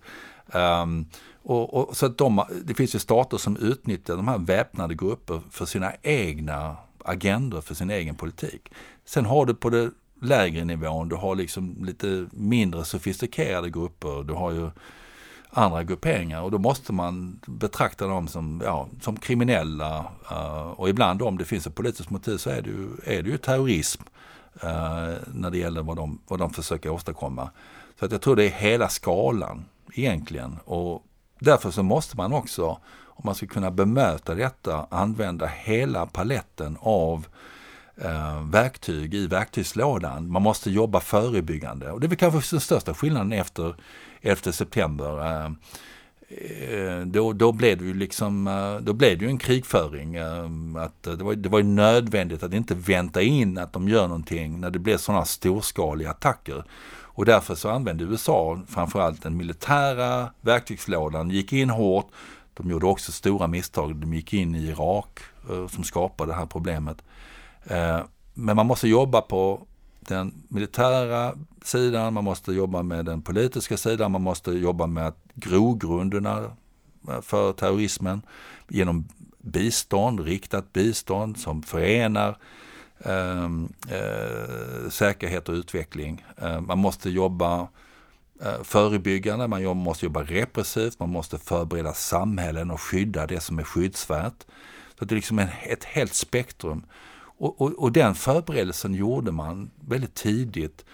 Um, 0.53 1.05
och, 1.43 1.73
och, 1.73 1.97
så 1.97 2.05
att 2.05 2.17
de, 2.17 2.43
det 2.63 2.73
finns 2.73 2.95
ju 2.95 2.99
stater 2.99 3.37
som 3.37 3.57
utnyttjar 3.57 4.15
de 4.15 4.27
här 4.27 4.37
väpnade 4.37 4.95
grupper 4.95 5.41
för 5.49 5.65
sina 5.65 5.91
egna 6.01 6.77
agendor 7.05 7.61
för 7.61 7.75
sin 7.75 7.89
egen 7.89 8.15
politik. 8.15 8.71
Sen 9.05 9.25
har 9.25 9.45
du 9.45 9.53
på 9.53 9.69
det 9.69 9.91
lägre 10.21 10.65
nivån, 10.65 11.09
du 11.09 11.15
har 11.15 11.35
liksom 11.35 11.75
lite 11.85 12.27
mindre 12.31 12.85
sofistikerade 12.85 13.69
grupper, 13.69 14.23
du 14.23 14.33
har 14.33 14.51
ju 14.51 14.69
andra 15.49 15.83
grupperingar 15.83 16.41
och 16.41 16.51
då 16.51 16.57
måste 16.57 16.93
man 16.93 17.39
betrakta 17.45 18.07
dem 18.07 18.27
som, 18.27 18.61
ja, 18.65 18.87
som 19.01 19.17
kriminella 19.17 20.05
uh, 20.31 20.71
och 20.71 20.89
ibland 20.89 21.21
om 21.21 21.37
det 21.37 21.45
finns 21.45 21.67
ett 21.67 21.75
politiskt 21.75 22.09
motiv 22.09 22.37
så 22.37 22.49
är 22.49 22.61
det 22.61 22.69
ju, 22.69 22.89
är 23.03 23.23
det 23.23 23.29
ju 23.29 23.37
terrorism 23.37 24.01
uh, 24.63 25.13
när 25.33 25.49
det 25.51 25.57
gäller 25.57 25.81
vad 25.81 25.97
de, 25.97 26.19
vad 26.27 26.39
de 26.39 26.49
försöker 26.49 26.89
åstadkomma. 26.89 27.49
Så 27.99 28.05
att 28.05 28.11
jag 28.11 28.21
tror 28.21 28.35
det 28.35 28.45
är 28.45 28.49
hela 28.49 28.89
skalan 28.89 29.65
egentligen 29.93 30.57
och 30.65 31.05
därför 31.39 31.71
så 31.71 31.83
måste 31.83 32.17
man 32.17 32.33
också 32.33 32.79
om 33.21 33.27
man 33.27 33.35
ska 33.35 33.47
kunna 33.47 33.71
bemöta 33.71 34.35
detta, 34.35 34.87
använda 34.89 35.45
hela 35.45 36.05
paletten 36.05 36.77
av 36.79 37.27
eh, 37.95 38.43
verktyg 38.49 39.13
i 39.13 39.27
verktygslådan. 39.27 40.31
Man 40.31 40.41
måste 40.41 40.71
jobba 40.71 40.99
förebyggande 40.99 41.91
och 41.91 41.99
det 41.99 42.05
är 42.05 42.09
väl 42.09 42.17
kanske 42.17 42.55
den 42.55 42.61
största 42.61 42.93
skillnaden 42.93 43.31
efter 43.31 43.75
11 44.21 44.51
september. 44.51 45.25
Eh, 45.25 45.51
eh, 46.69 47.05
då, 47.05 47.33
då 47.33 47.51
blev 47.51 47.77
det 47.77 47.85
ju 47.85 47.93
liksom, 47.93 48.47
eh, 48.47 48.75
då 48.75 48.93
blev 48.93 49.17
det 49.17 49.25
ju 49.25 49.29
en 49.29 49.37
krigföring. 49.37 50.15
Eh, 50.15 50.45
att 50.75 51.03
det, 51.03 51.23
var, 51.23 51.35
det 51.35 51.49
var 51.49 51.63
nödvändigt 51.63 52.43
att 52.43 52.53
inte 52.53 52.75
vänta 52.75 53.21
in 53.21 53.57
att 53.57 53.73
de 53.73 53.89
gör 53.89 54.07
någonting 54.07 54.59
när 54.61 54.69
det 54.69 54.79
blev 54.79 54.97
sådana 54.97 55.25
storskaliga 55.25 56.09
attacker. 56.09 56.63
Och 57.13 57.25
därför 57.25 57.55
så 57.55 57.69
använde 57.69 58.03
USA 58.03 58.61
framförallt 58.67 59.23
den 59.23 59.37
militära 59.37 60.29
verktygslådan, 60.41 61.29
gick 61.29 61.53
in 61.53 61.69
hårt. 61.69 62.07
De 62.53 62.69
gjorde 62.69 62.85
också 62.85 63.11
stora 63.11 63.47
misstag. 63.47 63.95
De 63.95 64.13
gick 64.13 64.33
in 64.33 64.55
i 64.55 64.67
Irak 64.67 65.19
eh, 65.49 65.67
som 65.67 65.83
skapade 65.83 66.31
det 66.31 66.35
här 66.35 66.45
problemet. 66.45 67.03
Eh, 67.63 67.99
men 68.33 68.55
man 68.55 68.67
måste 68.67 68.87
jobba 68.87 69.21
på 69.21 69.67
den 69.99 70.43
militära 70.47 71.33
sidan, 71.63 72.13
man 72.13 72.23
måste 72.23 72.51
jobba 72.53 72.83
med 72.83 73.05
den 73.05 73.21
politiska 73.21 73.77
sidan, 73.77 74.11
man 74.11 74.21
måste 74.21 74.51
jobba 74.51 74.87
med 74.87 75.13
grogrunderna 75.33 76.51
eh, 77.07 77.21
för 77.21 77.53
terrorismen 77.53 78.21
genom 78.67 79.07
bistånd, 79.37 80.19
riktat 80.19 80.73
bistånd 80.73 81.37
som 81.37 81.63
förenar 81.63 82.37
ehm, 82.99 83.73
eh, 83.89 84.89
säkerhet 84.89 85.49
och 85.49 85.53
utveckling. 85.53 86.25
Man 86.61 86.77
måste 86.77 87.09
jobba 87.09 87.67
Eh, 88.45 88.63
förebyggande, 88.63 89.47
man 89.47 89.77
måste 89.77 90.05
jobba 90.05 90.23
repressivt, 90.23 90.99
man 90.99 91.09
måste 91.09 91.37
förbereda 91.37 91.93
samhällen 91.93 92.71
och 92.71 92.81
skydda 92.81 93.27
det 93.27 93.39
som 93.39 93.59
är 93.59 93.63
skyddsvärt. 93.63 94.45
Så 94.99 95.05
det 95.05 95.13
är 95.13 95.15
liksom 95.15 95.39
ett 95.39 95.83
helt 95.83 96.13
spektrum. 96.13 96.85
Och, 97.37 97.61
och, 97.61 97.71
och 97.71 97.91
den 97.91 98.15
förberedelsen 98.15 98.93
gjorde 98.93 99.31
man 99.31 99.71
väldigt 99.87 100.13
tidigt. 100.13 100.85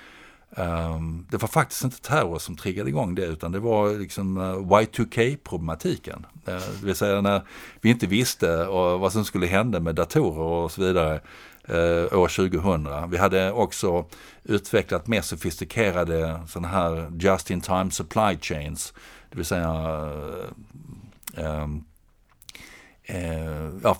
Ehm, 0.55 1.25
det 1.29 1.37
var 1.37 1.47
faktiskt 1.47 1.83
inte 1.83 2.01
terror 2.01 2.39
som 2.39 2.55
triggade 2.57 2.89
igång 2.89 3.15
det 3.15 3.25
utan 3.25 3.51
det 3.51 3.59
var 3.59 3.99
liksom 3.99 4.37
eh, 4.37 4.43
Y2K-problematiken. 4.43 6.25
Eh, 6.45 6.53
det 6.53 6.85
vill 6.85 6.95
säga 6.95 7.21
när 7.21 7.41
vi 7.81 7.89
inte 7.89 8.07
visste 8.07 8.65
vad 8.65 9.13
som 9.13 9.25
skulle 9.25 9.47
hända 9.47 9.79
med 9.79 9.95
datorer 9.95 10.39
och 10.39 10.71
så 10.71 10.81
vidare 10.81 11.21
uh, 11.69 12.19
år 12.19 12.27
2000. 12.27 13.09
Vi 13.09 13.17
hade 13.17 13.51
också 13.51 14.05
utvecklat 14.43 15.07
mer 15.07 15.21
sofistikerade 15.21 16.39
sådana 16.47 16.67
här 16.67 17.11
just-in-time 17.19 17.91
supply 17.91 18.37
chains. 18.41 18.93
Det 19.29 19.37
vill 19.37 19.45
säga 19.45 19.71
um, 21.37 21.85
eh, 23.03 23.69
ja, 23.83 23.97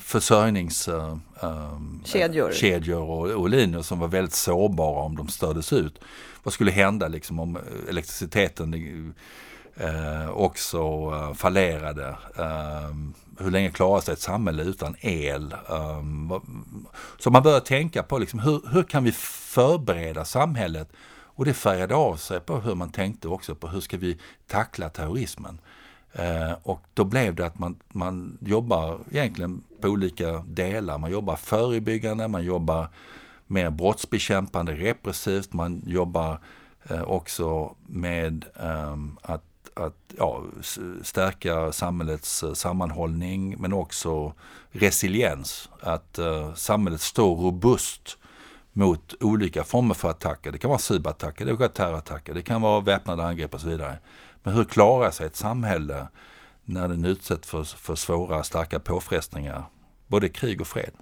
försörjningskedjor 0.00 2.96
uh, 2.96 3.02
um, 3.02 3.10
och, 3.10 3.30
och 3.30 3.48
linjer 3.48 3.82
som 3.82 3.98
var 3.98 4.08
väldigt 4.08 4.34
sårbara 4.34 5.02
om 5.02 5.16
de 5.16 5.28
stördes 5.28 5.72
ut. 5.72 6.00
Vad 6.42 6.54
skulle 6.54 6.70
hända 6.70 7.08
liksom 7.08 7.40
om 7.40 7.58
elektriciteten 7.88 9.14
eh, 9.76 10.30
också 10.30 11.10
uh, 11.10 11.34
fallerade? 11.34 12.16
Hur 13.42 13.50
länge 13.50 13.70
klarar 13.70 14.00
sig 14.00 14.12
ett 14.12 14.20
samhälle 14.20 14.62
utan 14.62 14.96
el? 15.00 15.54
Ehm, 15.70 16.32
så 17.18 17.30
man 17.30 17.42
börjar 17.42 17.60
tänka 17.60 18.02
på 18.02 18.18
liksom, 18.18 18.38
hur, 18.38 18.62
hur 18.72 18.82
kan 18.82 19.04
vi 19.04 19.12
förbereda 19.12 20.24
samhället? 20.24 20.92
Och 21.34 21.44
det 21.44 21.54
färgade 21.54 21.94
av 21.94 22.16
sig 22.16 22.40
på 22.40 22.60
hur 22.60 22.74
man 22.74 22.90
tänkte 22.90 23.28
också 23.28 23.54
på 23.54 23.68
hur 23.68 23.80
ska 23.80 23.96
vi 23.96 24.18
tackla 24.46 24.88
terrorismen. 24.88 25.58
Ehm, 26.12 26.54
och 26.62 26.80
då 26.94 27.04
blev 27.04 27.34
det 27.34 27.46
att 27.46 27.58
man, 27.58 27.76
man 27.88 28.38
jobbar 28.40 28.98
egentligen 29.10 29.62
på 29.80 29.88
olika 29.88 30.44
delar. 30.46 30.98
Man 30.98 31.10
jobbar 31.10 31.36
förebyggande, 31.36 32.28
man 32.28 32.44
jobbar 32.44 32.88
mer 33.46 33.70
brottsbekämpande, 33.70 34.72
repressivt, 34.72 35.52
man 35.52 35.82
jobbar 35.86 36.38
eh, 36.88 37.02
också 37.02 37.74
med 37.86 38.44
ehm, 38.60 39.18
att 39.22 39.44
att, 39.74 39.82
att 39.82 39.94
ja, 40.18 40.44
stärka 41.02 41.72
samhällets 41.72 42.42
eh, 42.42 42.52
sammanhållning 42.52 43.56
men 43.58 43.72
också 43.72 44.34
resiliens. 44.70 45.68
Att 45.80 46.18
uh, 46.18 46.54
samhället 46.54 47.00
står 47.00 47.36
robust 47.36 48.18
mot 48.72 49.14
olika 49.20 49.64
former 49.64 49.94
för 49.94 50.10
attacker. 50.10 50.52
Det 50.52 50.58
kan 50.58 50.68
vara 50.68 50.78
cyberattacker, 50.78 51.44
det 51.44 51.50
kan 51.50 51.58
vara 51.58 51.68
terrorattacker, 51.68 52.34
det 52.34 52.42
kan 52.42 52.62
vara 52.62 52.80
väpnade 52.80 53.24
angrepp 53.24 53.54
och 53.54 53.60
så 53.60 53.68
vidare. 53.68 53.98
Men 54.42 54.54
hur 54.54 54.64
klarar 54.64 55.10
sig 55.10 55.26
ett 55.26 55.36
samhälle 55.36 56.08
när 56.64 56.88
den 56.88 57.04
utsätts 57.04 57.48
för, 57.48 57.64
för 57.64 57.94
svåra, 57.94 58.42
starka 58.42 58.80
påfrestningar, 58.80 59.64
både 60.06 60.28
krig 60.28 60.60
och 60.60 60.66
fred? 60.66 60.92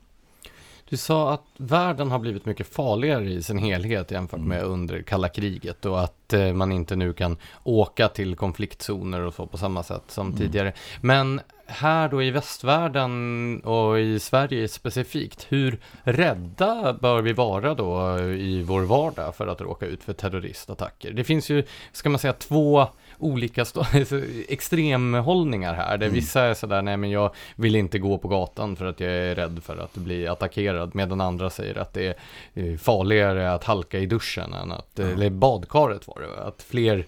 Du 0.91 0.97
sa 0.97 1.33
att 1.33 1.47
världen 1.57 2.11
har 2.11 2.19
blivit 2.19 2.47
mycket 2.47 2.67
farligare 2.67 3.25
i 3.25 3.43
sin 3.43 3.59
helhet 3.59 4.11
jämfört 4.11 4.39
mm. 4.39 4.49
med 4.49 4.63
under 4.63 5.03
kalla 5.03 5.29
kriget 5.29 5.87
och 5.87 6.01
att 6.01 6.33
eh, 6.33 6.53
man 6.53 6.73
inte 6.73 6.97
nu 6.97 7.13
kan 7.13 7.37
åka 7.65 8.09
till 8.09 8.37
konfliktzoner 8.37 9.21
och 9.21 9.35
så 9.35 9.47
på 9.47 9.59
samma 9.59 9.83
sätt 9.83 10.03
som 10.09 10.27
mm. 10.27 10.39
tidigare. 10.39 10.73
Men 11.01 11.41
här 11.71 12.09
då 12.09 12.23
i 12.23 12.31
västvärlden 12.31 13.61
och 13.65 14.01
i 14.01 14.19
Sverige 14.19 14.69
specifikt, 14.69 15.47
hur 15.49 15.79
rädda 16.03 16.93
bör 16.93 17.23
vi 17.23 17.33
vara 17.33 17.75
då 17.75 18.19
i 18.21 18.63
vår 18.63 18.83
vardag 18.83 19.35
för 19.35 19.47
att 19.47 19.61
råka 19.61 19.87
ut 19.87 20.03
för 20.03 20.13
terroristattacker? 20.13 21.13
Det 21.13 21.25
finns 21.25 21.51
ju, 21.51 21.65
ska 21.93 22.11
man 22.11 22.19
säga, 22.19 22.33
två 22.33 22.87
olika 23.19 23.65
extremhållningar 24.49 25.75
här, 25.75 25.99
där 25.99 26.07
mm. 26.07 26.15
vissa 26.15 26.43
är 26.43 26.55
sådär, 26.55 26.83
nej 26.83 26.97
men 26.97 27.11
jag 27.11 27.35
vill 27.57 27.77
inte 27.77 27.99
gå 27.99 28.19
på 28.19 28.29
gatan 28.29 28.77
för 28.77 28.85
att 28.85 29.01
jag 29.01 29.13
är 29.13 29.35
rädd 29.35 29.61
för 29.63 29.77
att 29.77 29.95
bli 29.95 30.27
attackerad, 30.27 30.95
medan 30.95 31.21
andra 31.21 31.51
säger 31.51 31.79
att 31.79 31.93
det 31.93 32.07
är 32.07 32.15
eh, 32.55 32.77
farligare 32.77 33.53
att 33.53 33.65
halka 33.65 33.99
i 33.99 34.07
duschen 34.07 34.55
än 34.55 34.73
att, 34.73 34.99
mm. 34.99 35.15
eller 35.15 35.31
badkaret 35.31 36.07
var 36.07 36.21
det, 36.21 36.43
att 36.43 36.63
fler, 36.63 37.07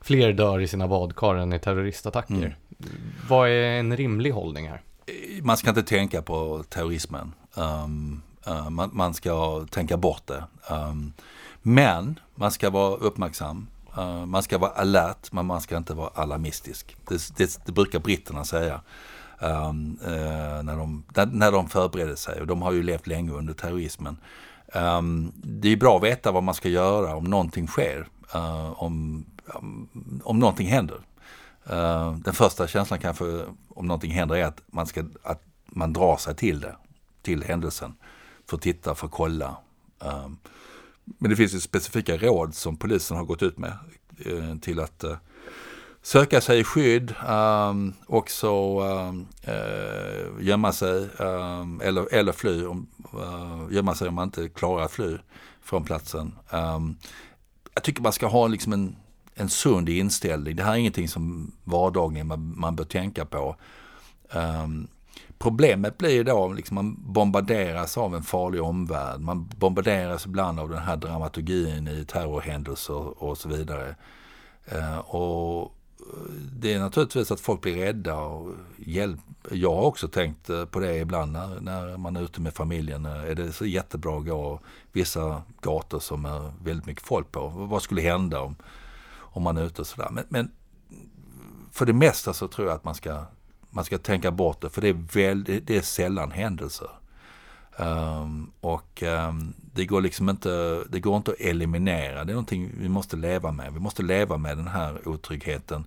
fler 0.00 0.32
dör 0.32 0.60
i 0.60 0.68
sina 0.68 0.88
badkar 0.88 1.34
än 1.34 1.52
i 1.52 1.58
terroristattacker. 1.58 2.34
Mm. 2.34 2.52
Vad 3.28 3.48
är 3.48 3.78
en 3.78 3.96
rimlig 3.96 4.30
hållning 4.30 4.68
här? 4.68 4.82
Man 5.42 5.56
ska 5.56 5.68
inte 5.68 5.82
tänka 5.82 6.22
på 6.22 6.64
terrorismen. 6.68 7.32
Um, 7.54 8.22
uh, 8.48 8.70
man, 8.70 8.90
man, 8.92 9.14
ska 9.14 9.66
tänka 9.70 9.96
bort 9.96 10.26
det. 10.26 10.44
Um, 10.70 11.12
men 11.62 12.18
man 12.34 12.50
ska 12.50 12.70
vara 12.70 12.96
uppmärksam. 12.96 13.66
Uh, 13.98 14.26
man 14.26 14.42
ska 14.42 14.58
vara 14.58 14.70
alert, 14.70 15.32
men 15.32 15.46
man 15.46 15.60
ska 15.60 15.76
inte 15.76 15.94
vara 15.94 16.10
alarmistisk. 16.14 16.96
Det, 17.08 17.36
det, 17.36 17.60
det 17.66 17.72
brukar 17.72 17.98
britterna 17.98 18.44
säga. 18.44 18.80
Um, 19.40 19.98
uh, 20.02 20.62
när, 20.62 20.76
de, 20.76 21.04
när, 21.14 21.26
när 21.26 21.52
de 21.52 21.68
förbereder 21.68 22.14
sig 22.14 22.40
och 22.40 22.46
de 22.46 22.62
har 22.62 22.72
ju 22.72 22.82
levt 22.82 23.06
länge 23.06 23.32
under 23.32 23.54
terrorismen. 23.54 24.16
Um, 24.74 25.32
det 25.34 25.68
är 25.68 25.76
bra 25.76 25.96
att 25.96 26.02
veta 26.02 26.32
vad 26.32 26.42
man 26.42 26.54
ska 26.54 26.68
göra 26.68 27.16
om 27.16 27.24
någonting 27.24 27.66
sker, 27.66 28.08
uh, 28.34 28.82
om, 28.82 29.24
um, 29.44 29.88
om 30.24 30.38
någonting 30.38 30.66
händer. 30.66 31.00
Uh, 31.70 32.16
den 32.16 32.34
första 32.34 32.66
känslan 32.66 33.00
kanske 33.00 33.24
om 33.68 33.86
någonting 33.86 34.10
händer 34.10 34.36
är 34.36 34.44
att 34.44 34.62
man, 34.66 34.86
ska, 34.86 35.04
att 35.22 35.42
man 35.66 35.92
drar 35.92 36.16
sig 36.16 36.36
till 36.36 36.60
det, 36.60 36.76
till 37.22 37.44
händelsen, 37.44 37.94
för 38.46 38.56
att 38.56 38.62
titta, 38.62 38.94
för 38.94 39.06
att 39.06 39.12
kolla. 39.12 39.56
Uh, 40.04 40.28
men 41.04 41.30
det 41.30 41.36
finns 41.36 41.54
ju 41.54 41.60
specifika 41.60 42.16
råd 42.16 42.54
som 42.54 42.76
polisen 42.76 43.16
har 43.16 43.24
gått 43.24 43.42
ut 43.42 43.58
med 43.58 43.72
uh, 44.26 44.58
till 44.58 44.80
att 44.80 45.04
söka 46.02 46.40
sig 46.40 46.60
i 46.60 46.64
skydd, 46.64 47.14
um, 47.28 47.94
också 48.06 48.80
um, 48.80 49.26
gömma 50.40 50.72
sig 50.72 51.08
um, 51.18 51.80
eller, 51.80 52.14
eller 52.14 52.32
fly, 52.32 52.66
om, 52.66 52.86
gömma 53.70 53.94
sig 53.94 54.08
om 54.08 54.14
man 54.14 54.24
inte 54.24 54.48
klarar 54.48 54.84
att 54.84 54.92
fly 54.92 55.16
från 55.62 55.84
platsen. 55.84 56.32
jag 57.74 57.82
tycker 57.82 58.02
man 58.02 58.12
ska 58.12 58.26
ha 58.26 58.46
liksom 58.46 58.72
en 58.72 58.96
en 59.38 59.48
sund 59.48 59.88
inställning. 59.88 60.56
Det 60.56 60.62
här 60.62 60.72
är 60.72 60.76
ingenting 60.76 61.08
som 61.08 61.52
vardagligen 61.64 62.26
man, 62.26 62.54
man 62.56 62.76
bör 62.76 62.84
tänka 62.84 63.24
på. 63.24 63.56
Um, 64.32 64.88
problemet 65.38 65.98
blir 65.98 66.24
då 66.24 66.48
liksom 66.48 66.74
man 66.74 66.96
bombarderas 66.98 67.98
av 67.98 68.14
en 68.14 68.22
farlig 68.22 68.62
omvärld. 68.62 69.20
Man 69.20 69.50
bombarderas 69.58 70.26
ibland 70.26 70.60
av 70.60 70.68
den 70.68 70.82
här 70.82 70.96
dramaturgin 70.96 71.88
i 71.88 72.04
terrorhändelser 72.04 73.22
och 73.22 73.38
så 73.38 73.48
vidare. 73.48 73.96
Uh, 74.72 74.98
och 74.98 75.62
eh, 76.00 76.32
det 76.52 76.72
är 76.72 76.80
naturligtvis 76.80 77.30
att 77.30 77.40
folk 77.40 77.60
blir 77.60 77.76
rädda 77.76 78.16
och 78.16 78.54
hjälp. 78.76 79.20
Jag 79.50 79.74
har 79.74 79.82
också 79.82 80.08
tänkt 80.08 80.50
eh, 80.50 80.64
på 80.64 80.80
det 80.80 80.96
ibland 80.96 81.32
när, 81.32 81.60
när 81.60 81.96
man 81.96 82.16
är 82.16 82.22
ute 82.22 82.40
med 82.40 82.54
familjen. 82.54 83.06
Eh, 83.06 83.30
är 83.30 83.34
det 83.34 83.52
så 83.52 83.66
jättebra 83.66 84.18
att 84.18 84.26
gå 84.26 84.60
vissa 84.92 85.42
gator 85.60 85.98
som 85.98 86.24
är 86.24 86.52
väldigt 86.64 86.86
mycket 86.86 87.06
folk 87.06 87.32
på? 87.32 87.48
Vad 87.48 87.82
skulle 87.82 88.00
hända 88.00 88.40
om 88.40 88.56
om 89.36 89.42
man 89.42 89.56
är 89.56 89.64
ute 89.64 89.80
och 89.80 89.86
sådär. 89.86 90.08
Men, 90.10 90.24
men, 90.28 90.50
för 91.72 91.86
det 91.86 91.92
mesta 91.92 92.32
så 92.32 92.48
tror 92.48 92.68
jag 92.68 92.76
att 92.76 92.84
man 92.84 92.94
ska, 92.94 93.24
man 93.70 93.84
ska 93.84 93.98
tänka 93.98 94.30
bort 94.30 94.60
det, 94.60 94.70
för 94.70 94.80
det 94.80 94.88
är, 94.88 95.06
väldigt, 95.12 95.66
det 95.66 95.76
är 95.76 95.82
sällan 95.82 96.30
händelser. 96.30 96.90
Um, 97.78 98.52
och 98.60 99.02
um, 99.02 99.54
det 99.74 99.86
går 99.86 100.00
liksom 100.00 100.28
inte, 100.28 100.84
det 100.88 101.00
går 101.00 101.16
inte 101.16 101.30
att 101.30 101.40
eliminera, 101.40 102.24
det 102.24 102.32
är 102.32 102.34
någonting 102.34 102.70
vi 102.78 102.88
måste 102.88 103.16
leva 103.16 103.52
med. 103.52 103.72
Vi 103.72 103.80
måste 103.80 104.02
leva 104.02 104.36
med 104.36 104.56
den 104.56 104.68
här 104.68 105.08
otryggheten. 105.08 105.86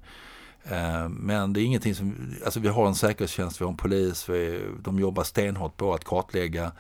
Uh, 0.72 1.10
men 1.10 1.54
det 1.54 1.62
är 1.62 1.64
ingenting 1.64 1.96
som, 1.96 2.36
alltså 2.46 2.60
vi 2.60 2.68
har 2.68 2.88
en 2.88 2.96
säkerhetstjänst, 2.96 3.62
vi 3.62 3.66
har 3.66 3.72
en 3.72 3.78
polis, 3.78 4.30
vi, 4.30 4.62
de 4.84 5.00
jobbar 5.00 5.24
stenhårt 5.24 5.78
på 5.78 5.94
att 5.94 6.04
kartlägga 6.04 6.72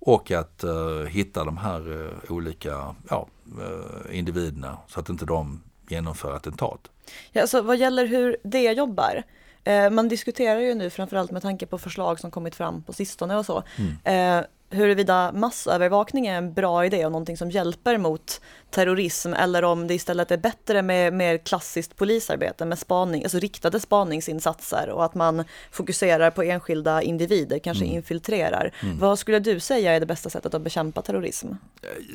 och 0.00 0.30
att 0.30 0.64
uh, 0.64 1.04
hitta 1.04 1.44
de 1.44 1.56
här 1.56 1.88
uh, 1.88 2.10
olika 2.28 2.94
ja, 3.08 3.28
uh, 3.58 4.18
individerna 4.18 4.78
så 4.86 5.00
att 5.00 5.08
inte 5.08 5.24
de 5.24 5.60
genomföra 5.90 6.36
attentat. 6.36 6.90
Ja, 7.32 7.40
alltså, 7.40 7.62
vad 7.62 7.76
gäller 7.76 8.06
hur 8.06 8.36
det 8.42 8.72
jobbar, 8.72 9.22
eh, 9.64 9.90
man 9.90 10.08
diskuterar 10.08 10.60
ju 10.60 10.74
nu 10.74 10.90
framförallt 10.90 11.30
med 11.30 11.42
tanke 11.42 11.66
på 11.66 11.78
förslag 11.78 12.20
som 12.20 12.30
kommit 12.30 12.54
fram 12.54 12.82
på 12.82 12.92
sistone 12.92 13.36
och 13.36 13.46
så. 13.46 13.62
Mm. 13.76 14.38
Eh, 14.38 14.46
huruvida 14.70 15.32
massövervakning 15.32 16.26
är 16.26 16.36
en 16.36 16.52
bra 16.52 16.86
idé 16.86 17.06
och 17.06 17.12
någonting 17.12 17.36
som 17.36 17.50
hjälper 17.50 17.98
mot 17.98 18.40
terrorism 18.70 19.32
eller 19.32 19.64
om 19.64 19.86
det 19.86 19.94
istället 19.94 20.30
är 20.30 20.36
bättre 20.36 20.82
med 20.82 21.12
mer 21.12 21.38
klassiskt 21.38 21.96
polisarbete 21.96 22.64
med 22.64 22.78
spaning, 22.78 23.22
alltså 23.22 23.38
riktade 23.38 23.80
spaningsinsatser 23.80 24.90
och 24.90 25.04
att 25.04 25.14
man 25.14 25.44
fokuserar 25.70 26.30
på 26.30 26.42
enskilda 26.42 27.02
individer, 27.02 27.58
kanske 27.58 27.84
mm. 27.84 27.96
infiltrerar. 27.96 28.74
Mm. 28.82 28.98
Vad 28.98 29.18
skulle 29.18 29.38
du 29.38 29.60
säga 29.60 29.92
är 29.92 30.00
det 30.00 30.06
bästa 30.06 30.30
sättet 30.30 30.54
att 30.54 30.62
bekämpa 30.62 31.02
terrorism? 31.02 31.48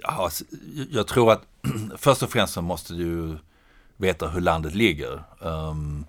Ja, 0.01 0.29
jag 0.91 1.07
tror 1.07 1.31
att 1.31 1.41
först 1.97 2.23
och 2.23 2.29
främst 2.29 2.53
så 2.53 2.61
måste 2.61 2.93
du 2.93 3.37
veta 3.97 4.27
hur 4.27 4.41
landet 4.41 4.75
ligger. 4.75 5.23
Um, 5.39 6.05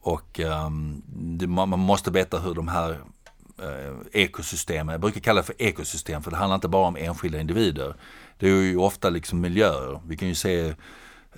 och 0.00 0.40
um, 0.40 1.02
det, 1.38 1.46
man 1.46 1.78
måste 1.78 2.10
veta 2.10 2.38
hur 2.38 2.54
de 2.54 2.68
här 2.68 2.90
uh, 2.90 3.96
ekosystemen, 4.12 4.92
jag 4.92 5.00
brukar 5.00 5.20
kalla 5.20 5.40
det 5.40 5.46
för 5.46 5.62
ekosystem 5.62 6.22
för 6.22 6.30
det 6.30 6.36
handlar 6.36 6.54
inte 6.54 6.68
bara 6.68 6.86
om 6.86 6.96
enskilda 6.96 7.40
individer. 7.40 7.94
Det 8.38 8.46
är 8.48 8.54
ju 8.54 8.76
ofta 8.76 9.10
liksom 9.10 9.40
miljöer. 9.40 10.00
Vi 10.06 10.16
kan 10.16 10.28
ju 10.28 10.34
se 10.34 10.68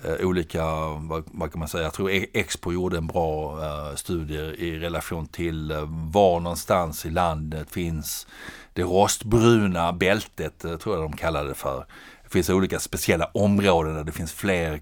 uh, 0.05 0.25
olika, 0.25 0.65
vad, 0.99 1.23
vad, 1.25 1.51
kan 1.51 1.59
man 1.59 1.67
säga, 1.67 1.83
jag 1.83 1.93
tror 1.93 2.11
e- 2.11 2.27
Expo 2.33 2.71
gjorde 2.73 2.97
en 2.97 3.07
bra 3.07 3.57
uh, 3.57 3.95
studie 3.95 4.55
i 4.57 4.79
relation 4.79 5.27
till 5.27 5.73
var 5.87 6.39
någonstans 6.39 7.05
i 7.05 7.09
landet 7.09 7.69
finns 7.71 8.27
det 8.73 8.83
rostbruna 8.83 9.93
bältet, 9.93 10.59
tror 10.59 10.95
jag 10.95 11.03
de 11.03 11.13
kallade 11.17 11.49
det 11.49 11.55
för. 11.55 11.85
Det 12.23 12.29
finns 12.29 12.49
olika 12.49 12.79
speciella 12.79 13.25
områden 13.25 13.95
där 13.95 14.03
det 14.03 14.11
finns 14.11 14.33
fler 14.33 14.81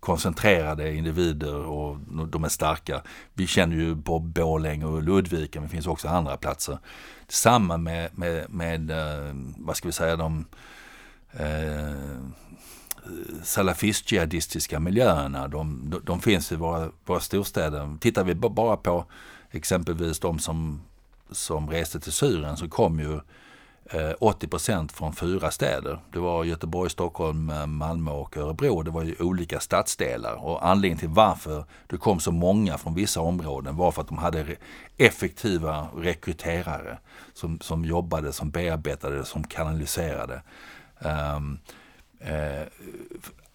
koncentrerade 0.00 0.94
individer 0.94 1.54
och 1.54 1.96
de 2.28 2.44
är 2.44 2.48
starka. 2.48 3.02
Vi 3.34 3.46
känner 3.46 3.76
ju 3.76 4.02
på 4.02 4.18
Borlänge 4.18 4.84
och 4.84 5.02
Ludvika, 5.02 5.60
men 5.60 5.68
det 5.68 5.72
finns 5.72 5.86
också 5.86 6.08
andra 6.08 6.36
platser. 6.36 6.78
Samma 7.28 7.76
med, 7.76 8.18
med, 8.18 8.50
med 8.50 8.90
eh, 8.90 9.34
vad 9.56 9.76
ska 9.76 9.88
vi 9.88 9.92
säga, 9.92 10.16
de 10.16 10.44
eh, 11.32 12.20
salafist-jihadistiska 13.42 14.80
miljöerna. 14.80 15.48
De, 15.48 15.90
de, 15.90 16.00
de, 16.04 16.20
finns 16.20 16.52
i 16.52 16.56
våra, 16.56 16.90
våra 17.04 17.20
storstäder. 17.20 17.96
Tittar 18.00 18.24
vi 18.24 18.34
bara 18.34 18.76
på 18.76 19.04
exempelvis 19.50 20.18
de 20.18 20.38
som, 20.38 20.82
som 21.30 21.70
reste 21.70 22.00
till 22.00 22.12
Syrien 22.12 22.56
så 22.56 22.68
kom 22.68 23.00
ju 23.00 23.20
Eh, 23.92 24.12
80 24.18 24.46
procent 24.48 24.92
från 24.92 25.12
fyra 25.12 25.50
städer. 25.50 25.98
Det 26.12 26.18
var 26.18 26.44
Göteborg, 26.44 26.90
Stockholm, 26.90 27.50
eh, 27.50 27.66
Malmö 27.66 28.10
och 28.10 28.36
Örebro. 28.36 28.82
Det 28.82 28.90
var 28.90 29.02
ju 29.02 29.14
olika 29.20 29.60
stadsdelar 29.60 30.34
och 30.34 30.66
anledningen 30.66 30.98
till 30.98 31.08
varför 31.08 31.64
det 31.86 31.96
kom 31.96 32.20
så 32.20 32.32
många 32.32 32.78
från 32.78 32.94
vissa 32.94 33.20
områden 33.20 33.76
var 33.76 33.92
för 33.92 34.02
att 34.02 34.08
de 34.08 34.18
hade 34.18 34.56
effektiva 34.96 35.88
rekryterare 35.96 36.98
som, 37.34 37.60
som 37.60 37.84
jobbade, 37.84 38.32
som 38.32 38.50
bearbetade, 38.50 39.24
som 39.24 39.44
kanaliserade. 39.44 40.42
Um, 40.98 41.58
uh, 42.22 42.66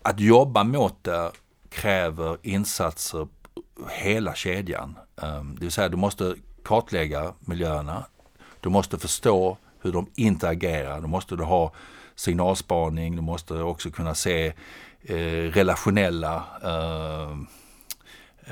att 0.01 0.19
jobba 0.19 0.63
mot 0.63 1.03
det 1.03 1.31
kräver 1.69 2.37
insatser 2.41 3.27
hela 3.91 4.35
kedjan. 4.35 4.97
Um, 5.15 5.55
det 5.55 5.61
vill 5.61 5.71
säga 5.71 5.89
du 5.89 5.97
måste 5.97 6.35
kartlägga 6.63 7.33
miljöerna. 7.39 8.05
Du 8.59 8.69
måste 8.69 8.99
förstå 8.99 9.57
hur 9.85 9.93
de 9.93 10.07
interagerar. 10.15 11.01
Då 11.01 11.07
måste 11.07 11.35
du 11.35 11.43
ha 11.43 11.71
signalspaning, 12.15 13.15
du 13.15 13.21
måste 13.21 13.53
också 13.53 13.91
kunna 13.91 14.15
se 14.15 14.53
eh, 15.01 15.51
relationella 15.51 16.43
eh, 16.63 17.31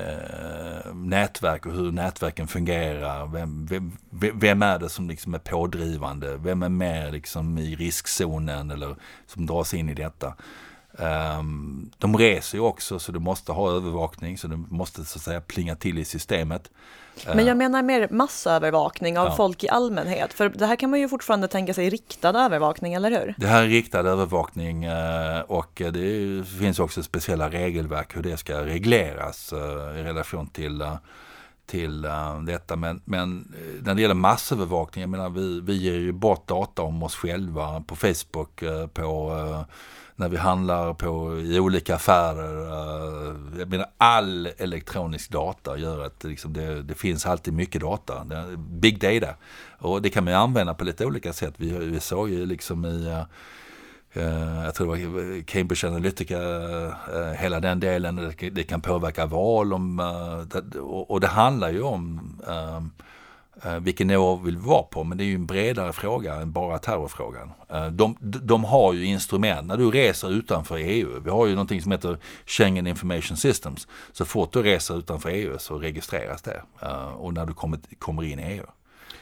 eh, 0.01 0.93
nätverk 0.93 1.65
och 1.65 1.73
hur 1.73 1.91
nätverken 1.91 2.47
fungerar. 2.47 3.27
Vem, 3.27 3.65
vem, 3.65 3.91
vem, 4.39 4.61
är 4.61 4.79
det 4.79 4.89
som 4.89 5.09
liksom 5.09 5.33
är 5.33 5.39
pådrivande? 5.39 6.37
Vem 6.37 6.63
är 6.63 6.69
med 6.69 7.13
liksom 7.13 7.57
i 7.57 7.75
riskzonen 7.75 8.71
eller 8.71 8.95
som 9.27 9.45
dras 9.45 9.73
in 9.73 9.89
i 9.89 9.93
detta? 9.93 10.33
Um, 10.97 11.91
de 11.97 12.17
reser 12.17 12.57
ju 12.57 12.63
också 12.63 12.99
så 12.99 13.11
du 13.11 13.19
måste 13.19 13.51
ha 13.51 13.71
övervakning 13.71 14.37
så 14.37 14.47
du 14.47 14.57
måste 14.69 15.05
så 15.05 15.17
att 15.17 15.23
säga 15.23 15.41
plinga 15.41 15.75
till 15.75 15.97
i 15.97 16.05
systemet. 16.05 16.71
Men 17.25 17.37
jag 17.37 17.47
ehm. 17.47 17.57
menar 17.57 17.83
mer 17.83 18.07
massövervakning 18.11 19.19
av 19.19 19.27
ja. 19.27 19.35
folk 19.35 19.63
i 19.63 19.69
allmänhet. 19.69 20.33
För 20.33 20.49
det 20.49 20.65
här 20.65 20.75
kan 20.75 20.89
man 20.89 20.99
ju 20.99 21.09
fortfarande 21.09 21.47
tänka 21.47 21.73
sig 21.73 21.89
riktad 21.89 22.45
övervakning, 22.45 22.93
eller 22.93 23.11
hur? 23.11 23.35
Det 23.37 23.47
här 23.47 23.63
är 23.63 23.67
riktad 23.67 23.99
övervakning 23.99 24.83
eh, 24.83 25.39
och 25.39 25.81
det 25.93 26.43
finns 26.59 26.79
också 26.79 27.03
speciella 27.03 27.49
regelverk 27.49 28.15
hur 28.15 28.23
det 28.23 28.37
ska 28.37 28.65
regleras 28.65 29.53
eh, 29.53 29.99
i 29.99 30.03
relation 30.03 30.47
till 30.47 30.81
eh, 30.81 30.95
till 31.65 32.07
detta. 32.45 32.75
Men, 32.75 33.01
men 33.05 33.53
när 33.81 33.95
det 33.95 34.01
gäller 34.01 34.15
massövervakning, 34.15 35.01
jag 35.01 35.09
menar 35.09 35.29
vi, 35.29 35.61
vi 35.61 35.73
ger 35.73 35.93
ju 35.93 36.11
bort 36.11 36.47
data 36.47 36.81
om 36.81 37.03
oss 37.03 37.15
själva 37.15 37.83
på 37.87 37.95
Facebook, 37.95 38.63
på 38.93 39.65
när 40.15 40.29
vi 40.29 40.37
handlar 40.37 40.93
på, 40.93 41.39
i 41.39 41.59
olika 41.59 41.95
affärer. 41.95 42.57
Uh, 42.57 43.59
jag 43.59 43.69
menar 43.69 43.87
all 43.97 44.49
elektronisk 44.57 45.31
data 45.31 45.77
gör 45.77 46.05
att 46.05 46.23
liksom 46.23 46.53
det, 46.53 46.83
det, 46.83 46.93
finns 46.93 47.25
alltid 47.25 47.53
mycket 47.53 47.81
data. 47.81 48.25
Big 48.57 48.99
data. 48.99 49.35
Och 49.79 50.01
det 50.01 50.09
kan 50.09 50.23
man 50.23 50.33
använda 50.33 50.73
på 50.73 50.83
lite 50.83 51.05
olika 51.05 51.33
sätt. 51.33 51.53
Vi, 51.57 51.69
vi 51.69 51.99
såg 51.99 52.29
ju 52.29 52.45
liksom 52.45 52.85
i 52.85 53.23
Uh, 54.17 54.65
jag 54.65 54.75
tror 54.75 54.95
det 54.95 55.07
var 55.07 55.43
Cambridge 55.43 55.87
Analytica, 55.87 56.37
hela 57.37 57.59
den 57.59 57.79
delen, 57.79 58.33
det, 58.51 58.63
kan 58.63 58.81
påverka 58.81 59.25
val. 59.25 59.73
Om, 59.73 59.99
och, 61.07 61.19
det 61.19 61.27
handlar 61.27 61.69
ju 61.69 61.81
om 61.81 62.41
Eh, 63.65 63.79
vilken 63.79 64.07
nivå 64.07 64.35
vill 64.35 64.57
vi 64.57 64.63
vara 64.67 64.83
på? 64.83 65.03
Men 65.03 65.17
det 65.17 65.23
är 65.23 65.25
ju 65.25 65.35
en 65.35 65.45
bredare 65.45 65.93
fråga 65.93 66.35
än 66.35 66.51
bara 66.51 66.77
terrorfrågan. 66.77 67.51
Eh, 67.69 67.87
de, 67.87 68.17
de 68.19 68.63
har 68.63 68.93
ju 68.93 69.05
instrument. 69.05 69.67
När 69.67 69.77
du 69.77 69.91
reser 69.91 70.31
utanför 70.31 70.77
EU, 70.77 71.19
vi 71.19 71.29
har 71.29 71.45
ju 71.45 71.51
någonting 71.51 71.81
som 71.81 71.91
heter 71.91 72.17
Schengen 72.45 72.87
Information 72.87 73.37
Systems. 73.37 73.87
Så 74.11 74.25
fort 74.25 74.53
du 74.53 74.63
reser 74.63 74.97
utanför 74.97 75.29
EU 75.29 75.57
så 75.59 75.79
registreras 75.79 76.41
det. 76.41 76.61
Eh, 76.81 77.07
och 77.07 77.33
när 77.33 77.45
du 77.45 77.53
kommer, 77.53 77.79
kommer 77.99 78.23
in 78.23 78.39
i 78.39 78.43
EU. 78.43 78.65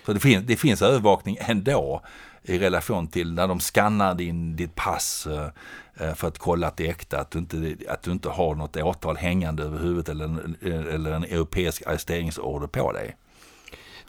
Så 0.05 0.13
det 0.13 0.19
finns, 0.19 0.45
det 0.47 0.55
finns 0.55 0.81
övervakning 0.81 1.37
ändå 1.39 2.01
i 2.43 2.59
relation 2.59 3.07
till 3.07 3.33
när 3.33 3.47
de 3.47 3.59
skannar 3.59 4.15
din, 4.15 4.55
ditt 4.55 4.75
pass 4.75 5.27
för 6.15 6.27
att 6.27 6.37
kolla 6.37 6.67
att 6.67 6.77
det 6.77 6.87
är 6.87 6.89
äkta, 6.89 7.19
att 7.19 7.31
du 7.31 7.39
inte, 7.39 7.75
att 7.89 8.03
du 8.03 8.11
inte 8.11 8.29
har 8.29 8.55
något 8.55 8.77
åtal 8.77 9.17
hängande 9.17 9.63
över 9.63 9.79
huvudet 9.79 10.09
eller 10.09 10.25
en, 10.25 10.55
eller 10.87 11.11
en 11.11 11.23
europeisk 11.23 11.87
arresteringsorder 11.87 12.67
på 12.67 12.91
dig. 12.91 13.15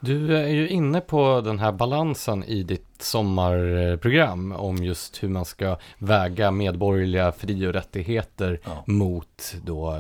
Du 0.05 0.37
är 0.37 0.49
ju 0.49 0.69
inne 0.69 1.01
på 1.01 1.41
den 1.41 1.59
här 1.59 1.73
balansen 1.73 2.45
i 2.45 2.63
ditt 2.63 3.03
sommarprogram 3.03 4.53
om 4.53 4.77
just 4.77 5.23
hur 5.23 5.29
man 5.29 5.45
ska 5.45 5.77
väga 5.99 6.51
medborgerliga 6.51 7.33
fri 7.33 7.67
och 7.67 7.73
rättigheter 7.73 8.61
ja. 8.65 8.85
mot 8.87 9.55
då 9.65 9.99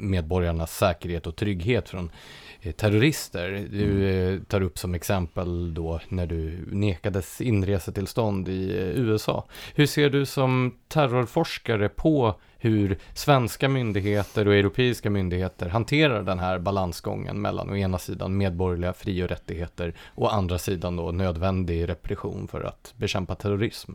medborgarnas 0.00 0.76
säkerhet 0.76 1.26
och 1.26 1.36
trygghet 1.36 1.88
från 1.88 2.04
eh, 2.04 2.10
terrorister. 2.76 3.66
Du 3.70 3.84
mm. 3.84 4.34
Eh, 4.34 4.40
tar 4.42 4.60
upp 4.60 4.78
som 4.78 4.94
exempel 4.94 5.74
då 5.74 6.00
när 6.08 6.26
du 6.26 6.64
nekades 6.66 7.40
inresetillstånd 7.40 8.48
i 8.48 8.70
eh, 8.70 9.00
USA. 9.00 9.48
Hur 9.74 9.86
ser 9.86 10.10
du 10.10 10.26
som 10.26 10.78
terrorforskare 10.88 11.88
på 11.88 12.34
hur 12.62 12.98
svenska 13.14 13.68
myndigheter 13.68 14.48
och 14.48 14.54
europeiska 14.54 15.10
myndigheter 15.10 15.68
hanterar 15.68 16.22
den 16.22 16.38
här 16.38 16.58
balansgången 16.58 17.40
mellan 17.40 17.70
å 17.70 17.76
ena 17.76 17.98
sidan 17.98 18.36
medborgerliga 18.36 18.92
fri 18.92 19.22
och 19.22 19.28
rättigheter 19.28 19.94
och 20.14 20.26
å 20.26 20.28
andra 20.28 20.58
sidan 20.58 20.96
då 20.96 21.10
nödvändig 21.10 21.88
repression 21.88 22.48
för 22.48 22.60
att 22.60 22.94
bekämpa 22.96 23.34
terrorism. 23.34 23.92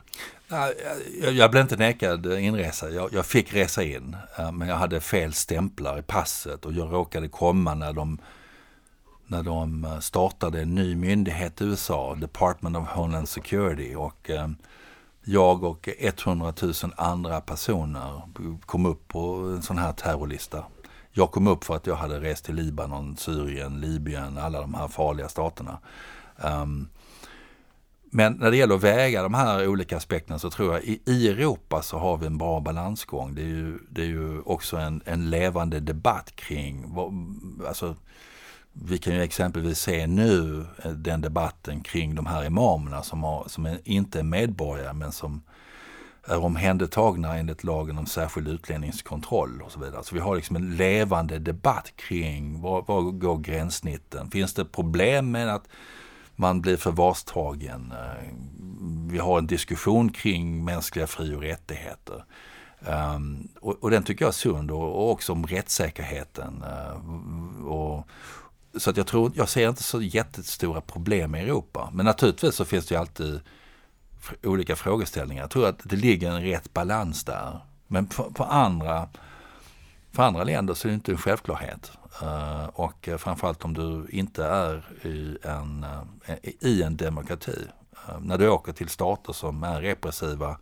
Jag, 1.31 1.51
blev 1.51 1.61
inte 1.61 1.77
nekad 1.77 2.25
inresa. 2.25 2.89
Jag, 2.89 3.25
fick 3.25 3.53
resa 3.53 3.83
in, 3.83 4.15
eh, 4.39 4.51
men 4.51 4.67
jag 4.67 4.75
hade 4.75 5.01
fel 5.01 5.33
stämplar 5.33 5.99
i 5.99 6.01
passet 6.01 6.65
och 6.65 6.73
jag 6.73 6.93
råkade 6.93 7.27
komma 7.27 7.73
när 7.73 7.93
de 7.93 8.17
när 9.27 9.43
de 9.43 9.83
eh, 9.83 9.99
startade 9.99 10.61
en 10.61 10.75
ny 10.75 10.95
myndighet 10.95 11.61
i 11.61 11.65
USA, 11.65 12.15
Department 12.15 12.77
of 12.77 12.87
Homeland 12.87 13.29
Security. 13.29 13.95
Och 13.95 14.29
eh, 14.29 14.47
jag 15.23 15.63
och 15.63 15.89
100 15.99 16.53
000 16.61 16.73
andra 16.97 17.41
personer 17.41 18.21
kom 18.65 18.85
upp 18.85 19.07
på 19.07 19.19
en 19.55 19.61
sån 19.61 19.77
här 19.77 19.93
terrorlista. 19.93 20.63
Jag 21.11 21.31
kom 21.31 21.47
upp 21.47 21.63
för 21.63 21.75
att 21.75 21.87
jag 21.87 21.95
hade 21.95 22.19
rest 22.19 22.45
till 22.45 22.55
Libanon, 22.55 23.17
Syrien, 23.17 23.81
Libyen, 23.81 24.37
alla 24.37 24.61
de 24.61 24.73
här 24.73 24.87
farliga 24.87 25.29
staterna. 25.29 25.79
Ehm, 26.37 26.87
men 28.09 28.33
när 28.33 28.51
det 28.51 28.57
gäller 28.57 28.75
att 28.75 28.83
väga 28.83 29.23
de 29.23 29.33
här 29.33 29.67
olika 29.67 29.97
aspekterna 29.97 30.39
så 30.39 30.49
tror 30.49 30.73
jag 30.73 30.83
i, 30.83 31.01
i 31.05 31.29
Europa 31.29 31.81
så 31.81 31.97
har 31.97 32.17
vi 32.17 32.25
en 32.25 32.37
bra 32.37 32.59
balansgång. 32.59 33.35
Det 33.35 33.41
är 33.41 33.45
ju, 33.45 33.79
det 33.89 34.01
är 34.01 34.05
ju 34.05 34.41
också 34.41 34.77
en, 34.77 35.01
en 35.05 35.29
levande 35.29 35.79
debatt 35.79 36.35
kring 36.35 36.83
vad, 36.87 37.13
alltså, 37.67 37.95
vi 38.83 38.97
kan 38.97 39.13
ju 39.13 39.23
exempelvis 39.23 39.79
se 39.79 40.07
nu 40.07 40.65
eh, 40.83 40.91
den 40.91 41.21
debatten 41.21 41.81
kring 41.81 42.15
de 42.15 42.25
här 42.25 42.45
imamerna 42.45 43.03
som, 43.03 43.23
har, 43.23 43.47
som 43.47 43.65
är, 43.65 43.79
inte 43.83 44.19
är 44.19 44.23
medborgare 44.23 44.93
men 44.93 45.11
som 45.11 45.41
är 46.27 46.43
omhändertagna 46.43 47.37
enligt 47.37 47.63
lagen 47.63 47.97
om 47.97 48.05
särskild 48.05 48.47
utlänningskontroll 48.47 49.61
och 49.61 49.71
så 49.71 49.79
vidare. 49.79 50.03
Så 50.03 50.15
vi 50.15 50.21
har 50.21 50.35
liksom 50.35 50.55
en 50.55 50.75
levande 50.77 51.39
debatt 51.39 51.93
kring 51.95 52.61
var, 52.61 52.81
var 52.87 53.01
går 53.01 53.37
gränssnitten? 53.37 54.31
Finns 54.31 54.53
det 54.53 54.65
problem 54.65 55.31
med 55.31 55.53
att 55.53 55.67
man 56.35 56.61
blir 56.61 56.77
förvarstagen. 56.77 57.91
Eh, 57.91 58.29
vi 59.11 59.17
har 59.17 59.37
en 59.37 59.47
diskussion 59.47 60.09
kring 60.09 60.65
mänskliga 60.65 61.07
fri 61.07 61.35
och 61.35 61.41
rättigheter. 61.41 62.23
Um, 62.79 63.47
och, 63.61 63.83
och, 63.83 63.91
den 63.91 64.03
tycker 64.03 64.25
jag 64.25 64.29
är 64.29 64.33
sund 64.33 64.71
och, 64.71 64.95
och 64.95 65.11
också 65.11 65.31
om 65.33 65.47
rättssäkerheten. 65.47 66.63
Uh, 66.63 67.65
och, 67.65 68.07
så 68.77 68.89
att 68.89 68.97
jag 68.97 69.07
tror, 69.07 69.31
jag 69.35 69.49
ser 69.49 69.69
inte 69.69 69.83
så 69.83 70.01
jättestora 70.01 70.81
problem 70.81 71.35
i 71.35 71.39
Europa. 71.39 71.89
Men 71.93 72.05
naturligtvis 72.05 72.55
så 72.55 72.65
finns 72.65 72.85
det 72.85 72.95
ju 72.95 72.99
alltid 72.99 73.39
olika 74.43 74.75
frågeställningar. 74.75 75.43
Jag 75.43 75.49
tror 75.49 75.67
att 75.67 75.79
det 75.83 75.95
ligger 75.95 76.31
en 76.31 76.41
rätt 76.41 76.73
balans 76.73 77.23
där. 77.23 77.59
Men 77.87 78.07
för, 78.07 78.31
för 78.35 78.43
andra, 78.43 79.09
för 80.11 80.23
andra 80.23 80.43
länder 80.43 80.73
så 80.73 80.87
är 80.87 80.89
det 80.89 80.95
inte 80.95 81.11
en 81.11 81.17
självklarhet. 81.17 81.91
Uh, 82.23 82.65
och 82.65 83.09
framförallt 83.17 83.65
om 83.65 83.73
du 83.73 84.07
inte 84.09 84.45
är 84.45 84.83
i 85.01 85.37
en, 85.43 85.85
uh, 86.29 86.35
i 86.59 86.83
en 86.83 86.97
demokrati. 86.97 87.57
Uh, 88.09 88.19
när 88.21 88.37
du 88.37 88.49
åker 88.49 88.73
till 88.73 88.89
stater 88.89 89.33
som 89.33 89.63
är 89.63 89.81
repressiva, 89.81 90.57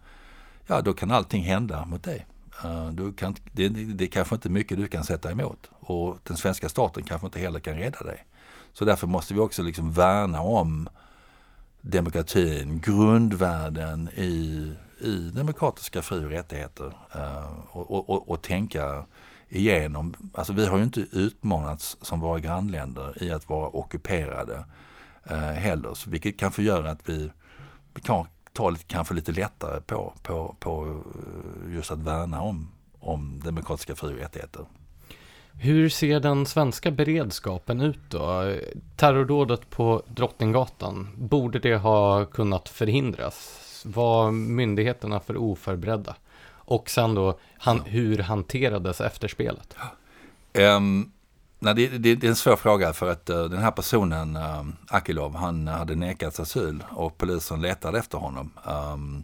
ja 0.68 0.82
då 0.82 0.94
kan 0.94 1.12
allting 1.12 1.44
hända 1.44 1.86
mot 1.86 2.04
dig. 2.04 2.26
Eh, 2.64 2.88
du 2.88 3.14
kan, 3.14 3.36
det, 3.52 3.70
det 3.70 4.04
är 4.04 4.08
kanske 4.08 4.36
inte 4.36 4.50
mycket 4.50 4.78
du 4.78 4.88
kan 4.88 5.04
sätta 5.04 5.32
emot 5.32 5.70
och 5.80 6.18
den 6.24 6.38
svenska 6.38 6.70
staten 6.70 7.04
kanske 7.04 7.28
inte 7.28 7.40
heller 7.40 7.60
kan 7.60 7.76
rädda 7.76 8.04
dig. 8.04 8.26
Så 8.74 8.86
därför 8.86 9.08
måste 9.08 9.34
vi 9.34 9.40
också 9.40 9.64
liksom 9.64 9.92
värna 9.92 10.42
om 10.42 10.90
demokratin, 11.82 12.80
grundvärden 12.80 14.10
i, 14.16 14.74
i 15.00 15.32
demokratiska 15.36 16.02
fri 16.02 16.26
och 16.26 16.30
rättigheter 16.30 16.94
eh, 17.16 17.60
och, 17.72 17.92
och, 17.92 18.10
och, 18.10 18.30
och 18.30 18.42
tänka 18.42 19.06
igenom. 19.50 20.14
Alltså 20.34 20.54
vi 20.54 20.66
har 20.66 20.78
ju 20.78 20.84
inte 20.84 21.06
utmanats 21.12 21.98
som 22.02 22.20
våra 22.20 22.40
grannländer 22.40 23.24
i 23.24 23.32
att 23.32 23.50
vara 23.50 23.70
ockuperade 23.70 24.66
eh, 25.24 25.38
heller. 25.38 25.94
Så 25.94 26.10
vilket 26.10 26.40
kanske 26.40 26.64
gör 26.64 26.84
att 26.84 27.10
vi, 27.10 27.32
vi 27.94 28.02
kan 28.02 28.26
ta 28.54 28.70
lite, 28.70 28.84
kanske 28.84 29.14
lite 29.14 29.32
lättare 29.32 29.82
på, 29.82 30.14
på, 30.22 30.56
på 30.60 31.02
eh, 31.16 31.76
just 31.76 31.92
att 31.92 32.00
värna 32.00 32.42
om, 32.42 32.72
om 33.00 33.42
demokratiska 33.44 33.96
fri 33.96 34.14
och 34.14 34.18
rättigheter. 34.18 34.66
Hur 35.62 35.90
ser 35.90 36.20
den 36.20 36.46
svenska 36.46 36.92
beredskapen 36.92 37.82
ut 37.82 38.00
då? 38.10 38.56
Terrordådet 38.96 39.70
på 39.70 40.04
Drottninggatan, 40.08 41.10
borde 41.16 41.60
det 41.60 41.76
ha 41.78 42.26
kunnat 42.26 42.70
förhindras? 42.70 43.60
Var 43.86 44.32
myndigheterna 44.32 45.20
för 45.20 45.38
oförberedda? 45.38 46.16
Och 46.66 46.90
sen 46.90 47.16
då, 47.16 47.40
han, 47.58 47.82
hur 47.82 48.18
hanterades 48.18 49.02
efterspelet? 49.02 49.76
Um, 50.54 51.12
nej, 51.64 51.74
det, 51.74 51.88
det, 51.88 52.16
det, 52.16 52.28
är 52.28 52.30
en 52.30 52.36
svår 52.36 52.56
fråga 52.56 52.94
för 52.94 53.12
att 53.12 53.30
uh, 53.30 53.44
den 53.44 53.60
här 53.60 53.72
personen, 53.72 54.36
uh, 54.36 54.64
Akilov, 54.88 55.36
han 55.36 55.68
hade 55.68 55.96
nekats 55.96 56.40
asyl 56.40 56.84
och 56.90 57.18
polisen 57.18 57.62
letade 57.62 58.00
efter 58.00 58.18
honom. 58.18 58.52
Um, 58.64 59.24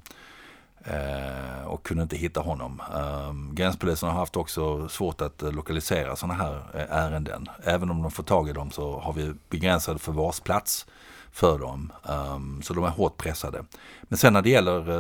uh, 0.88 1.68
och 1.68 1.86
kunde 1.86 2.04
inte 2.04 2.18
hitta 2.18 2.42
honom. 2.42 2.82
Um, 2.94 3.56
gränspolisen 3.56 4.10
har 4.10 4.16
haft 4.16 4.36
också 4.36 4.90
svårt 4.90 5.22
att 5.22 5.42
lokalisera 5.42 6.16
sådana 6.16 6.34
här 6.34 6.62
ärenden. 6.90 7.48
Även 7.64 7.90
om 7.90 8.02
de 8.02 8.12
får 8.12 8.24
tag 8.24 8.50
i 8.50 8.54
dem 8.54 8.72
så 8.72 9.00
har 9.00 9.14
vi 9.14 9.34
begränsad 9.50 10.02
förvarsplats 10.02 10.86
för 11.32 11.60
dem. 11.60 11.92
Um, 12.04 12.62
så 12.62 12.74
de 12.74 12.84
är 12.84 12.90
hårt 12.90 13.18
pressade. 13.18 13.64
Men 14.02 14.18
sen 14.18 14.34
när 14.34 14.42
det 14.42 14.50
gäller 14.50 15.00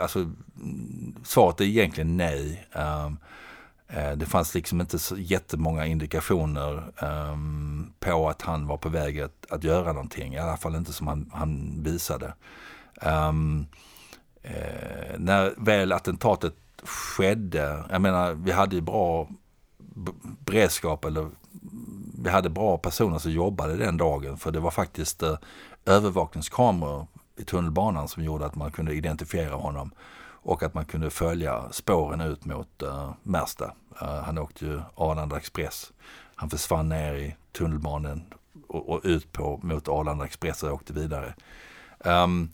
alltså, 0.00 0.18
mm, 0.18 1.14
svaret 1.24 1.60
är 1.60 1.64
egentligen 1.64 2.16
nej. 2.16 2.66
Um, 2.72 3.16
Eh, 3.92 4.12
det 4.12 4.26
fanns 4.26 4.54
liksom 4.54 4.80
inte 4.80 4.98
så 4.98 5.16
jättemånga 5.16 5.86
indikationer 5.86 6.92
um, 7.02 7.92
på 8.00 8.28
att 8.28 8.42
han 8.42 8.66
var 8.66 8.76
på 8.76 8.88
väg 8.88 9.20
att, 9.20 9.46
att 9.50 9.64
göra 9.64 9.92
någonting. 9.92 10.34
I 10.34 10.38
alla 10.38 10.56
fall 10.56 10.74
inte 10.74 10.92
som 10.92 11.06
han, 11.06 11.30
han 11.34 11.82
visade. 11.82 12.34
Um, 13.02 13.66
eh, 14.42 15.18
när 15.18 15.54
väl 15.56 15.92
attentatet 15.92 16.54
skedde, 16.82 17.84
jag 17.90 18.00
menar 18.00 18.32
vi 18.32 18.52
hade 18.52 18.76
ju 18.76 18.82
bra 18.82 19.28
beredskap 20.44 21.04
eller 21.04 21.30
vi 22.22 22.30
hade 22.30 22.50
bra 22.50 22.78
personer 22.78 23.18
som 23.18 23.32
jobbade 23.32 23.76
den 23.76 23.96
dagen 23.96 24.36
för 24.36 24.50
det 24.50 24.60
var 24.60 24.70
faktiskt 24.70 25.22
eh, 25.22 25.38
övervakningskameror 25.86 27.06
i 27.36 27.44
tunnelbanan 27.44 28.08
som 28.08 28.24
gjorde 28.24 28.46
att 28.46 28.54
man 28.54 28.72
kunde 28.72 28.94
identifiera 28.94 29.54
honom 29.54 29.90
och 30.42 30.62
att 30.62 30.74
man 30.74 30.84
kunde 30.84 31.10
följa 31.10 31.72
spåren 31.72 32.20
ut 32.20 32.44
mot 32.44 32.82
uh, 32.82 33.12
Märsta. 33.22 33.74
Eh, 34.00 34.22
han 34.22 34.38
åkte 34.38 34.64
ju 34.66 34.80
Arlanda 34.94 35.36
Express. 35.36 35.92
Han 36.34 36.50
försvann 36.50 36.88
ner 36.88 37.14
i 37.14 37.36
tunnelbanan 37.52 38.22
och, 38.68 38.88
och 38.88 39.00
ut 39.04 39.32
på, 39.32 39.60
mot 39.62 39.88
Arlanda 39.88 40.24
Express 40.24 40.62
och 40.62 40.72
åkte 40.72 40.92
vidare. 40.92 41.34
Um, 41.98 42.50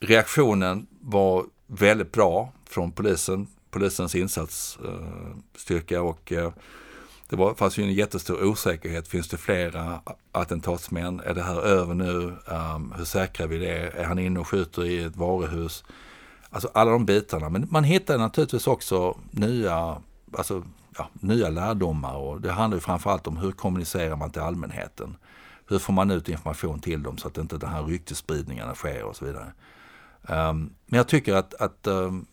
reaktionen 0.00 0.86
var 1.00 1.44
väldigt 1.66 2.12
bra 2.12 2.52
från 2.64 2.92
polisen, 2.92 3.46
polisens 3.70 4.14
insatsstyrka 4.14 5.96
uh, 5.96 6.06
och 6.06 6.32
uh, 6.32 6.50
det 7.28 7.36
var, 7.36 7.54
fanns 7.54 7.78
ju 7.78 7.82
en 7.82 7.92
jättestor 7.92 8.44
osäkerhet. 8.44 9.08
Finns 9.08 9.28
det 9.28 9.36
flera 9.36 10.00
attentatsmän? 10.32 11.20
Är 11.20 11.34
det 11.34 11.42
här 11.42 11.60
över 11.60 11.94
nu? 11.94 12.36
Um, 12.46 12.94
hur 12.96 13.04
säkra 13.04 13.46
vi 13.46 13.58
det? 13.58 13.88
Är 13.88 14.04
han 14.04 14.18
inne 14.18 14.40
och 14.40 14.48
skjuter 14.48 14.84
i 14.84 15.04
ett 15.04 15.16
varuhus? 15.16 15.84
Alltså 16.50 16.70
alla 16.74 16.90
de 16.90 17.06
bitarna. 17.06 17.48
Men 17.48 17.68
man 17.70 17.84
hittar 17.84 18.18
naturligtvis 18.18 18.66
också 18.66 19.18
nya, 19.30 20.02
alltså, 20.32 20.64
ja, 20.98 21.08
nya 21.12 21.48
lärdomar 21.48 22.14
och 22.16 22.40
det 22.40 22.52
handlar 22.52 22.76
ju 22.76 22.80
framförallt 22.80 23.26
om 23.26 23.36
hur 23.36 23.52
kommunicerar 23.52 24.16
man 24.16 24.30
till 24.30 24.42
allmänheten? 24.42 25.16
Hur 25.66 25.78
får 25.78 25.92
man 25.92 26.10
ut 26.10 26.28
information 26.28 26.80
till 26.80 27.02
dem 27.02 27.18
så 27.18 27.28
att 27.28 27.38
inte 27.38 27.58
den 27.58 27.70
här 27.70 27.82
ryktesspridningarna 27.82 28.74
sker 28.74 29.02
och 29.02 29.16
så 29.16 29.24
vidare. 29.24 29.52
Um, 30.22 30.74
men 30.86 30.96
jag 30.96 31.08
tycker 31.08 31.34
att, 31.34 31.54
att 31.54 31.86
um, 31.86 32.26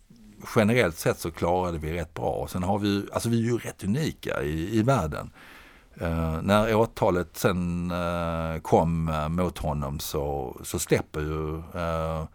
generellt 0.56 0.98
sett 0.98 1.20
så 1.20 1.32
klarade 1.32 1.78
vi 1.78 1.94
rätt 1.94 2.14
bra. 2.14 2.48
Sen 2.50 2.64
har 2.64 2.80
vi, 2.80 3.06
alltså 3.14 3.30
vi 3.30 3.40
är 3.40 3.52
ju 3.52 3.58
rätt 3.58 3.84
unika 3.84 4.42
i, 4.42 4.78
i 4.78 4.82
världen. 4.82 5.30
Uh, 6.02 6.42
när 6.42 6.76
åtalet 6.76 7.38
sen 7.38 7.92
uh, 7.92 8.60
kom 8.60 9.10
uh, 9.10 9.30
mot 9.30 9.58
honom 9.58 10.00
så, 10.00 10.58
så 10.64 10.80
släpper 10.80 11.20
ju 11.20 11.58
eh, 11.58 12.26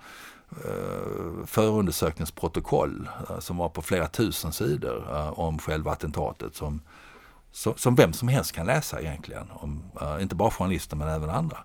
Eh, 0.52 1.46
förundersökningsprotokoll 1.46 3.08
eh, 3.30 3.38
som 3.38 3.56
var 3.56 3.68
på 3.68 3.82
flera 3.82 4.08
tusen 4.08 4.52
sidor 4.52 5.06
eh, 5.10 5.38
om 5.38 5.58
själva 5.58 5.92
attentatet 5.92 6.54
som, 6.54 6.80
som, 7.52 7.94
vem 7.94 8.12
som 8.12 8.28
helst 8.28 8.52
kan 8.52 8.66
läsa 8.66 9.00
egentligen. 9.00 9.46
Om, 9.50 9.82
inte 10.20 10.34
bara 10.34 10.50
journalister 10.50 10.96
men 10.96 11.08
även 11.08 11.30
andra. 11.30 11.58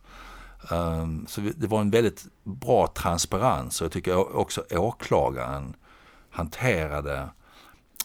Ehm, 0.72 1.26
så 1.28 1.42
det 1.42 1.68
var 1.68 1.82
en 1.82 1.90
väldigt 1.90 2.26
bra 2.44 2.88
transparens 2.88 3.82
och 3.82 3.86
jag 3.86 3.92
tycker 3.92 4.38
också 4.38 4.64
åklagaren 4.72 5.76
hanterade 6.30 7.30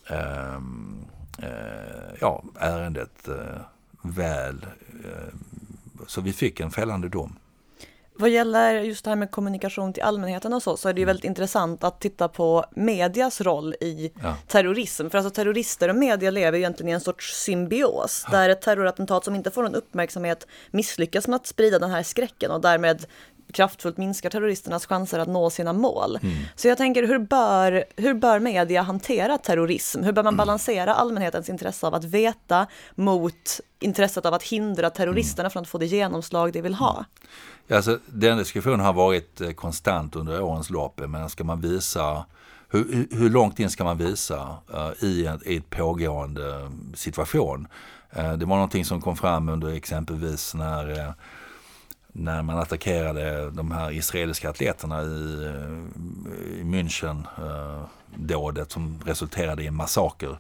ehm, 0.07 1.05
ja, 2.21 2.45
ärendet 2.59 3.29
väl. 4.03 4.67
Så 6.07 6.21
vi 6.21 6.33
fick 6.33 6.61
en 6.61 6.71
fällande 6.71 7.09
dom. 7.09 7.37
Vad 8.15 8.31
gäller 8.31 8.81
just 8.81 9.05
det 9.05 9.11
här 9.11 9.17
med 9.17 9.31
kommunikation 9.31 9.93
till 9.93 10.03
allmänheten 10.03 10.53
och 10.53 10.63
så, 10.63 10.77
så 10.77 10.89
är 10.89 10.93
det 10.93 11.01
ju 11.01 11.03
mm. 11.03 11.07
väldigt 11.07 11.25
intressant 11.25 11.85
att 11.85 12.01
titta 12.01 12.29
på 12.29 12.65
medias 12.71 13.41
roll 13.41 13.75
i 13.81 14.13
ja. 14.23 14.37
terrorism. 14.47 15.09
För 15.11 15.19
alltså 15.19 15.31
terrorister 15.31 15.89
och 15.89 15.97
media 15.97 16.31
lever 16.31 16.59
ju 16.59 16.63
egentligen 16.63 16.89
i 16.89 16.93
en 16.93 17.01
sorts 17.01 17.43
symbios, 17.45 18.25
ja. 18.27 18.39
där 18.39 18.49
ett 18.49 18.61
terrorattentat 18.61 19.25
som 19.25 19.35
inte 19.35 19.51
får 19.51 19.63
någon 19.63 19.75
uppmärksamhet 19.75 20.47
misslyckas 20.71 21.29
med 21.29 21.37
att 21.37 21.47
sprida 21.47 21.79
den 21.79 21.91
här 21.91 22.03
skräcken 22.03 22.51
och 22.51 22.61
därmed 22.61 23.07
kraftfullt 23.53 23.97
minskar 23.97 24.31
terroristernas 24.31 24.87
chanser 24.87 25.19
att 25.19 25.29
nå 25.29 25.51
sina 25.51 25.73
mål. 25.73 26.19
Mm. 26.23 26.35
Så 26.57 26.69
jag 26.69 26.79
tänker, 26.79 27.07
hur 27.07 27.19
bör, 27.19 27.85
hur 27.97 28.15
bör 28.15 28.39
media 28.39 28.83
hantera 28.83 29.39
terrorism? 29.39 30.03
Hur 30.03 30.13
bör 30.13 30.23
man 30.23 30.35
mm. 30.35 30.39
balansera 30.39 30.95
allmänhetens 30.95 31.49
intresse 31.49 31.87
av 31.87 31.95
att 31.95 32.05
veta 32.05 32.67
mot 32.95 33.61
intresset 33.81 34.27
av 34.27 34.35
att 34.35 34.43
hindra 34.43 34.91
terroristerna 34.91 35.47
mm. 35.47 35.51
från 35.51 35.63
att 35.63 35.69
få 35.69 35.79
det 35.79 35.87
genomslag 35.87 36.53
de 36.53 36.61
vill 36.61 36.75
ha? 36.75 37.05
Ja, 37.67 37.77
alltså, 37.77 37.99
den 38.07 38.39
diskussionen 38.39 38.81
har 38.81 38.93
varit 38.93 39.41
eh, 39.41 39.51
konstant 39.51 40.17
under 40.17 40.43
årens 40.43 40.71
lopp. 40.71 41.01
Men 41.07 41.31
ska 41.31 41.45
man 41.45 41.61
visa 41.61 42.25
hur, 42.73 43.07
hur 43.11 43.31
långt 43.31 43.61
in 43.61 43.71
ska 43.71 43.85
man 43.85 43.99
visa 43.99 44.57
uh, 44.75 45.05
i, 45.05 45.27
en, 45.27 45.41
i 45.45 45.57
ett 45.57 45.71
pågående 45.71 46.71
situation? 46.95 47.69
Uh, 48.17 48.33
det 48.33 48.47
var 48.47 48.57
någonting 48.57 48.85
som 48.85 49.01
kom 49.01 49.17
fram 49.17 49.49
under 49.49 49.73
exempelvis 49.73 50.55
när 50.55 50.91
uh, 50.91 51.11
när 52.13 52.43
man 52.43 52.59
attackerade 52.59 53.51
de 53.51 53.71
här 53.71 53.91
israeliska 53.91 54.51
atleterna 54.51 55.03
i, 55.03 55.53
i 56.59 56.63
München, 56.65 57.27
eh, 57.39 57.85
dådet 58.17 58.73
som 58.73 59.01
resulterade 59.05 59.63
i 59.63 59.67
en 59.67 59.75
massaker. 59.75 60.39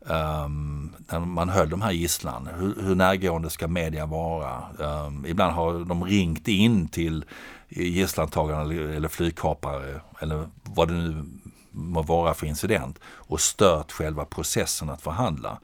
Um, 0.00 0.94
när 1.10 1.18
man 1.18 1.48
höll 1.48 1.70
de 1.70 1.82
här 1.82 1.92
gisslan, 1.92 2.48
hur, 2.58 2.82
hur 2.82 2.94
närgående 2.94 3.50
ska 3.50 3.68
media 3.68 4.06
vara? 4.06 4.62
Um, 4.78 5.26
ibland 5.26 5.52
har 5.52 5.84
de 5.84 6.04
ringt 6.04 6.48
in 6.48 6.88
till 6.88 7.24
gisslantagarna 7.68 8.60
eller, 8.60 8.88
eller 8.88 9.08
flygkapare 9.08 10.00
eller 10.20 10.48
vad 10.62 10.88
det 10.88 10.94
nu 10.94 11.24
må 11.70 12.02
vara 12.02 12.34
för 12.34 12.46
incident 12.46 12.98
och 13.04 13.40
stört 13.40 13.92
själva 13.92 14.24
processen 14.24 14.90
att 14.90 15.02
förhandla. 15.02 15.58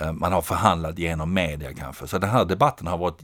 Um, 0.00 0.20
man 0.20 0.32
har 0.32 0.42
förhandlat 0.42 0.98
genom 0.98 1.34
media 1.34 1.74
kanske. 1.74 2.06
Så 2.06 2.18
den 2.18 2.30
här 2.30 2.44
debatten 2.44 2.86
har 2.86 2.98
varit 2.98 3.20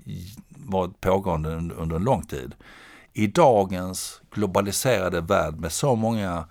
varit 0.66 1.00
pågående 1.00 1.50
under 1.50 1.96
en 1.96 2.04
lång 2.04 2.22
tid. 2.22 2.54
I 3.12 3.26
dagens 3.26 4.22
globaliserade 4.30 5.20
värld 5.20 5.54
med 5.54 5.72
så 5.72 5.94
många 5.94 6.46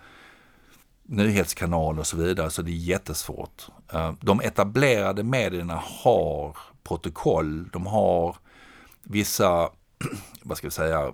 nyhetskanaler 1.03 1.99
och 1.99 2.07
så 2.07 2.17
vidare 2.17 2.49
så 2.49 2.61
det 2.61 2.71
är 2.71 2.73
jättesvårt. 2.73 3.67
Eh, 3.93 4.13
de 4.21 4.41
etablerade 4.41 5.23
medierna 5.23 5.81
har 5.83 6.57
protokoll, 6.83 7.69
de 7.69 7.87
har 7.87 8.35
vissa, 9.03 9.69
vad 10.41 10.57
ska 10.57 10.67
vi 10.67 10.71
säga, 10.71 11.13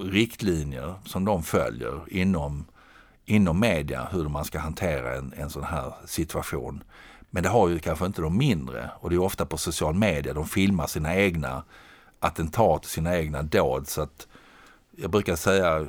riktlinjer 0.00 0.94
som 1.04 1.24
de 1.24 1.42
följer 1.42 2.00
inom, 2.08 2.64
inom 3.24 3.60
media 3.60 4.08
hur 4.12 4.28
man 4.28 4.44
ska 4.44 4.58
hantera 4.58 5.16
en, 5.16 5.32
en 5.36 5.50
sån 5.50 5.64
här 5.64 5.94
situation. 6.06 6.82
Men 7.30 7.42
det 7.42 7.48
har 7.48 7.68
ju 7.68 7.78
kanske 7.78 8.06
inte 8.06 8.22
de 8.22 8.36
mindre 8.36 8.90
och 9.00 9.10
det 9.10 9.16
är 9.16 9.22
ofta 9.22 9.46
på 9.46 9.56
social 9.56 9.94
media 9.94 10.34
de 10.34 10.46
filmar 10.46 10.86
sina 10.86 11.16
egna 11.16 11.64
attentat, 12.20 12.84
och 12.84 12.90
sina 12.90 13.18
egna 13.18 13.42
dåd. 13.42 13.88
Så 13.88 14.02
att 14.02 14.26
jag 14.96 15.10
brukar 15.10 15.36
säga, 15.36 15.86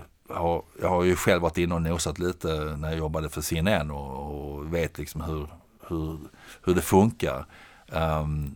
jag 0.81 0.89
har 0.89 1.03
ju 1.03 1.15
själv 1.15 1.41
varit 1.41 1.57
inne 1.57 1.75
och 1.75 1.81
nosat 1.81 2.19
lite 2.19 2.47
när 2.77 2.89
jag 2.89 2.97
jobbade 2.97 3.29
för 3.29 3.41
CNN 3.41 3.91
och, 3.91 4.55
och 4.55 4.73
vet 4.73 4.97
liksom 4.97 5.21
hur, 5.21 5.47
hur, 5.87 6.19
hur 6.63 6.75
det 6.75 6.81
funkar. 6.81 7.45
Um, 7.91 8.55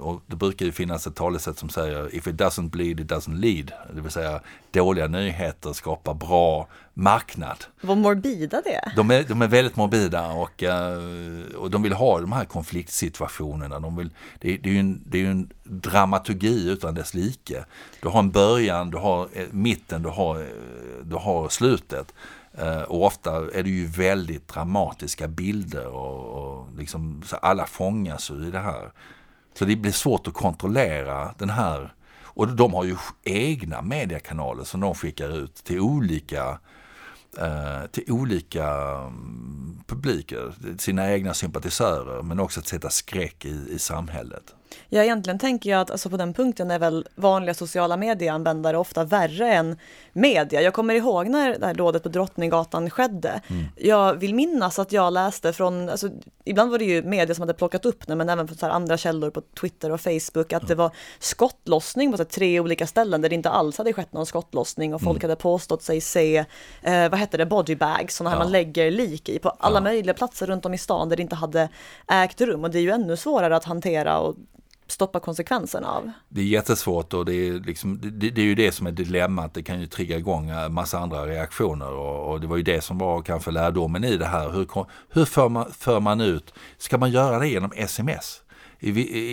och 0.00 0.22
det 0.26 0.36
brukar 0.36 0.66
ju 0.66 0.72
finnas 0.72 1.06
ett 1.06 1.14
talesätt 1.14 1.58
som 1.58 1.68
säger 1.68 2.14
if 2.14 2.26
it 2.26 2.34
doesn't 2.34 2.70
bleed 2.70 3.00
it 3.00 3.06
doesn't 3.06 3.36
lead. 3.36 3.72
Det 3.94 4.00
vill 4.00 4.10
säga 4.10 4.40
dåliga 4.70 5.06
nyheter 5.06 5.72
skapar 5.72 6.14
bra 6.14 6.68
marknad. 6.94 7.64
Vad 7.80 7.96
morbida 7.96 8.62
det 8.64 8.74
är. 8.74 8.92
De 8.96 9.10
är, 9.10 9.22
de 9.22 9.42
är 9.42 9.48
väldigt 9.48 9.76
morbida 9.76 10.32
och, 10.32 10.62
eh, 10.62 10.98
och 11.56 11.70
de 11.70 11.82
vill 11.82 11.92
ha 11.92 12.20
de 12.20 12.32
här 12.32 12.44
konfliktsituationerna. 12.44 13.80
De 13.80 13.96
vill, 13.96 14.10
det, 14.40 14.56
det, 14.56 14.68
är 14.68 14.72
ju 14.72 14.80
en, 14.80 15.02
det 15.06 15.18
är 15.18 15.30
en 15.30 15.52
dramaturgi 15.64 16.70
utan 16.70 16.94
dess 16.94 17.14
like. 17.14 17.64
Du 18.00 18.08
har 18.08 18.18
en 18.18 18.30
början, 18.30 18.90
du 18.90 18.96
har 18.96 19.28
eh, 19.32 19.46
mitten, 19.50 20.02
du 20.02 20.08
har, 20.08 20.46
du 21.02 21.16
har 21.16 21.48
slutet. 21.48 22.14
Och 22.86 23.04
ofta 23.06 23.30
är 23.36 23.62
det 23.62 23.70
ju 23.70 23.86
väldigt 23.86 24.48
dramatiska 24.48 25.28
bilder 25.28 25.86
och, 25.86 26.24
och 26.24 26.68
liksom, 26.78 27.22
alla 27.42 27.66
fångas 27.66 28.30
i 28.30 28.50
det 28.50 28.58
här. 28.58 28.90
Så 29.54 29.64
det 29.64 29.76
blir 29.76 29.92
svårt 29.92 30.28
att 30.28 30.34
kontrollera 30.34 31.34
den 31.38 31.50
här. 31.50 31.94
Och 32.22 32.48
de 32.48 32.74
har 32.74 32.84
ju 32.84 32.96
egna 33.24 33.82
mediekanaler 33.82 34.64
som 34.64 34.80
de 34.80 34.94
skickar 34.94 35.38
ut 35.38 35.54
till 35.54 35.80
olika 35.80 36.58
eh, 37.38 37.86
till 37.90 38.12
olika 38.12 38.68
mm, 38.68 39.78
publiker, 39.86 40.54
sina 40.78 41.12
egna 41.12 41.34
sympatisörer 41.34 42.22
men 42.22 42.40
också 42.40 42.60
att 42.60 42.66
sätta 42.66 42.90
skräck 42.90 43.44
i, 43.44 43.66
i 43.70 43.78
samhället. 43.78 44.54
Ja, 44.88 45.02
egentligen 45.02 45.38
tänker 45.38 45.70
jag 45.70 45.80
att 45.80 45.90
alltså 45.90 46.10
på 46.10 46.16
den 46.16 46.34
punkten 46.34 46.70
är 46.70 46.78
väl 46.78 47.06
vanliga 47.14 47.54
sociala 47.54 47.96
medieanvändare 47.96 48.78
ofta 48.78 49.04
värre 49.04 49.54
än 49.54 49.76
media. 50.12 50.60
Jag 50.60 50.74
kommer 50.74 50.94
ihåg 50.94 51.28
när 51.28 51.58
det 51.58 51.66
här 51.66 51.74
dådet 51.74 52.02
på 52.02 52.08
Drottninggatan 52.08 52.90
skedde. 52.90 53.40
Mm. 53.46 53.64
Jag 53.76 54.14
vill 54.14 54.34
minnas 54.34 54.78
att 54.78 54.92
jag 54.92 55.12
läste 55.12 55.52
från, 55.52 55.88
alltså, 55.88 56.08
ibland 56.44 56.70
var 56.70 56.78
det 56.78 56.84
ju 56.84 57.02
media 57.02 57.34
som 57.34 57.42
hade 57.42 57.54
plockat 57.54 57.86
upp 57.86 58.06
det, 58.06 58.16
men 58.16 58.28
även 58.28 58.48
från 58.48 58.70
andra 58.70 58.96
källor 58.96 59.30
på 59.30 59.40
Twitter 59.60 59.90
och 59.90 60.00
Facebook, 60.00 60.52
att 60.52 60.62
mm. 60.62 60.68
det 60.68 60.74
var 60.74 60.90
skottlossning 61.18 62.10
på 62.10 62.16
så 62.16 62.24
tre 62.24 62.60
olika 62.60 62.86
ställen 62.86 63.20
där 63.20 63.28
det 63.28 63.34
inte 63.34 63.50
alls 63.50 63.78
hade 63.78 63.92
skett 63.92 64.12
någon 64.12 64.26
skottlossning 64.26 64.94
och 64.94 65.02
folk 65.02 65.22
mm. 65.22 65.30
hade 65.30 65.42
påstått 65.42 65.82
sig 65.82 66.00
se, 66.00 66.44
eh, 66.82 67.08
vad 67.08 67.14
hette 67.14 67.36
det, 67.36 67.46
bodybags, 67.46 68.16
sådana 68.16 68.30
här 68.30 68.36
ja. 68.36 68.44
man 68.44 68.52
lägger 68.52 68.90
lik 68.90 69.28
i 69.28 69.38
på 69.38 69.48
alla 69.48 69.76
ja. 69.76 69.82
möjliga 69.82 70.14
platser 70.14 70.46
runt 70.46 70.66
om 70.66 70.74
i 70.74 70.78
stan 70.78 71.08
där 71.08 71.16
det 71.16 71.22
inte 71.22 71.36
hade 71.36 71.68
ägt 72.08 72.40
rum 72.40 72.64
och 72.64 72.70
det 72.70 72.78
är 72.78 72.82
ju 72.82 72.90
ännu 72.90 73.16
svårare 73.16 73.56
att 73.56 73.64
hantera 73.64 74.18
och 74.18 74.36
stoppa 74.86 75.20
konsekvenserna 75.20 75.88
av? 75.88 76.10
Det 76.28 76.40
är 76.40 76.44
jättesvårt 76.44 77.14
och 77.14 77.24
det 77.24 77.34
är, 77.34 77.52
liksom, 77.52 78.00
det, 78.00 78.30
det 78.30 78.40
är 78.40 78.44
ju 78.44 78.54
det 78.54 78.72
som 78.72 78.86
är 78.86 78.92
dilemmat. 78.92 79.54
Det 79.54 79.62
kan 79.62 79.80
ju 79.80 79.86
trigga 79.86 80.18
igång 80.18 80.50
en 80.50 80.74
massa 80.74 80.98
andra 80.98 81.26
reaktioner 81.26 81.92
och, 81.92 82.32
och, 82.32 82.40
det 82.40 82.46
var 82.46 82.56
ju 82.56 82.62
det 82.62 82.80
som 82.80 82.98
var 82.98 83.22
kanske 83.22 83.50
lärdomen 83.50 84.04
i 84.04 84.16
det 84.16 84.26
här. 84.26 84.50
Hur, 84.50 84.68
hur 85.08 85.24
för, 85.24 85.48
man, 85.48 85.72
för 85.72 86.00
man 86.00 86.20
ut? 86.20 86.54
Ska 86.78 86.98
man 86.98 87.10
göra 87.10 87.38
det 87.38 87.48
genom 87.48 87.72
sms? 87.76 88.40
I, 88.78 88.90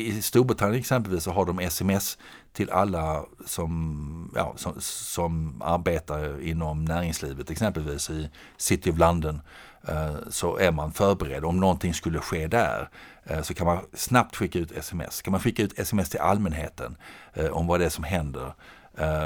I 0.08 0.22
Storbritannien 0.22 0.80
exempelvis 0.80 1.24
så 1.24 1.32
har 1.32 1.46
de 1.46 1.60
sms 1.60 2.18
till 2.54 2.70
alla 2.70 3.26
som, 3.46 4.32
ja, 4.36 4.54
som, 4.58 4.74
som 4.80 5.62
arbetar 5.62 6.42
inom 6.42 6.86
näringslivet, 6.86 7.50
exempelvis 7.50 8.10
i 8.10 8.30
City 8.58 8.92
of 8.92 8.98
London. 8.98 9.42
Eh, 9.88 10.16
så 10.30 10.58
är 10.58 10.72
man 10.72 10.92
förberedd. 10.92 11.46
Om 11.46 11.60
någonting 11.60 11.94
skulle 11.94 12.20
ske 12.20 12.48
där 12.48 12.90
eh, 13.24 13.42
så 13.42 13.54
kan 13.54 13.68
man 13.68 13.80
snabbt 13.94 14.36
skicka 14.36 14.60
ut 14.60 14.72
sms. 14.72 15.22
Kan 15.22 15.32
man 15.32 15.42
skicka 15.42 15.64
ut 15.64 15.80
sms 15.80 16.10
till 16.10 16.20
allmänheten 16.20 16.98
eh, 17.34 17.50
om 17.50 17.68
vad 17.68 17.80
det 17.80 17.86
är 17.86 17.90
som 17.90 18.04
händer? 18.04 18.54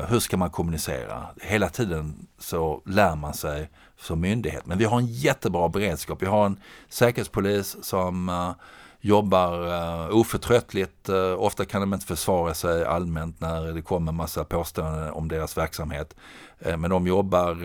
Hur 0.07 0.19
ska 0.19 0.37
man 0.37 0.49
kommunicera? 0.49 1.27
Hela 1.41 1.69
tiden 1.69 2.27
så 2.39 2.81
lär 2.85 3.15
man 3.15 3.33
sig 3.33 3.69
som 3.99 4.21
myndighet. 4.21 4.65
Men 4.65 4.77
vi 4.77 4.85
har 4.85 4.97
en 4.97 5.05
jättebra 5.05 5.69
beredskap. 5.69 6.21
Vi 6.21 6.25
har 6.25 6.45
en 6.45 6.59
säkerhetspolis 6.89 7.77
som 7.81 8.53
jobbar 8.99 10.11
oförtröttligt. 10.11 11.09
ofta 11.37 11.65
kan 11.65 11.81
de 11.81 11.93
inte 11.93 12.05
försvara 12.05 12.53
sig 12.53 12.85
allmänt 12.85 13.41
när 13.41 13.73
det 13.73 13.81
kommer 13.81 14.11
massa 14.11 14.43
påståenden 14.43 15.11
om 15.11 15.27
deras 15.27 15.57
verksamhet. 15.57 16.15
men 16.59 16.89
de 16.89 17.07
jobbar 17.07 17.55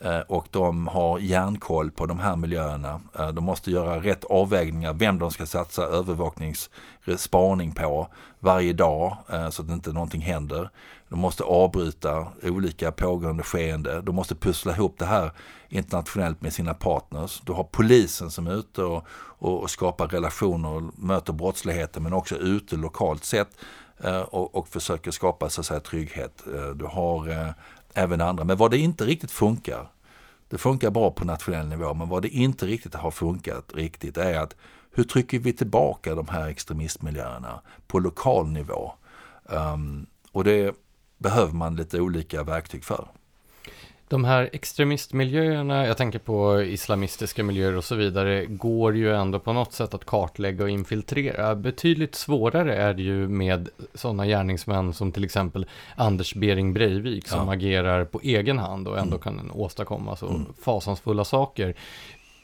Eh, 0.00 0.20
och 0.20 0.46
de 0.50 0.88
har 0.88 1.18
järnkoll 1.18 1.90
på 1.90 2.06
de 2.06 2.18
här 2.18 2.36
miljöerna. 2.36 3.00
Eh, 3.18 3.28
de 3.28 3.44
måste 3.44 3.70
göra 3.70 4.00
rätt 4.00 4.24
avvägningar 4.24 4.92
vem 4.92 5.18
de 5.18 5.30
ska 5.30 5.46
satsa 5.46 5.82
övervakningsspaning 5.82 7.72
på 7.72 8.08
varje 8.40 8.72
dag 8.72 9.16
eh, 9.32 9.50
så 9.50 9.62
att 9.62 9.68
inte 9.68 9.92
någonting 9.92 10.20
händer. 10.20 10.70
De 11.08 11.18
måste 11.18 11.44
avbryta 11.44 12.26
olika 12.42 12.92
pågående 12.92 13.42
skeende. 13.42 14.00
De 14.00 14.14
måste 14.14 14.34
pussla 14.34 14.72
ihop 14.72 14.94
det 14.98 15.06
här 15.06 15.32
internationellt 15.68 16.42
med 16.42 16.52
sina 16.52 16.74
partners. 16.74 17.40
Du 17.44 17.52
har 17.52 17.64
polisen 17.64 18.30
som 18.30 18.46
är 18.46 18.54
ute 18.54 18.82
och, 18.82 19.04
och 19.38 19.70
skapar 19.70 20.08
relationer 20.08 20.68
och 20.68 20.82
möter 20.98 21.32
brottsligheten 21.32 22.02
men 22.02 22.12
också 22.12 22.36
ute 22.36 22.76
lokalt 22.76 23.24
sett 23.24 23.48
och, 24.28 24.54
och 24.54 24.68
försöker 24.68 25.10
skapa 25.10 25.50
så 25.50 25.60
att 25.60 25.66
säga, 25.66 25.80
trygghet. 25.80 26.42
Du 26.74 26.84
har 26.84 27.54
även 27.98 28.20
andra. 28.20 28.44
Men 28.44 28.56
vad 28.56 28.70
det 28.70 28.78
inte 28.78 29.04
riktigt 29.04 29.30
funkar, 29.30 29.90
det 30.48 30.58
funkar 30.58 30.90
bra 30.90 31.10
på 31.10 31.24
nationell 31.24 31.68
nivå, 31.68 31.94
men 31.94 32.08
vad 32.08 32.22
det 32.22 32.28
inte 32.28 32.66
riktigt 32.66 32.94
har 32.94 33.10
funkat 33.10 33.72
riktigt 33.74 34.16
är 34.16 34.38
att 34.38 34.56
hur 34.90 35.04
trycker 35.04 35.38
vi 35.38 35.52
tillbaka 35.52 36.14
de 36.14 36.28
här 36.28 36.48
extremistmiljöerna 36.48 37.60
på 37.86 37.98
lokal 37.98 38.48
nivå? 38.48 38.92
Um, 39.44 40.06
och 40.32 40.44
det 40.44 40.74
behöver 41.18 41.52
man 41.52 41.76
lite 41.76 42.00
olika 42.00 42.42
verktyg 42.42 42.84
för. 42.84 43.08
De 44.08 44.24
här 44.24 44.50
extremistmiljöerna, 44.52 45.86
jag 45.86 45.96
tänker 45.96 46.18
på 46.18 46.62
islamistiska 46.62 47.44
miljöer 47.44 47.76
och 47.76 47.84
så 47.84 47.94
vidare, 47.94 48.46
går 48.46 48.96
ju 48.96 49.14
ändå 49.14 49.38
på 49.38 49.52
något 49.52 49.72
sätt 49.72 49.94
att 49.94 50.04
kartlägga 50.04 50.64
och 50.64 50.70
infiltrera. 50.70 51.54
Betydligt 51.54 52.14
svårare 52.14 52.76
är 52.76 52.94
det 52.94 53.02
ju 53.02 53.28
med 53.28 53.68
sådana 53.94 54.26
gärningsmän 54.26 54.94
som 54.94 55.12
till 55.12 55.24
exempel 55.24 55.66
Anders 55.96 56.34
Bering 56.34 56.72
Breivik 56.72 57.28
som 57.28 57.46
ja. 57.46 57.54
agerar 57.54 58.04
på 58.04 58.20
egen 58.22 58.58
hand 58.58 58.88
och 58.88 58.98
ändå 58.98 59.16
mm. 59.16 59.38
kan 59.38 59.50
åstadkomma 59.50 60.16
så 60.16 60.28
mm. 60.28 60.46
fasansfulla 60.62 61.24
saker. 61.24 61.74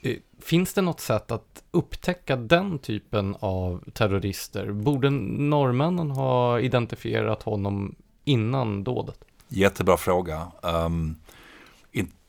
Eh, 0.01 0.15
finns 0.41 0.73
det 0.73 0.81
något 0.81 0.99
sätt 0.99 1.31
att 1.31 1.63
upptäcka 1.71 2.35
den 2.35 2.79
typen 2.79 3.35
av 3.39 3.83
terrorister? 3.93 4.71
Borde 4.71 5.09
norrmännen 5.09 6.11
ha 6.11 6.59
identifierat 6.59 7.43
honom 7.43 7.95
innan 8.23 8.83
dådet? 8.83 9.19
Jättebra 9.47 9.97
fråga. 9.97 10.51
Um, 10.61 11.15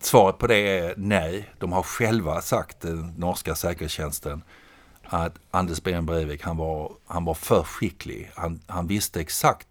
Svaret 0.00 0.38
på 0.38 0.46
det 0.46 0.78
är 0.78 0.94
nej. 0.96 1.50
De 1.58 1.72
har 1.72 1.82
själva 1.82 2.40
sagt, 2.40 2.80
den 2.80 3.14
norska 3.16 3.54
säkerhetstjänsten, 3.54 4.42
att 5.04 5.38
Anders 5.50 5.82
Behn 5.82 6.06
Breivik, 6.06 6.42
han 6.42 6.56
var, 6.56 6.92
han 7.06 7.24
var 7.24 7.34
för 7.34 7.62
skicklig. 7.62 8.30
Han, 8.34 8.60
han 8.66 8.86
visste 8.86 9.20
exakt 9.20 9.66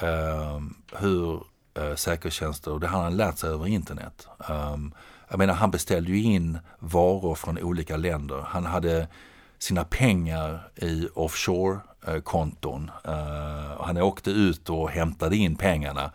eh, 0.00 0.60
hur 0.92 1.42
eh, 1.74 1.94
säkerhetstjänster, 1.94 2.72
och 2.72 2.80
det 2.80 2.86
har 2.86 3.02
han 3.02 3.16
lärt 3.16 3.38
sig 3.38 3.50
över 3.50 3.66
internet. 3.66 4.28
Um, 4.48 4.94
jag 5.28 5.38
menar, 5.38 5.54
han 5.54 5.70
beställde 5.70 6.10
ju 6.10 6.22
in 6.22 6.58
varor 6.78 7.34
från 7.34 7.58
olika 7.58 7.96
länder. 7.96 8.44
Han 8.48 8.66
hade 8.66 9.08
sina 9.58 9.84
pengar 9.84 10.70
i 10.76 11.08
offshore-konton. 11.14 12.90
Eh, 13.04 13.10
uh, 13.10 13.72
eh, 13.72 13.84
han 13.84 13.96
åkte 13.96 14.30
ut 14.30 14.70
och 14.70 14.90
hämtade 14.90 15.36
in 15.36 15.56
pengarna. 15.56 16.12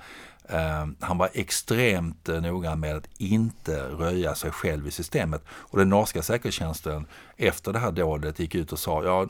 Eh, 0.50 0.88
han 1.00 1.18
var 1.18 1.30
extremt 1.34 2.30
eh, 2.30 2.41
noga 2.41 2.76
med 2.76 2.96
att 2.96 3.10
inte 3.18 3.84
röja 3.84 4.36
sig 4.36 4.52
själv 4.52 4.88
i 4.88 4.91
systemet. 4.91 5.44
Och 5.50 5.78
den 5.78 5.89
norska 5.89 6.22
säkerhetstjänsten 6.22 7.06
efter 7.38 7.74
det 7.74 7.80
här 7.80 7.91
dådet 7.91 8.39
gick 8.39 8.56
ut 8.56 8.72
och 8.72 8.80
sa, 8.80 9.04
ja, 9.04 9.28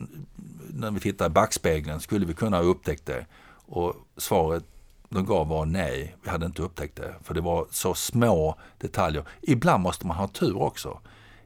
när 0.74 0.92
vi 0.92 1.00
tittar 1.00 1.26
i 1.26 1.30
backspegeln, 1.30 2.00
skulle 2.00 2.26
vi 2.26 2.34
kunna 2.34 2.58
ha 2.58 2.64
upptäckt 2.64 3.06
det? 3.06 3.26
Och 3.66 3.96
svaret 4.18 4.64
de 5.14 5.26
gav 5.26 5.48
var 5.48 5.66
nej, 5.66 6.16
vi 6.24 6.30
hade 6.30 6.46
inte 6.46 6.62
upptäckt 6.62 6.96
det. 6.96 7.16
För 7.24 7.34
det 7.34 7.42
var 7.42 7.68
så 7.72 7.94
små 7.94 8.56
detaljer. 8.78 9.24
Ibland 9.42 9.84
måste 9.84 10.08
man 10.08 10.18
ha 10.18 10.28
tur 10.28 10.62
också. 10.62 11.00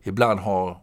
Ibland 0.03 0.39
har 0.39 0.69
eh, 0.69 0.75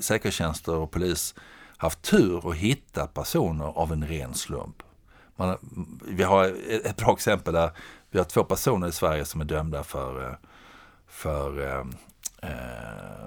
säkerhetstjänster 0.00 0.74
och 0.74 0.90
polis 0.90 1.34
haft 1.76 2.02
tur 2.02 2.46
och 2.46 2.56
hittat 2.56 3.14
personer 3.14 3.64
av 3.64 3.92
en 3.92 4.06
ren 4.06 4.34
slump. 4.34 4.82
Man, 5.36 5.56
vi 6.08 6.22
har 6.22 6.56
ett 6.84 6.96
bra 6.96 7.12
exempel 7.12 7.54
där 7.54 7.70
vi 8.10 8.18
har 8.18 8.24
två 8.24 8.44
personer 8.44 8.88
i 8.88 8.92
Sverige 8.92 9.24
som 9.24 9.40
är 9.40 9.44
dömda 9.44 9.82
för, 9.82 10.28
eh, 10.28 10.34
för 11.06 11.60
eh, 11.60 11.84
eh 12.50 13.24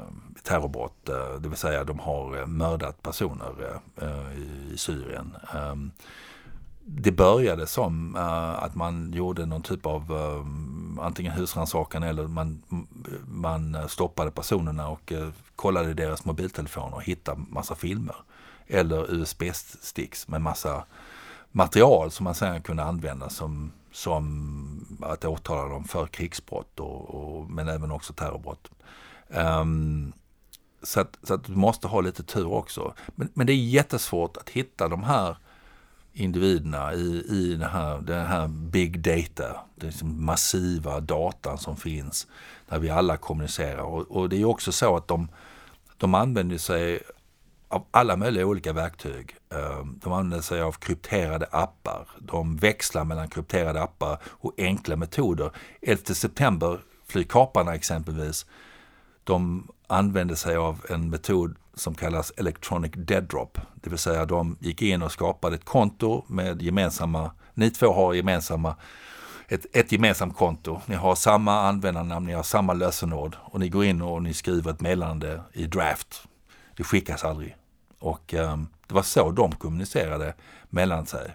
terrorbrott. 0.48 1.10
Eh, 1.10 1.40
det 1.40 1.50
vill 1.50 1.58
säga 1.58 1.84
de 1.84 2.00
har 2.00 2.46
mördat 2.46 3.02
personer 3.04 3.80
eh, 4.02 4.38
i 4.74 4.78
Syrien. 4.78 5.38
Eh, 5.54 5.76
det 6.90 7.12
började 7.12 7.68
som 7.68 8.16
att 8.60 8.76
man 8.76 9.14
gjorde 9.14 9.46
någon 9.46 9.62
typ 9.62 9.86
av 9.86 10.12
antingen 11.02 11.34
husrannsakan 11.34 12.04
eller 12.04 12.28
man, 12.28 12.62
man 13.28 13.90
stoppade 13.90 14.32
personerna 14.32 14.88
och 14.90 15.14
kollade 15.56 15.94
deras 15.94 16.26
mobiltelefoner 16.26 16.96
och 16.96 17.04
hittade 17.04 17.42
massa 17.50 17.76
filmer. 17.76 18.16
Eller 18.68 19.14
USB-sticks 19.14 20.28
med 20.28 20.42
massa 20.42 20.84
material 21.52 22.12
som 22.12 22.24
man 22.24 22.36
sedan 22.36 22.62
kunde 22.62 22.84
använda 22.84 23.30
som, 23.30 23.72
som 23.92 25.00
att 25.02 25.26
åtala 25.26 25.70
dem 25.70 25.84
för 25.84 26.08
krigsbrott 26.08 26.80
och, 26.80 27.10
och 27.10 27.50
men 27.50 27.68
även 27.68 27.92
också 27.92 28.14
terrorbrott. 28.14 28.72
Um, 29.28 30.14
så 30.84 31.00
att, 31.00 31.18
så 31.24 31.34
att 31.34 31.44
du 31.44 31.56
måste 31.56 31.88
ha 31.88 32.02
lite 32.02 32.24
tur 32.24 32.48
också. 32.48 32.94
Men, 33.16 33.30
men 33.34 33.48
det 33.48 33.54
är 33.54 33.56
jättesvårt 33.56 34.38
att 34.38 34.50
hitta 34.50 34.88
de 34.88 35.04
här 35.04 35.38
individerna 36.14 36.94
i, 36.94 37.26
i 37.30 37.56
den, 37.56 37.70
här, 37.70 38.02
den 38.02 38.26
här 38.26 38.48
big 38.48 39.00
data, 39.00 39.60
den 39.76 39.90
liksom 39.90 40.26
massiva 40.26 41.00
datan 41.00 41.58
som 41.58 41.78
finns 41.78 42.28
där 42.70 42.80
vi 42.80 42.90
alla 42.90 43.18
kommunicerar. 43.18 43.82
Och, 43.82 44.12
och, 44.12 44.30
det 44.30 44.42
är 44.42 44.46
också 44.46 44.72
så 44.72 44.98
att 44.98 45.08
de, 45.08 45.28
de 45.98 46.14
använder 46.14 46.58
sig 46.58 47.02
av 47.70 47.86
alla 47.92 48.16
möjliga 48.16 48.46
olika 48.46 48.74
verktyg. 48.74 49.36
Ehm, 49.50 50.00
de 50.04 50.14
använder 50.14 50.42
sig 50.42 50.62
av 50.62 50.72
krypterade 50.72 51.48
appar. 51.52 52.08
De 52.20 52.58
växlar 52.58 53.06
mellan 53.06 53.30
krypterade 53.30 53.82
appar 53.82 54.20
och 54.26 54.54
enkla 54.58 54.96
metoder. 54.96 55.52
11 55.82 56.14
september 56.14 56.80
flygkaparna 57.08 57.76
exempelvis, 57.76 58.46
de 59.24 59.68
använde 59.88 60.36
sig 60.36 60.56
av 60.56 60.86
en 60.90 61.10
metod 61.10 61.56
som 61.74 61.96
kallas 61.96 62.32
Electronic 62.38 62.92
Dead 62.96 63.24
Drop. 63.24 63.58
Det 63.76 63.90
vill 63.90 64.00
säga 64.00 64.26
de 64.26 64.58
gick 64.60 64.82
in 64.82 65.02
och 65.02 65.12
skapade 65.12 65.56
ett 65.56 65.66
konto 65.66 66.24
med 66.28 66.62
gemensamma, 66.62 67.32
ni 67.54 67.72
två 67.72 67.94
har 67.94 68.14
gemensamma 68.14 68.76
ett, 69.48 69.66
ett 69.74 69.92
gemensamt 69.92 70.36
konto. 70.38 70.82
Ni 70.86 70.96
har 70.96 71.16
samma 71.16 71.62
användarnamn, 71.62 72.26
ni 72.26 72.34
har 72.34 72.44
samma 72.44 72.74
lösenord 72.74 73.36
och 73.42 73.60
ni 73.60 73.70
går 73.70 73.86
in 73.86 74.02
och 74.02 74.24
ni 74.24 74.34
skriver 74.34 74.72
ett 74.72 74.82
meddelande 74.82 75.42
i 75.54 75.66
draft. 75.66 76.28
Det 76.78 76.84
skickas 76.84 77.24
aldrig. 77.24 77.56
Och 78.00 78.34
eh, 78.34 78.58
det 78.88 78.94
var 78.94 79.04
så 79.04 79.32
de 79.32 79.56
kommunicerade 79.56 80.34
mellan 80.70 81.06
sig. 81.06 81.34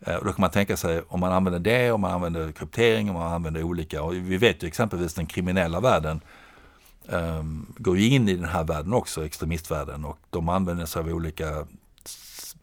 Eh, 0.00 0.14
och 0.14 0.24
då 0.24 0.32
kan 0.32 0.40
man 0.40 0.50
tänka 0.50 0.76
sig 0.76 1.02
om 1.08 1.20
man 1.20 1.32
använder 1.32 1.60
det, 1.60 1.92
om 1.92 2.00
man 2.00 2.12
använder 2.12 2.52
kryptering, 2.52 3.10
om 3.10 3.16
man 3.16 3.32
använder 3.32 3.62
olika. 3.62 4.02
Och 4.02 4.14
vi 4.14 4.36
vet 4.36 4.62
ju 4.62 4.68
exempelvis 4.68 5.14
den 5.14 5.26
kriminella 5.26 5.80
världen 5.80 6.20
eh, 7.08 7.42
går 7.76 7.98
ju 7.98 8.08
in 8.08 8.28
i 8.28 8.36
den 8.36 8.48
här 8.48 8.64
världen 8.64 8.92
också, 8.92 9.26
extremistvärlden. 9.26 10.04
Och 10.04 10.18
de 10.30 10.48
använder 10.48 10.86
sig 10.86 11.00
av 11.00 11.08
olika 11.08 11.66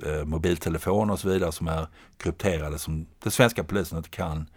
eh, 0.05 0.25
mobiltelefoner 0.25 1.13
och 1.13 1.19
så 1.19 1.29
vidare 1.29 1.51
som 1.51 1.67
är 1.67 1.87
krypterade 2.17 2.79
som 2.79 3.05
den 3.23 3.31
svenska 3.31 3.63
polisen 3.63 3.97
inte 3.97 4.09
kan 4.09 4.49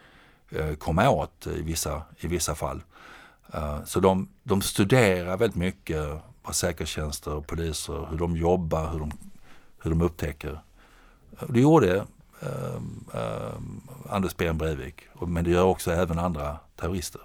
eh, 0.51 0.75
komma 0.75 1.11
åt 1.11 1.47
i 1.47 1.63
vissa, 1.63 2.03
i 2.19 2.27
vissa 2.27 2.55
fall. 2.55 2.83
Eh, 3.53 3.85
så 3.85 4.01
de, 4.01 4.29
de 4.43 4.63
studerar 4.63 5.37
väldigt 5.37 5.57
mycket 5.57 6.23
vad 6.45 6.55
säkerhetstjänster 6.55 7.35
och 7.35 7.47
poliser, 7.47 8.07
hur 8.11 8.19
de 8.19 8.37
jobbar, 8.37 8.91
hur 8.93 8.99
de, 8.99 9.11
hur 9.83 9.91
de 9.91 10.03
upptäcker. 10.03 10.61
Det 11.49 11.61
gjorde 11.61 11.97
uh, 11.97 12.77
uh, 13.15 13.61
Anders 14.09 14.37
Ben 14.37 14.59
Breivik, 14.59 15.03
men 15.21 15.45
det 15.45 15.51
gör 15.51 15.65
också 15.65 15.93
även 15.93 16.19
andra 16.19 16.59
terrorister. 16.77 17.21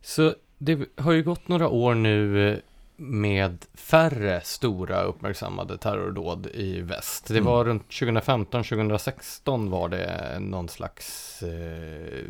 Så 0.00 0.34
det 0.58 0.88
har 0.96 1.12
ju 1.12 1.22
gått 1.22 1.48
några 1.48 1.68
år 1.68 1.94
nu 1.94 2.48
eh, 2.52 2.58
med 2.96 3.64
färre 3.74 4.40
stora 4.44 5.02
uppmärksammade 5.02 5.78
terrordåd 5.78 6.46
i 6.54 6.80
väst. 6.80 7.28
Det 7.28 7.40
var 7.40 7.60
mm. 7.60 7.68
runt 7.68 7.88
2015-2016 7.88 9.70
var 9.70 9.88
det 9.88 10.38
någon 10.40 10.68
slags 10.68 11.42
eh, 11.42 12.24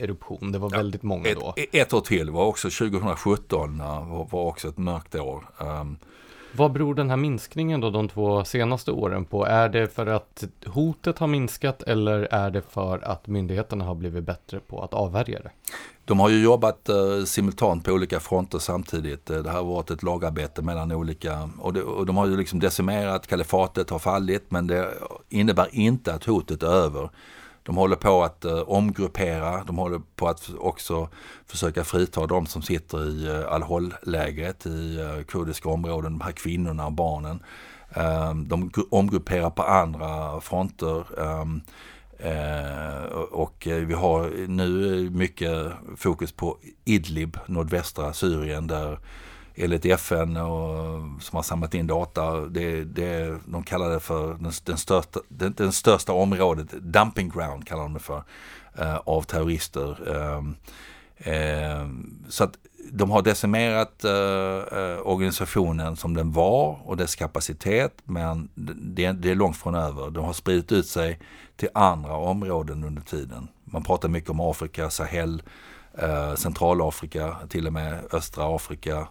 eruption. 0.00 0.52
Det 0.52 0.58
var 0.58 0.70
ja, 0.72 0.76
väldigt 0.76 1.02
många 1.02 1.28
ett, 1.28 1.40
då. 1.40 1.54
Ett 1.72 1.92
år 1.92 2.00
till 2.00 2.30
var 2.30 2.44
också 2.44 2.70
2017 2.70 3.78
var, 3.78 4.28
var 4.30 4.44
också 4.44 4.68
ett 4.68 4.78
mörkt 4.78 5.14
år. 5.14 5.44
Um, 5.58 5.98
vad 6.56 6.72
beror 6.72 6.94
den 6.94 7.10
här 7.10 7.16
minskningen 7.16 7.80
då 7.80 7.90
de 7.90 8.08
två 8.08 8.44
senaste 8.44 8.92
åren 8.92 9.24
på? 9.24 9.46
Är 9.46 9.68
det 9.68 9.88
för 9.88 10.06
att 10.06 10.44
hotet 10.66 11.18
har 11.18 11.26
minskat 11.26 11.82
eller 11.82 12.28
är 12.30 12.50
det 12.50 12.62
för 12.62 12.98
att 13.04 13.26
myndigheterna 13.26 13.84
har 13.84 13.94
blivit 13.94 14.24
bättre 14.24 14.60
på 14.60 14.82
att 14.82 14.94
avvärja 14.94 15.40
det? 15.40 15.50
De 16.04 16.20
har 16.20 16.28
ju 16.28 16.42
jobbat 16.42 16.88
eh, 16.88 17.24
simultant 17.24 17.84
på 17.84 17.92
olika 17.92 18.20
fronter 18.20 18.58
samtidigt. 18.58 19.26
Det 19.26 19.50
har 19.50 19.64
varit 19.64 19.90
ett 19.90 20.02
lagarbete 20.02 20.62
mellan 20.62 20.92
olika 20.92 21.50
och, 21.58 21.72
det, 21.72 21.82
och 21.82 22.06
de 22.06 22.16
har 22.16 22.26
ju 22.26 22.36
liksom 22.36 22.60
decimerat, 22.60 23.26
kalifatet 23.26 23.90
har 23.90 23.98
fallit 23.98 24.44
men 24.48 24.66
det 24.66 24.88
innebär 25.28 25.68
inte 25.70 26.14
att 26.14 26.24
hotet 26.24 26.62
är 26.62 26.66
över. 26.66 27.10
De 27.62 27.76
håller 27.76 27.96
på 27.96 28.22
att 28.22 28.44
eh, 28.44 28.58
omgruppera, 28.58 29.64
de 29.64 29.78
håller 29.78 30.00
på 30.16 30.28
att 30.28 30.50
också 30.58 31.08
försöka 31.46 31.84
frita 31.84 32.26
de 32.26 32.46
som 32.46 32.62
sitter 32.62 33.08
i 33.08 33.26
eh, 33.26 33.52
Al-Hol-lägret 33.52 34.66
i 34.66 35.00
eh, 35.00 35.24
kurdiska 35.24 35.68
områden, 35.68 36.12
de 36.12 36.20
här 36.20 36.32
kvinnorna 36.32 36.86
och 36.86 36.92
barnen. 36.92 37.42
Eh, 37.90 38.34
de 38.34 38.70
omgrupperar 38.90 39.50
på 39.50 39.62
andra 39.62 40.40
fronter. 40.40 41.04
Ehm, 41.20 41.60
eh, 42.18 43.04
och 43.30 43.66
eh, 43.66 43.86
vi 43.86 43.94
har 43.94 44.46
nu 44.48 45.10
mycket 45.10 45.72
fokus 45.96 46.32
på 46.32 46.58
Idlib, 46.84 47.38
nordvästra 47.46 48.12
Syrien, 48.12 48.66
där 48.66 48.98
enligt 49.54 49.84
FN 49.84 50.36
och, 50.36 51.22
som 51.22 51.36
har 51.36 51.42
samlat 51.42 51.74
in 51.74 51.86
data, 51.86 52.40
det, 52.40 52.84
det, 52.84 53.38
de 53.46 53.62
kallar 53.62 53.90
det 53.90 54.00
för 54.00 54.28
den, 54.34 54.52
den, 54.64 54.78
största, 54.78 55.20
den, 55.28 55.54
den 55.56 55.72
största 55.72 56.12
området, 56.12 56.70
dumping 56.70 57.28
ground 57.28 57.66
kallar 57.66 57.82
de 57.82 57.94
det 57.94 58.00
för, 58.00 58.22
eh, 58.78 58.96
av 58.96 59.22
terrorister. 59.22 59.98
Eh, 60.08 60.42
eh, 61.32 61.86
så 62.28 62.44
att 62.44 62.58
de 62.90 63.10
har 63.10 63.22
decimerat 63.22 64.04
eh, 64.04 64.78
eh, 64.80 64.98
organisationen 65.06 65.96
som 65.96 66.14
den 66.14 66.32
var 66.32 66.78
och 66.84 66.96
dess 66.96 67.14
kapacitet 67.14 67.92
men 68.04 68.48
det, 68.54 69.12
det 69.12 69.30
är 69.30 69.34
långt 69.34 69.56
från 69.56 69.74
över. 69.74 70.10
De 70.10 70.24
har 70.24 70.32
spridit 70.32 70.72
ut 70.72 70.86
sig 70.86 71.18
till 71.56 71.68
andra 71.74 72.16
områden 72.16 72.84
under 72.84 73.02
tiden. 73.02 73.48
Man 73.64 73.82
pratar 73.82 74.08
mycket 74.08 74.30
om 74.30 74.40
Afrika, 74.40 74.90
Sahel, 74.90 75.42
eh, 75.98 76.34
Centralafrika, 76.34 77.36
till 77.48 77.66
och 77.66 77.72
med 77.72 77.98
östra 78.12 78.56
Afrika. 78.56 79.08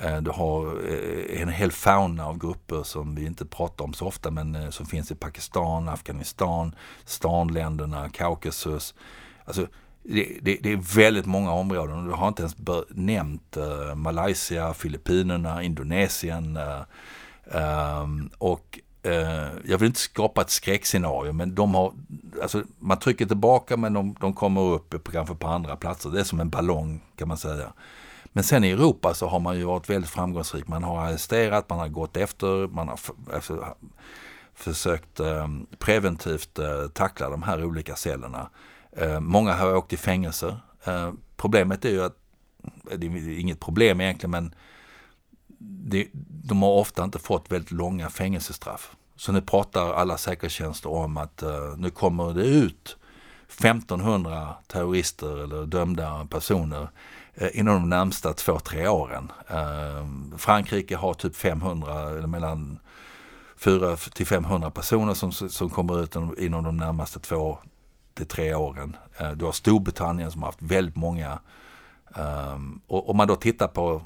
Eh, 0.00 0.16
du 0.16 0.30
har 0.30 0.66
eh, 0.90 1.42
en 1.42 1.48
hel 1.48 1.72
fauna 1.72 2.26
av 2.26 2.38
grupper 2.38 2.82
som 2.82 3.14
vi 3.14 3.26
inte 3.26 3.46
pratar 3.46 3.84
om 3.84 3.92
så 3.92 4.06
ofta 4.06 4.30
men 4.30 4.54
eh, 4.54 4.70
som 4.70 4.86
finns 4.86 5.10
i 5.10 5.14
Pakistan, 5.14 5.88
Afghanistan, 5.88 6.74
Stanländerna, 7.04 8.08
Kaukasus. 8.08 8.94
Alltså, 9.44 9.66
det, 10.02 10.38
det, 10.42 10.58
det, 10.62 10.72
är 10.72 10.96
väldigt 10.96 11.26
många 11.26 11.52
områden. 11.52 12.04
Du 12.04 12.12
har 12.12 12.28
inte 12.28 12.42
ens 12.42 12.56
nämnt 12.88 13.56
Malaysia, 13.94 14.74
Filippinerna, 14.74 15.62
Indonesien. 15.62 16.58
Ehm, 17.52 18.30
och 18.38 18.80
jag 19.64 19.78
vill 19.78 19.86
inte 19.86 20.00
skapa 20.00 20.40
ett 20.40 20.50
skräckscenario 20.50 21.32
men 21.32 21.54
de 21.54 21.74
har, 21.74 21.92
alltså, 22.42 22.62
man 22.78 22.98
trycker 22.98 23.26
tillbaka 23.26 23.76
men 23.76 23.92
de, 23.92 24.16
de 24.20 24.34
kommer 24.34 24.60
upp 24.60 25.04
på, 25.04 25.12
kanske 25.12 25.34
på 25.34 25.46
andra 25.46 25.76
platser. 25.76 26.10
Det 26.10 26.20
är 26.20 26.24
som 26.24 26.40
en 26.40 26.50
ballong 26.50 27.00
kan 27.16 27.28
man 27.28 27.38
säga. 27.38 27.72
Men 28.38 28.44
sen 28.44 28.64
i 28.64 28.70
Europa 28.70 29.14
så 29.14 29.26
har 29.26 29.40
man 29.40 29.58
ju 29.58 29.64
varit 29.64 29.90
väldigt 29.90 30.10
framgångsrik. 30.10 30.68
Man 30.68 30.84
har 30.84 30.98
arresterat, 30.98 31.70
man 31.70 31.78
har 31.78 31.88
gått 31.88 32.16
efter, 32.16 32.68
man 32.68 32.88
har 32.88 33.00
alltså, 33.34 33.76
försökt 34.54 35.20
eh, 35.20 35.48
preventivt 35.78 36.58
eh, 36.58 36.88
tackla 36.88 37.30
de 37.30 37.42
här 37.42 37.64
olika 37.64 37.96
cellerna. 37.96 38.50
Eh, 38.92 39.20
många 39.20 39.52
har 39.54 39.76
åkt 39.76 39.92
i 39.92 39.96
fängelse. 39.96 40.56
Eh, 40.84 41.12
problemet 41.36 41.84
är 41.84 41.90
ju 41.90 42.04
att, 42.04 42.16
eh, 42.90 42.98
det 42.98 43.06
är 43.06 43.38
inget 43.38 43.60
problem 43.60 44.00
egentligen, 44.00 44.30
men 44.30 44.54
det, 45.88 46.08
de 46.44 46.62
har 46.62 46.72
ofta 46.72 47.04
inte 47.04 47.18
fått 47.18 47.52
väldigt 47.52 47.72
långa 47.72 48.10
fängelsestraff. 48.10 48.96
Så 49.16 49.32
nu 49.32 49.40
pratar 49.40 49.92
alla 49.92 50.18
säkerhetstjänster 50.18 50.90
om 50.90 51.16
att 51.16 51.42
eh, 51.42 51.76
nu 51.76 51.90
kommer 51.90 52.34
det 52.34 52.44
ut 52.44 52.96
1500 53.48 54.54
terrorister 54.66 55.44
eller 55.44 55.66
dömda 55.66 56.26
personer 56.30 56.88
Eh, 57.40 57.58
inom 57.58 57.74
de 57.74 57.88
närmsta 57.88 58.32
två, 58.32 58.58
tre 58.58 58.88
åren. 58.88 59.32
Eh, 59.48 60.06
Frankrike 60.36 60.96
har 60.96 61.14
typ 61.14 61.36
500, 61.36 62.10
eller 62.10 62.26
mellan 62.26 62.78
4 63.56 63.96
till 63.96 64.26
500 64.26 64.70
personer 64.70 65.14
som, 65.14 65.32
som 65.32 65.70
kommer 65.70 66.02
ut 66.02 66.16
inom 66.38 66.64
de 66.64 66.76
närmaste 66.76 67.20
två 67.20 67.58
till 68.14 68.26
tre 68.26 68.54
åren. 68.54 68.96
Eh, 69.18 69.30
du 69.30 69.44
har 69.44 69.52
Storbritannien 69.52 70.30
som 70.30 70.42
har 70.42 70.48
haft 70.48 70.62
väldigt 70.62 70.96
många. 70.96 71.38
Ehm, 72.14 72.80
och 72.86 73.10
om 73.10 73.16
man 73.16 73.28
då 73.28 73.36
tittar 73.36 73.68
på, 73.68 74.02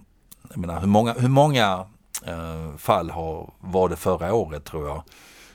jag 0.49 0.59
menar, 0.59 0.81
hur 0.81 0.87
många, 0.87 1.13
hur 1.13 1.29
många 1.29 1.87
eh, 2.25 2.77
fall 2.77 3.11
har, 3.11 3.51
var 3.61 3.89
det 3.89 3.97
förra 3.97 4.35
året 4.35 4.65
tror 4.65 4.89
jag? 4.89 5.03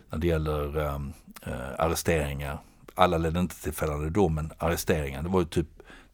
när 0.09 0.17
det 0.17 0.27
gäller 0.27 0.77
ehm, 0.77 1.13
eh, 1.45 1.53
arresteringar. 1.77 2.57
Alla 2.95 3.17
ledde 3.17 3.39
inte 3.39 3.63
till 3.63 3.73
fällande 3.73 4.09
dom, 4.09 4.35
men 4.35 4.51
arresteringar, 4.57 5.23
det 5.23 5.29
var 5.29 5.39
ju 5.39 5.45
typ, 5.45 5.67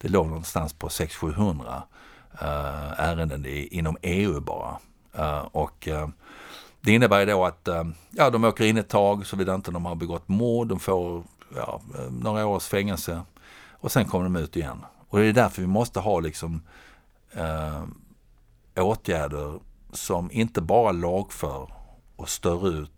det 0.04 0.10
låg 0.10 0.28
någonstans 0.28 0.74
på 0.74 0.88
600-700 0.88 1.62
uh, 1.62 1.78
eh, 2.42 3.00
ärenden 3.00 3.46
i, 3.46 3.68
inom 3.72 3.98
EU 4.02 4.40
bara. 4.40 4.78
Uh, 5.20 5.48
och 5.52 5.88
uh, 5.88 6.08
det 6.82 6.92
innebär 6.92 7.26
då 7.26 7.46
att 7.46 7.70
ja, 8.12 8.30
de 8.30 8.44
åker 8.44 8.66
in 8.66 8.78
ett 8.78 8.90
tag 8.90 9.26
såvida 9.26 9.56
inte 9.56 9.72
de 9.72 9.86
har 9.86 9.96
begått 9.96 10.28
mord. 10.28 10.68
De 10.68 10.80
får 10.80 11.24
ja, 11.56 11.82
några 12.10 12.46
års 12.46 12.68
fängelse 12.68 13.22
och 13.72 13.92
sen 13.92 14.06
kommer 14.06 14.24
de 14.24 14.36
ut 14.36 14.56
igen. 14.56 14.86
Och 15.10 15.20
det 15.20 15.26
är 15.26 15.34
därför 15.34 15.62
vi 15.62 15.68
måste 15.68 16.00
ha 16.00 16.20
liksom 16.20 16.62
åtgärder 18.76 19.60
som 19.92 20.32
inte 20.32 20.62
bara 20.62 20.92
lagför 20.92 21.74
och 22.16 22.30
stör 22.30 22.70
ut 22.70 22.92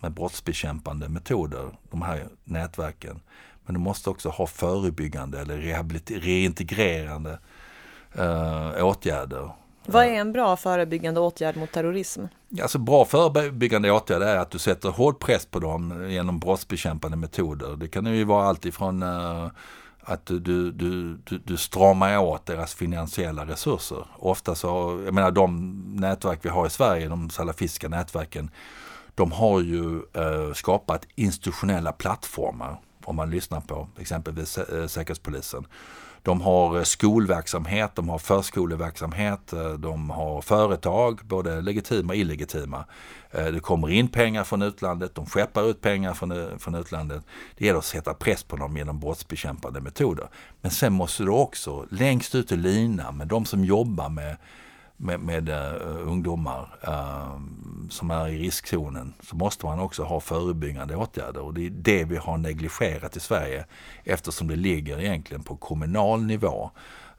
med 0.00 0.12
brottsbekämpande 0.12 1.08
metoder, 1.08 1.78
de 1.90 2.02
här 2.02 2.28
nätverken. 2.44 3.20
Men 3.66 3.74
du 3.74 3.80
måste 3.80 4.10
också 4.10 4.28
ha 4.28 4.46
förebyggande 4.46 5.40
eller 5.40 5.58
reintegrerande 6.20 7.38
eh, 8.14 8.84
åtgärder 8.84 9.50
vad 9.86 10.04
är 10.04 10.12
en 10.12 10.32
bra 10.32 10.56
förebyggande 10.56 11.20
åtgärd 11.20 11.56
mot 11.56 11.72
terrorism? 11.72 12.24
Alltså 12.62 12.78
bra 12.78 13.04
förebyggande 13.04 13.90
åtgärd 13.90 14.22
är 14.22 14.36
att 14.36 14.50
du 14.50 14.58
sätter 14.58 14.88
hård 14.88 15.20
press 15.20 15.46
på 15.46 15.58
dem 15.58 16.06
genom 16.10 16.38
brottsbekämpande 16.38 17.16
metoder. 17.16 17.76
Det 17.76 17.88
kan 17.88 18.06
ju 18.06 18.24
vara 18.24 18.44
allt 18.44 18.66
ifrån 18.66 19.02
uh, 19.02 19.48
att 20.00 20.26
du, 20.26 20.38
du, 20.38 20.72
du, 20.72 21.18
du, 21.44 21.56
stramar 21.56 22.18
åt 22.18 22.46
deras 22.46 22.74
finansiella 22.74 23.46
resurser. 23.46 24.06
Ofta 24.18 24.54
så, 24.54 25.02
jag 25.04 25.14
menar 25.14 25.30
de 25.30 25.80
nätverk 25.96 26.38
vi 26.42 26.48
har 26.48 26.66
i 26.66 26.70
Sverige, 26.70 27.08
de 27.08 27.30
salafistiska 27.30 27.88
nätverken, 27.88 28.50
de 29.14 29.32
har 29.32 29.60
ju 29.60 29.82
uh, 29.82 30.52
skapat 30.54 31.06
institutionella 31.14 31.92
plattformar. 31.92 32.76
Om 33.10 33.16
man 33.16 33.30
lyssnar 33.30 33.60
på 33.60 33.88
exempelvis 33.98 34.58
eh, 34.58 34.86
Säkerhetspolisen 34.86 35.66
de 36.22 36.40
har 36.40 36.76
eh, 36.76 36.82
skolverksamhet, 36.82 37.94
de 37.94 38.08
har 38.08 38.18
förskoleverksamhet, 38.18 39.52
eh, 39.52 39.72
de 39.72 40.10
har 40.10 40.40
företag, 40.40 41.20
både 41.24 41.60
legitima 41.60 42.12
och 42.12 42.16
illegitima. 42.16 42.84
Det 43.32 43.60
kommer 43.60 43.90
in 43.90 44.08
pengar 44.08 44.44
från 44.44 44.62
utlandet, 44.62 45.14
de 45.14 45.26
skeppar 45.26 45.70
ut 45.70 45.80
pengar 45.80 46.14
från, 46.14 46.58
från 46.58 46.74
utlandet. 46.74 47.22
Det 47.56 47.66
gäller 47.66 47.78
att 47.78 47.84
sätta 47.84 48.14
press 48.14 48.42
på 48.42 48.56
dem 48.56 48.76
genom 48.76 49.00
brottsbekämpande 49.00 49.80
metoder. 49.80 50.28
Men 50.60 50.70
sen 50.70 50.92
måste 50.92 51.22
du 51.22 51.30
också 51.30 51.86
längst 51.90 52.34
ut 52.34 52.52
i 52.52 52.56
linan 52.56 53.16
med 53.16 53.26
de 53.26 53.44
som 53.44 53.64
jobbar 53.64 54.08
med 54.08 54.36
med, 55.00 55.20
med 55.20 55.48
uh, 55.48 56.08
ungdomar 56.08 56.78
uh, 56.88 57.40
som 57.90 58.10
är 58.10 58.28
i 58.28 58.38
riskzonen 58.38 59.14
så 59.22 59.36
måste 59.36 59.66
man 59.66 59.80
också 59.80 60.02
ha 60.02 60.20
förebyggande 60.20 60.96
åtgärder 60.96 61.40
och 61.40 61.54
det 61.54 61.66
är 61.66 61.70
det 61.70 62.04
vi 62.04 62.16
har 62.16 62.38
negligerat 62.38 63.16
i 63.16 63.20
Sverige 63.20 63.64
eftersom 64.04 64.48
det 64.48 64.56
ligger 64.56 65.00
egentligen 65.00 65.42
på 65.42 65.56
kommunal 65.56 66.22
nivå 66.22 66.70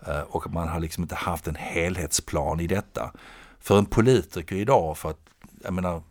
uh, 0.08 0.22
och 0.22 0.54
man 0.54 0.68
har 0.68 0.80
liksom 0.80 1.04
inte 1.04 1.16
haft 1.16 1.48
en 1.48 1.56
helhetsplan 1.56 2.60
i 2.60 2.68
detta. 2.68 3.12
För 3.60 3.78
en 3.78 3.86
politiker 3.86 4.56
idag, 4.56 4.98
för 4.98 5.10
att, 5.10 5.20
jag 5.64 5.74
menar, 5.74 6.02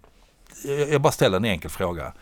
jag 0.91 1.03
bara 1.03 1.13
ställer 1.13 1.37
en 1.37 1.45
enkel 1.45 1.71
fråga. 1.71 2.13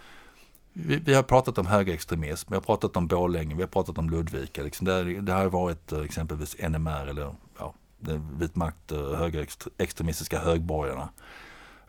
Vi, 0.72 0.96
vi, 0.96 1.14
har 1.14 1.22
pratat 1.22 1.58
om 1.58 1.66
högerextremism, 1.66 2.50
vi 2.50 2.56
har 2.56 2.62
pratat 2.62 2.96
om 2.96 3.06
Borlänge, 3.06 3.54
vi 3.54 3.62
har 3.62 3.68
pratat 3.68 3.98
om 3.98 4.10
Ludvika. 4.10 4.62
Liksom 4.62 4.86
det, 4.86 5.20
det 5.20 5.32
har 5.32 5.46
varit 5.46 5.92
eh, 5.92 6.00
exempelvis 6.00 6.56
NMR 6.58 7.06
eller 7.06 7.34
ja, 7.58 7.74
vit 8.38 8.56
makt, 8.56 8.92
eh, 8.92 9.14
högerextremistiska 9.14 10.38
högborgarna. 10.38 11.08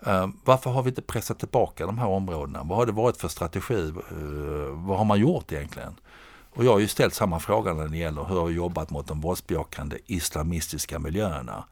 Eh, 0.05 0.27
varför 0.43 0.69
har 0.69 0.83
vi 0.83 0.89
inte 0.89 1.01
pressat 1.01 1.39
tillbaka 1.39 1.85
de 1.85 1.97
här 1.97 2.07
områdena? 2.07 2.63
Vad 2.63 2.77
har 2.77 2.85
det 2.85 2.91
varit 2.91 3.17
för 3.17 3.27
strategi? 3.27 3.89
Eh, 3.89 4.85
vad 4.87 4.97
har 4.97 5.05
man 5.05 5.19
gjort 5.19 5.51
egentligen? 5.51 5.95
Och 6.51 6.65
jag 6.65 6.71
har 6.71 6.79
ju 6.79 6.87
ställt 6.87 7.13
samma 7.13 7.39
fråga 7.39 7.73
när 7.73 7.87
det 7.87 7.97
gäller 7.97 8.23
hur 8.23 8.35
har 8.35 8.45
vi 8.45 8.53
jobbat 8.53 8.89
mot 8.89 9.07
de 9.07 9.21
våldsbejakande 9.21 9.97
islamistiska 10.05 10.99
miljöerna? 10.99 11.63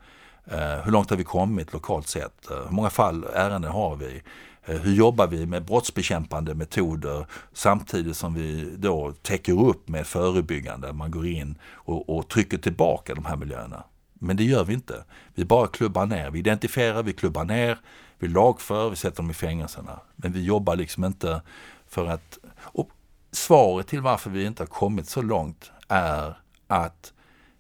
Hur 0.84 0.92
långt 0.92 1.10
har 1.10 1.18
vi 1.18 1.24
kommit 1.24 1.74
lokalt 1.74 2.08
sett? 2.08 2.48
hur 2.50 2.70
många 2.70 2.90
fall, 2.90 3.26
ärenden 3.34 3.72
har 3.72 3.96
vi? 3.96 4.22
hur 4.68 4.94
jobbar 4.94 5.28
vi 5.28 5.46
med 5.46 5.66
brottsbekämpande 5.66 6.56
metoder 6.56 7.26
samtidigt 7.54 8.18
som 8.18 8.34
vi 8.34 8.76
då 8.78 9.14
täcker 9.22 9.62
upp 9.62 9.90
med 9.90 10.08
förebyggande? 10.08 10.94
Man 10.94 11.12
går 11.12 11.28
in 11.28 11.56
och, 11.72 12.18
och 12.18 12.28
trycker 12.28 12.58
tillbaka 12.58 13.16
de 13.16 13.26
här 13.26 13.36
miljöerna. 13.36 13.84
Men 14.20 14.38
det 14.38 14.44
gör 14.44 14.64
vi 14.64 14.74
inte. 14.74 15.04
Vi 15.34 15.46
bara 15.46 15.68
klubbar 15.68 16.06
ner. 16.06 16.32
Vi 16.32 16.40
identifierar, 16.40 17.04
vi 17.04 17.14
klubbar 17.14 17.46
ner, 17.46 17.78
vi 18.20 18.28
lagför, 18.28 18.90
vi 18.90 18.96
sätter 18.96 19.18
dem 19.18 19.32
i 19.32 19.34
fängelserna. 19.34 20.00
Men 20.16 20.32
vi 20.32 20.44
jobbar 20.44 20.76
liksom 20.76 21.06
inte 21.06 21.42
för 21.88 22.06
att... 22.06 22.38
Och 22.60 22.90
svaret 23.32 23.88
till 23.88 24.02
varför 24.02 24.30
vi 24.30 24.46
inte 24.46 24.64
har 24.64 24.68
kommit 24.68 25.10
så 25.10 25.22
långt 25.22 25.72
är 25.88 26.38
att 26.68 27.14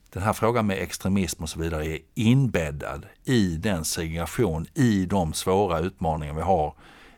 den 0.10 0.24
här 0.24 0.34
frågan 0.34 0.68
med 0.68 0.78
extremism 0.78 1.44
och 1.44 1.50
så 1.50 1.60
vidare 1.60 1.86
är 1.86 2.00
inbäddad 2.14 3.06
i 3.24 3.56
den 3.56 3.86
segregation, 3.86 4.68
i 4.74 5.06
de 5.06 5.34
svåra 5.34 5.80
utmaningar 5.80 6.34
vi 6.34 6.42
har 6.42 6.74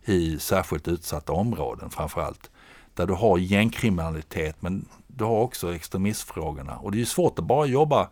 i 0.06 0.40
särskilt 0.40 0.88
utsatta 0.88 1.34
områden 1.34 1.90
framförallt. 1.90 2.52
Där 2.94 3.08
du 3.08 3.14
har 3.14 3.38
gängkriminalitet 3.38 4.62
men 4.62 4.86
du 5.08 5.24
har 5.24 5.40
också 5.40 5.76
extremistfrågorna. 5.76 6.78
Och 6.78 6.92
det 6.92 6.98
är 6.98 7.00
ju 7.00 7.06
svårt 7.06 7.40
att 7.40 7.46
bara 7.46 7.66
jobba 7.66 8.10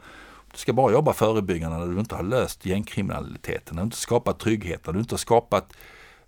du 0.58 0.62
ska 0.62 0.74
bara 0.74 0.91
jobba 0.91 1.14
förebyggande 1.14 1.78
när 1.78 1.88
du 1.88 1.99
inte 1.99 2.16
har 2.16 2.24
löst 2.24 2.66
gängkriminaliteten, 2.66 3.76
när 3.76 3.82
du 3.82 3.86
inte 3.86 3.97
skapat 3.97 4.39
trygghet, 4.39 4.86
när 4.86 4.93
du 4.93 4.99
inte 4.99 5.14
har 5.14 5.18
skapat 5.18 5.74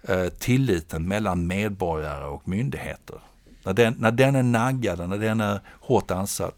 eh, 0.02 0.26
tilliten 0.26 1.08
mellan 1.08 1.48
medborgare 1.48 2.26
och 2.26 2.48
myndigheter. 2.48 3.20
När 3.64 3.74
den, 3.74 3.96
när 4.00 4.12
den 4.12 4.36
är 4.36 4.44
naggad, 4.44 5.10
när 5.10 5.18
den 5.18 5.42
är 5.42 5.60
hårt 5.68 6.12
ansatt, 6.12 6.56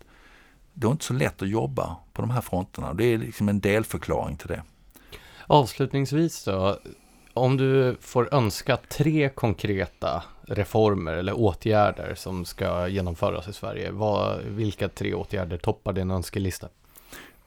då 0.74 0.88
är 0.88 0.90
det 0.90 0.94
inte 0.94 1.06
så 1.06 1.14
lätt 1.14 1.42
att 1.42 1.50
jobba 1.50 1.96
på 2.14 2.22
de 2.22 2.32
här 2.32 2.42
fronterna. 2.42 2.94
Det 2.94 3.04
är 3.04 3.18
liksom 3.18 3.50
en 3.50 3.60
delförklaring 3.60 4.38
till 4.38 4.48
det. 4.48 4.64
Avslutningsvis 5.48 6.44
då, 6.44 6.80
om 7.34 7.58
du 7.58 7.98
får 8.02 8.34
önska 8.34 8.78
tre 8.78 9.30
konkreta 9.30 10.24
reformer 10.42 11.14
eller 11.14 11.34
åtgärder 11.34 12.16
som 12.16 12.46
ska 12.46 12.88
genomföras 12.88 13.48
i 13.48 13.54
Sverige, 13.54 13.92
vad, 13.92 14.40
vilka 14.42 14.90
tre 14.90 15.14
åtgärder 15.14 15.58
toppar 15.58 15.94
din 15.94 16.12
önskelista? 16.12 16.68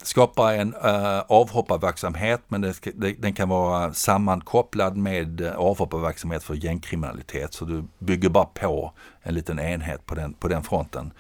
Skapa 0.04 0.54
en 0.54 0.74
uh, 0.74 1.22
avhopparverksamhet 1.28 2.40
men 2.48 2.60
det, 2.60 2.80
det, 2.94 3.12
den 3.12 3.32
kan 3.32 3.48
vara 3.48 3.92
sammankopplad 3.92 4.96
med 4.96 5.40
uh, 5.40 5.56
avhopparverksamhet 5.56 6.42
för 6.42 6.54
gängkriminalitet 6.54 7.54
så 7.54 7.64
du 7.64 7.84
bygger 7.98 8.28
bara 8.28 8.44
på 8.44 8.92
en 9.22 9.34
liten 9.34 9.58
enhet 9.58 10.06
på 10.06 10.14
den, 10.14 10.34
på 10.34 10.48
den 10.48 10.62
fronten. 10.62 11.12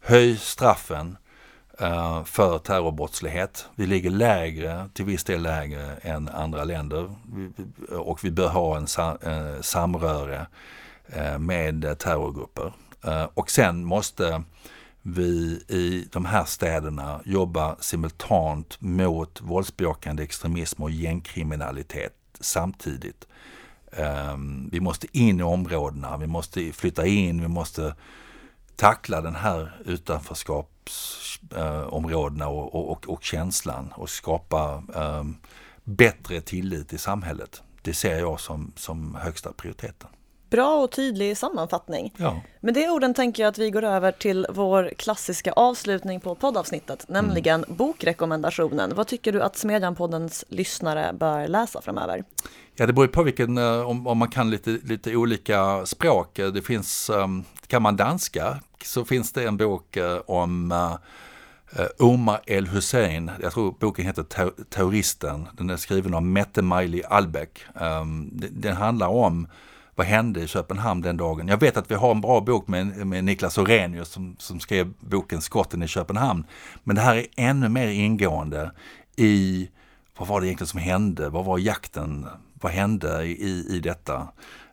Höj 0.00 0.36
straffen 0.36 1.16
uh, 1.82 2.24
för 2.24 2.58
terrorbrottslighet. 2.58 3.66
Vi 3.74 3.86
ligger 3.86 4.10
lägre, 4.10 4.88
till 4.94 5.04
viss 5.04 5.24
del 5.24 5.42
lägre 5.42 5.96
än 6.02 6.28
andra 6.28 6.64
länder 6.64 7.14
och 7.90 8.24
vi 8.24 8.30
bör 8.30 8.48
ha 8.48 8.76
en 8.76 8.86
sa, 8.86 9.18
uh, 9.26 9.60
samröre 9.60 10.46
med 11.38 11.98
terrorgrupper. 11.98 12.72
och 13.34 13.50
sen 13.50 13.84
måste 13.84 14.42
vi 15.02 15.64
i 15.68 16.08
de 16.12 16.24
här 16.24 16.44
städerna 16.44 17.20
jobbar 17.24 17.76
simultant 17.80 18.80
mot 18.80 19.40
våldsbejakande 19.40 20.22
extremism 20.22 20.82
och 20.82 20.90
gängkriminalitet 20.90 22.14
samtidigt. 22.40 23.26
Ehm, 23.92 24.68
vi 24.72 24.80
måste 24.80 25.18
in 25.18 25.40
i 25.40 25.42
områdena, 25.42 26.16
vi 26.16 26.26
måste 26.26 26.72
flytta 26.72 27.06
in, 27.06 27.40
vi 27.40 27.48
måste 27.48 27.94
tackla 28.76 29.20
den 29.20 29.34
här 29.34 29.82
utanförskapsområdena 29.84 32.48
och, 32.48 32.74
och, 32.74 32.90
och, 32.90 33.08
och, 33.08 33.22
känslan 33.22 33.92
och 33.96 34.10
skapa 34.10 34.82
um, 34.94 35.36
bättre 35.84 36.40
tillit 36.40 36.92
i 36.92 36.98
samhället. 36.98 37.62
Det 37.82 37.94
ser 37.94 38.18
jag 38.18 38.40
som, 38.40 38.72
som 38.76 39.14
högsta 39.14 39.52
prioriteten. 39.52 40.08
Bra 40.52 40.82
och 40.82 40.90
tydlig 40.90 41.36
sammanfattning. 41.36 42.14
Ja. 42.16 42.40
Med 42.60 42.74
de 42.74 42.88
orden 42.88 43.14
tänker 43.14 43.42
jag 43.42 43.50
att 43.50 43.58
vi 43.58 43.70
går 43.70 43.84
över 43.84 44.12
till 44.12 44.46
vår 44.50 44.92
klassiska 44.96 45.52
avslutning 45.52 46.20
på 46.20 46.34
poddavsnittet, 46.34 47.08
nämligen 47.08 47.64
mm. 47.64 47.76
bokrekommendationen. 47.76 48.92
Vad 48.94 49.06
tycker 49.06 49.32
du 49.32 49.42
att 49.42 49.56
Smedjan-poddens 49.56 50.44
lyssnare 50.48 51.12
bör 51.12 51.48
läsa 51.48 51.82
framöver? 51.82 52.24
Ja, 52.74 52.86
det 52.86 52.92
beror 52.92 53.06
på 53.06 53.22
vilken, 53.22 53.58
eh, 53.58 53.88
om, 53.88 54.06
om 54.06 54.18
man 54.18 54.28
kan 54.28 54.50
lite, 54.50 54.70
lite 54.70 55.16
olika 55.16 55.86
språk. 55.86 56.36
Det 56.36 56.62
finns, 56.66 57.10
ehm, 57.10 57.44
kan 57.66 57.82
man 57.82 57.96
danska 57.96 58.60
så 58.84 59.04
finns 59.04 59.32
det 59.32 59.44
en 59.44 59.56
bok 59.56 59.96
eh, 59.96 60.18
om 60.26 60.74
Omar 61.98 62.40
El 62.46 62.66
Hussein, 62.66 63.30
jag 63.42 63.52
tror 63.52 63.74
boken 63.80 64.06
heter 64.06 64.50
Terroristen. 64.70 65.48
Den 65.52 65.70
är 65.70 65.76
skriven 65.76 66.14
av 66.14 66.22
Mette 66.22 66.62
Miley 66.62 67.02
Albeck. 67.02 67.64
Um, 67.74 68.30
den 68.32 68.76
handlar 68.76 69.08
om 69.08 69.46
vad 69.94 70.06
hände 70.06 70.40
i 70.40 70.46
Köpenhamn 70.46 71.00
den 71.00 71.16
dagen? 71.16 71.48
Jag 71.48 71.60
vet 71.60 71.76
att 71.76 71.90
vi 71.90 71.94
har 71.94 72.10
en 72.10 72.20
bra 72.20 72.40
bok 72.40 72.68
med, 72.68 73.06
med 73.06 73.24
Niklas 73.24 73.58
Orenius 73.58 74.08
som, 74.08 74.36
som 74.38 74.60
skrev 74.60 74.92
boken 75.00 75.40
Skotten 75.40 75.82
i 75.82 75.88
Köpenhamn. 75.88 76.44
Men 76.84 76.96
det 76.96 77.02
här 77.02 77.16
är 77.16 77.26
ännu 77.36 77.68
mer 77.68 77.88
ingående 77.88 78.72
i 79.16 79.68
vad 80.18 80.28
var 80.28 80.40
det 80.40 80.46
egentligen 80.46 80.68
som 80.68 80.80
hände? 80.80 81.28
Vad 81.28 81.44
var 81.44 81.58
jakten? 81.58 82.26
Vad 82.54 82.72
hände 82.72 83.24
i, 83.24 83.66
i 83.68 83.80
detta? 83.80 84.28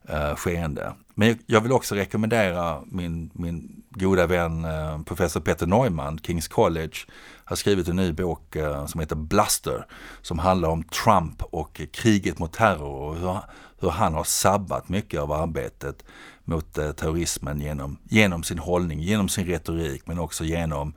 eh, 0.10 0.36
skeende. 0.36 0.94
Men 1.16 1.40
jag 1.46 1.62
vill 1.62 1.72
också 1.72 1.96
rekommendera 1.96 2.82
min, 2.86 3.32
min 3.34 3.84
goda 3.90 4.28
vän 4.28 4.66
eh, 4.66 5.02
professor 5.02 5.40
Peter 5.40 5.68
Neumann, 5.68 6.20
Kings 6.20 6.48
College, 6.48 6.98
har 7.44 7.56
skrivit 7.56 7.88
en 7.88 7.96
ny 7.96 8.12
bok 8.12 8.56
eh, 8.56 8.86
som 8.86 9.00
heter 9.00 9.16
Bluster, 9.16 9.86
som 10.22 10.40
handlar 10.40 10.70
om 10.70 10.84
Trump 10.84 11.44
och 11.44 11.82
kriget 11.92 12.40
mot 12.40 12.54
terror 12.54 13.02
och 13.02 13.16
hur, 13.16 13.38
hur 13.80 13.90
han 13.90 14.14
har 14.14 14.24
sabbat 14.24 14.90
mycket 14.90 15.20
av 15.20 15.32
arbetet 15.32 16.04
mot 16.44 16.78
eh, 16.78 16.92
terrorismen 16.92 17.62
genom, 17.62 17.98
genom 18.04 18.44
sin 18.44 18.60
hållning, 18.60 19.00
genom 19.00 19.30
sin 19.30 19.46
retorik 19.46 20.08
men 20.08 20.20
också 20.20 20.44
genom 20.44 20.94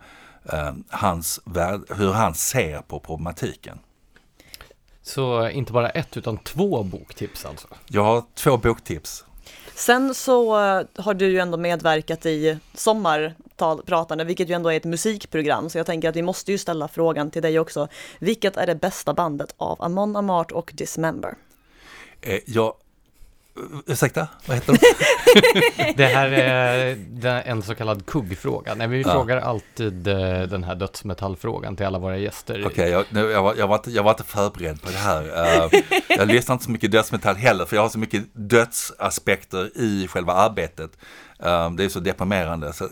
eh, 0.52 0.72
hans, 0.88 1.40
hur 1.96 2.12
han 2.12 2.34
ser 2.34 2.82
på 2.82 3.00
problematiken. 3.00 3.78
Så 5.02 5.48
inte 5.48 5.72
bara 5.72 5.90
ett 5.90 6.16
utan 6.16 6.38
två 6.38 6.82
boktips 6.82 7.44
alltså? 7.44 7.68
Jag 7.86 8.04
har 8.04 8.22
två 8.34 8.56
boktips. 8.56 9.24
Sen 9.74 10.14
så 10.14 10.60
eh, 10.60 10.86
har 10.96 11.14
du 11.14 11.26
ju 11.26 11.38
ändå 11.38 11.58
medverkat 11.58 12.26
i 12.26 12.58
Sommarpratande, 12.74 14.24
vilket 14.24 14.48
ju 14.48 14.54
ändå 14.54 14.72
är 14.72 14.76
ett 14.76 14.84
musikprogram, 14.84 15.70
så 15.70 15.78
jag 15.78 15.86
tänker 15.86 16.08
att 16.08 16.16
vi 16.16 16.22
måste 16.22 16.52
ju 16.52 16.58
ställa 16.58 16.88
frågan 16.88 17.30
till 17.30 17.42
dig 17.42 17.58
också. 17.58 17.88
Vilket 18.18 18.56
är 18.56 18.66
det 18.66 18.74
bästa 18.74 19.14
bandet 19.14 19.54
av 19.56 19.82
Amon 19.82 20.16
Amart 20.16 20.52
och 20.52 20.72
Dismember? 20.74 21.34
Eh, 22.22 22.38
jag 22.46 22.74
Ursäkta, 23.86 24.28
vad 24.46 24.56
heter 24.56 24.72
de? 24.72 25.92
det 25.96 26.06
här 26.06 26.28
är 26.28 27.42
en 27.44 27.62
så 27.62 27.74
kallad 27.74 28.06
kuggfråga. 28.06 28.74
Nej, 28.74 28.88
vi 28.88 29.02
ja. 29.02 29.12
frågar 29.12 29.36
alltid 29.36 30.08
eh, 30.08 30.42
den 30.42 30.64
här 30.64 30.74
dödsmetallfrågan 30.74 31.76
till 31.76 31.86
alla 31.86 31.98
våra 31.98 32.16
gäster. 32.16 32.66
Okej, 32.66 32.96
okay, 32.96 33.22
jag, 33.22 33.30
jag, 33.30 33.42
var, 33.42 33.54
jag, 33.54 33.80
jag 33.86 34.02
var 34.02 34.10
inte 34.10 34.24
förberedd 34.24 34.82
på 34.82 34.88
det 34.90 34.96
här. 34.96 35.22
Uh, 35.22 35.80
jag 36.08 36.28
lyssnar 36.28 36.52
inte 36.52 36.64
så 36.64 36.70
mycket 36.70 36.92
dödsmetall 36.92 37.36
heller, 37.36 37.64
för 37.64 37.76
jag 37.76 37.82
har 37.82 37.88
så 37.88 37.98
mycket 37.98 38.24
dödsaspekter 38.32 39.70
i 39.74 40.08
själva 40.08 40.32
arbetet. 40.32 40.90
Det 41.76 41.84
är 41.84 41.88
så 41.88 42.00
deprimerande. 42.00 42.72
Så, 42.72 42.88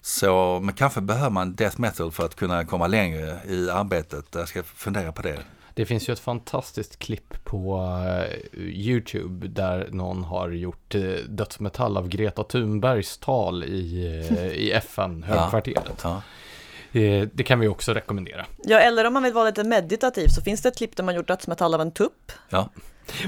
så, 0.00 0.60
men 0.62 0.74
kanske 0.74 1.00
behöver 1.00 1.30
man 1.30 1.54
death 1.54 1.80
metal 1.80 2.12
för 2.12 2.24
att 2.24 2.36
kunna 2.36 2.64
komma 2.64 2.86
längre 2.86 3.38
i 3.48 3.70
arbetet. 3.70 4.24
Jag 4.30 4.48
ska 4.48 4.62
fundera 4.62 5.12
på 5.12 5.22
det. 5.22 5.38
Det 5.74 5.86
finns 5.86 6.08
ju 6.08 6.12
ett 6.12 6.20
fantastiskt 6.20 6.98
klipp 6.98 7.44
på 7.44 7.76
uh, 7.76 8.62
YouTube 8.62 9.48
där 9.48 9.88
någon 9.92 10.24
har 10.24 10.50
gjort 10.50 10.94
uh, 10.94 11.14
dödsmetall 11.28 11.96
av 11.96 12.08
Greta 12.08 12.44
Thunbergs 12.44 13.18
tal 13.18 13.64
i, 13.64 14.08
uh, 14.30 14.46
i 14.46 14.72
FN, 14.72 15.22
högkvarteret. 15.28 16.00
Ja, 16.02 16.22
ja. 16.92 17.26
Det 17.32 17.44
kan 17.44 17.60
vi 17.60 17.68
också 17.68 17.92
rekommendera. 17.92 18.46
Ja, 18.64 18.78
eller 18.78 19.04
om 19.04 19.12
man 19.12 19.22
vill 19.22 19.32
vara 19.32 19.44
lite 19.44 19.64
meditativ 19.64 20.28
så 20.28 20.42
finns 20.42 20.62
det 20.62 20.68
ett 20.68 20.76
klipp 20.76 20.96
där 20.96 21.04
man 21.04 21.14
gjort 21.14 21.28
dödsmetall 21.28 21.74
av 21.74 21.80
en 21.80 21.92
tupp. 21.92 22.32
Ja. 22.48 22.68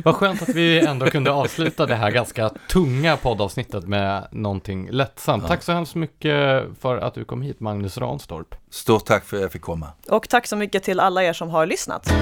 Vad 0.04 0.14
skönt 0.14 0.42
att 0.42 0.48
vi 0.48 0.86
ändå 0.86 1.06
kunde 1.06 1.32
avsluta 1.32 1.86
det 1.86 1.94
här 1.94 2.10
ganska 2.10 2.50
tunga 2.68 3.16
poddavsnittet 3.16 3.88
med 3.88 4.28
någonting 4.30 4.88
lättsamt. 4.90 5.42
Ja. 5.42 5.48
Tack 5.48 5.62
så 5.62 5.72
hemskt 5.72 5.94
mycket 5.94 6.64
för 6.80 6.98
att 6.98 7.14
du 7.14 7.24
kom 7.24 7.42
hit, 7.42 7.60
Magnus 7.60 7.98
Ranstorp. 7.98 8.54
Stort 8.70 9.04
tack 9.04 9.24
för 9.24 9.36
att 9.36 9.42
jag 9.42 9.52
fick 9.52 9.62
komma. 9.62 9.88
Och 10.08 10.28
tack 10.28 10.46
så 10.46 10.56
mycket 10.56 10.82
till 10.82 11.00
alla 11.00 11.24
er 11.24 11.32
som 11.32 11.50
har 11.50 11.66
lyssnat. 11.66 12.12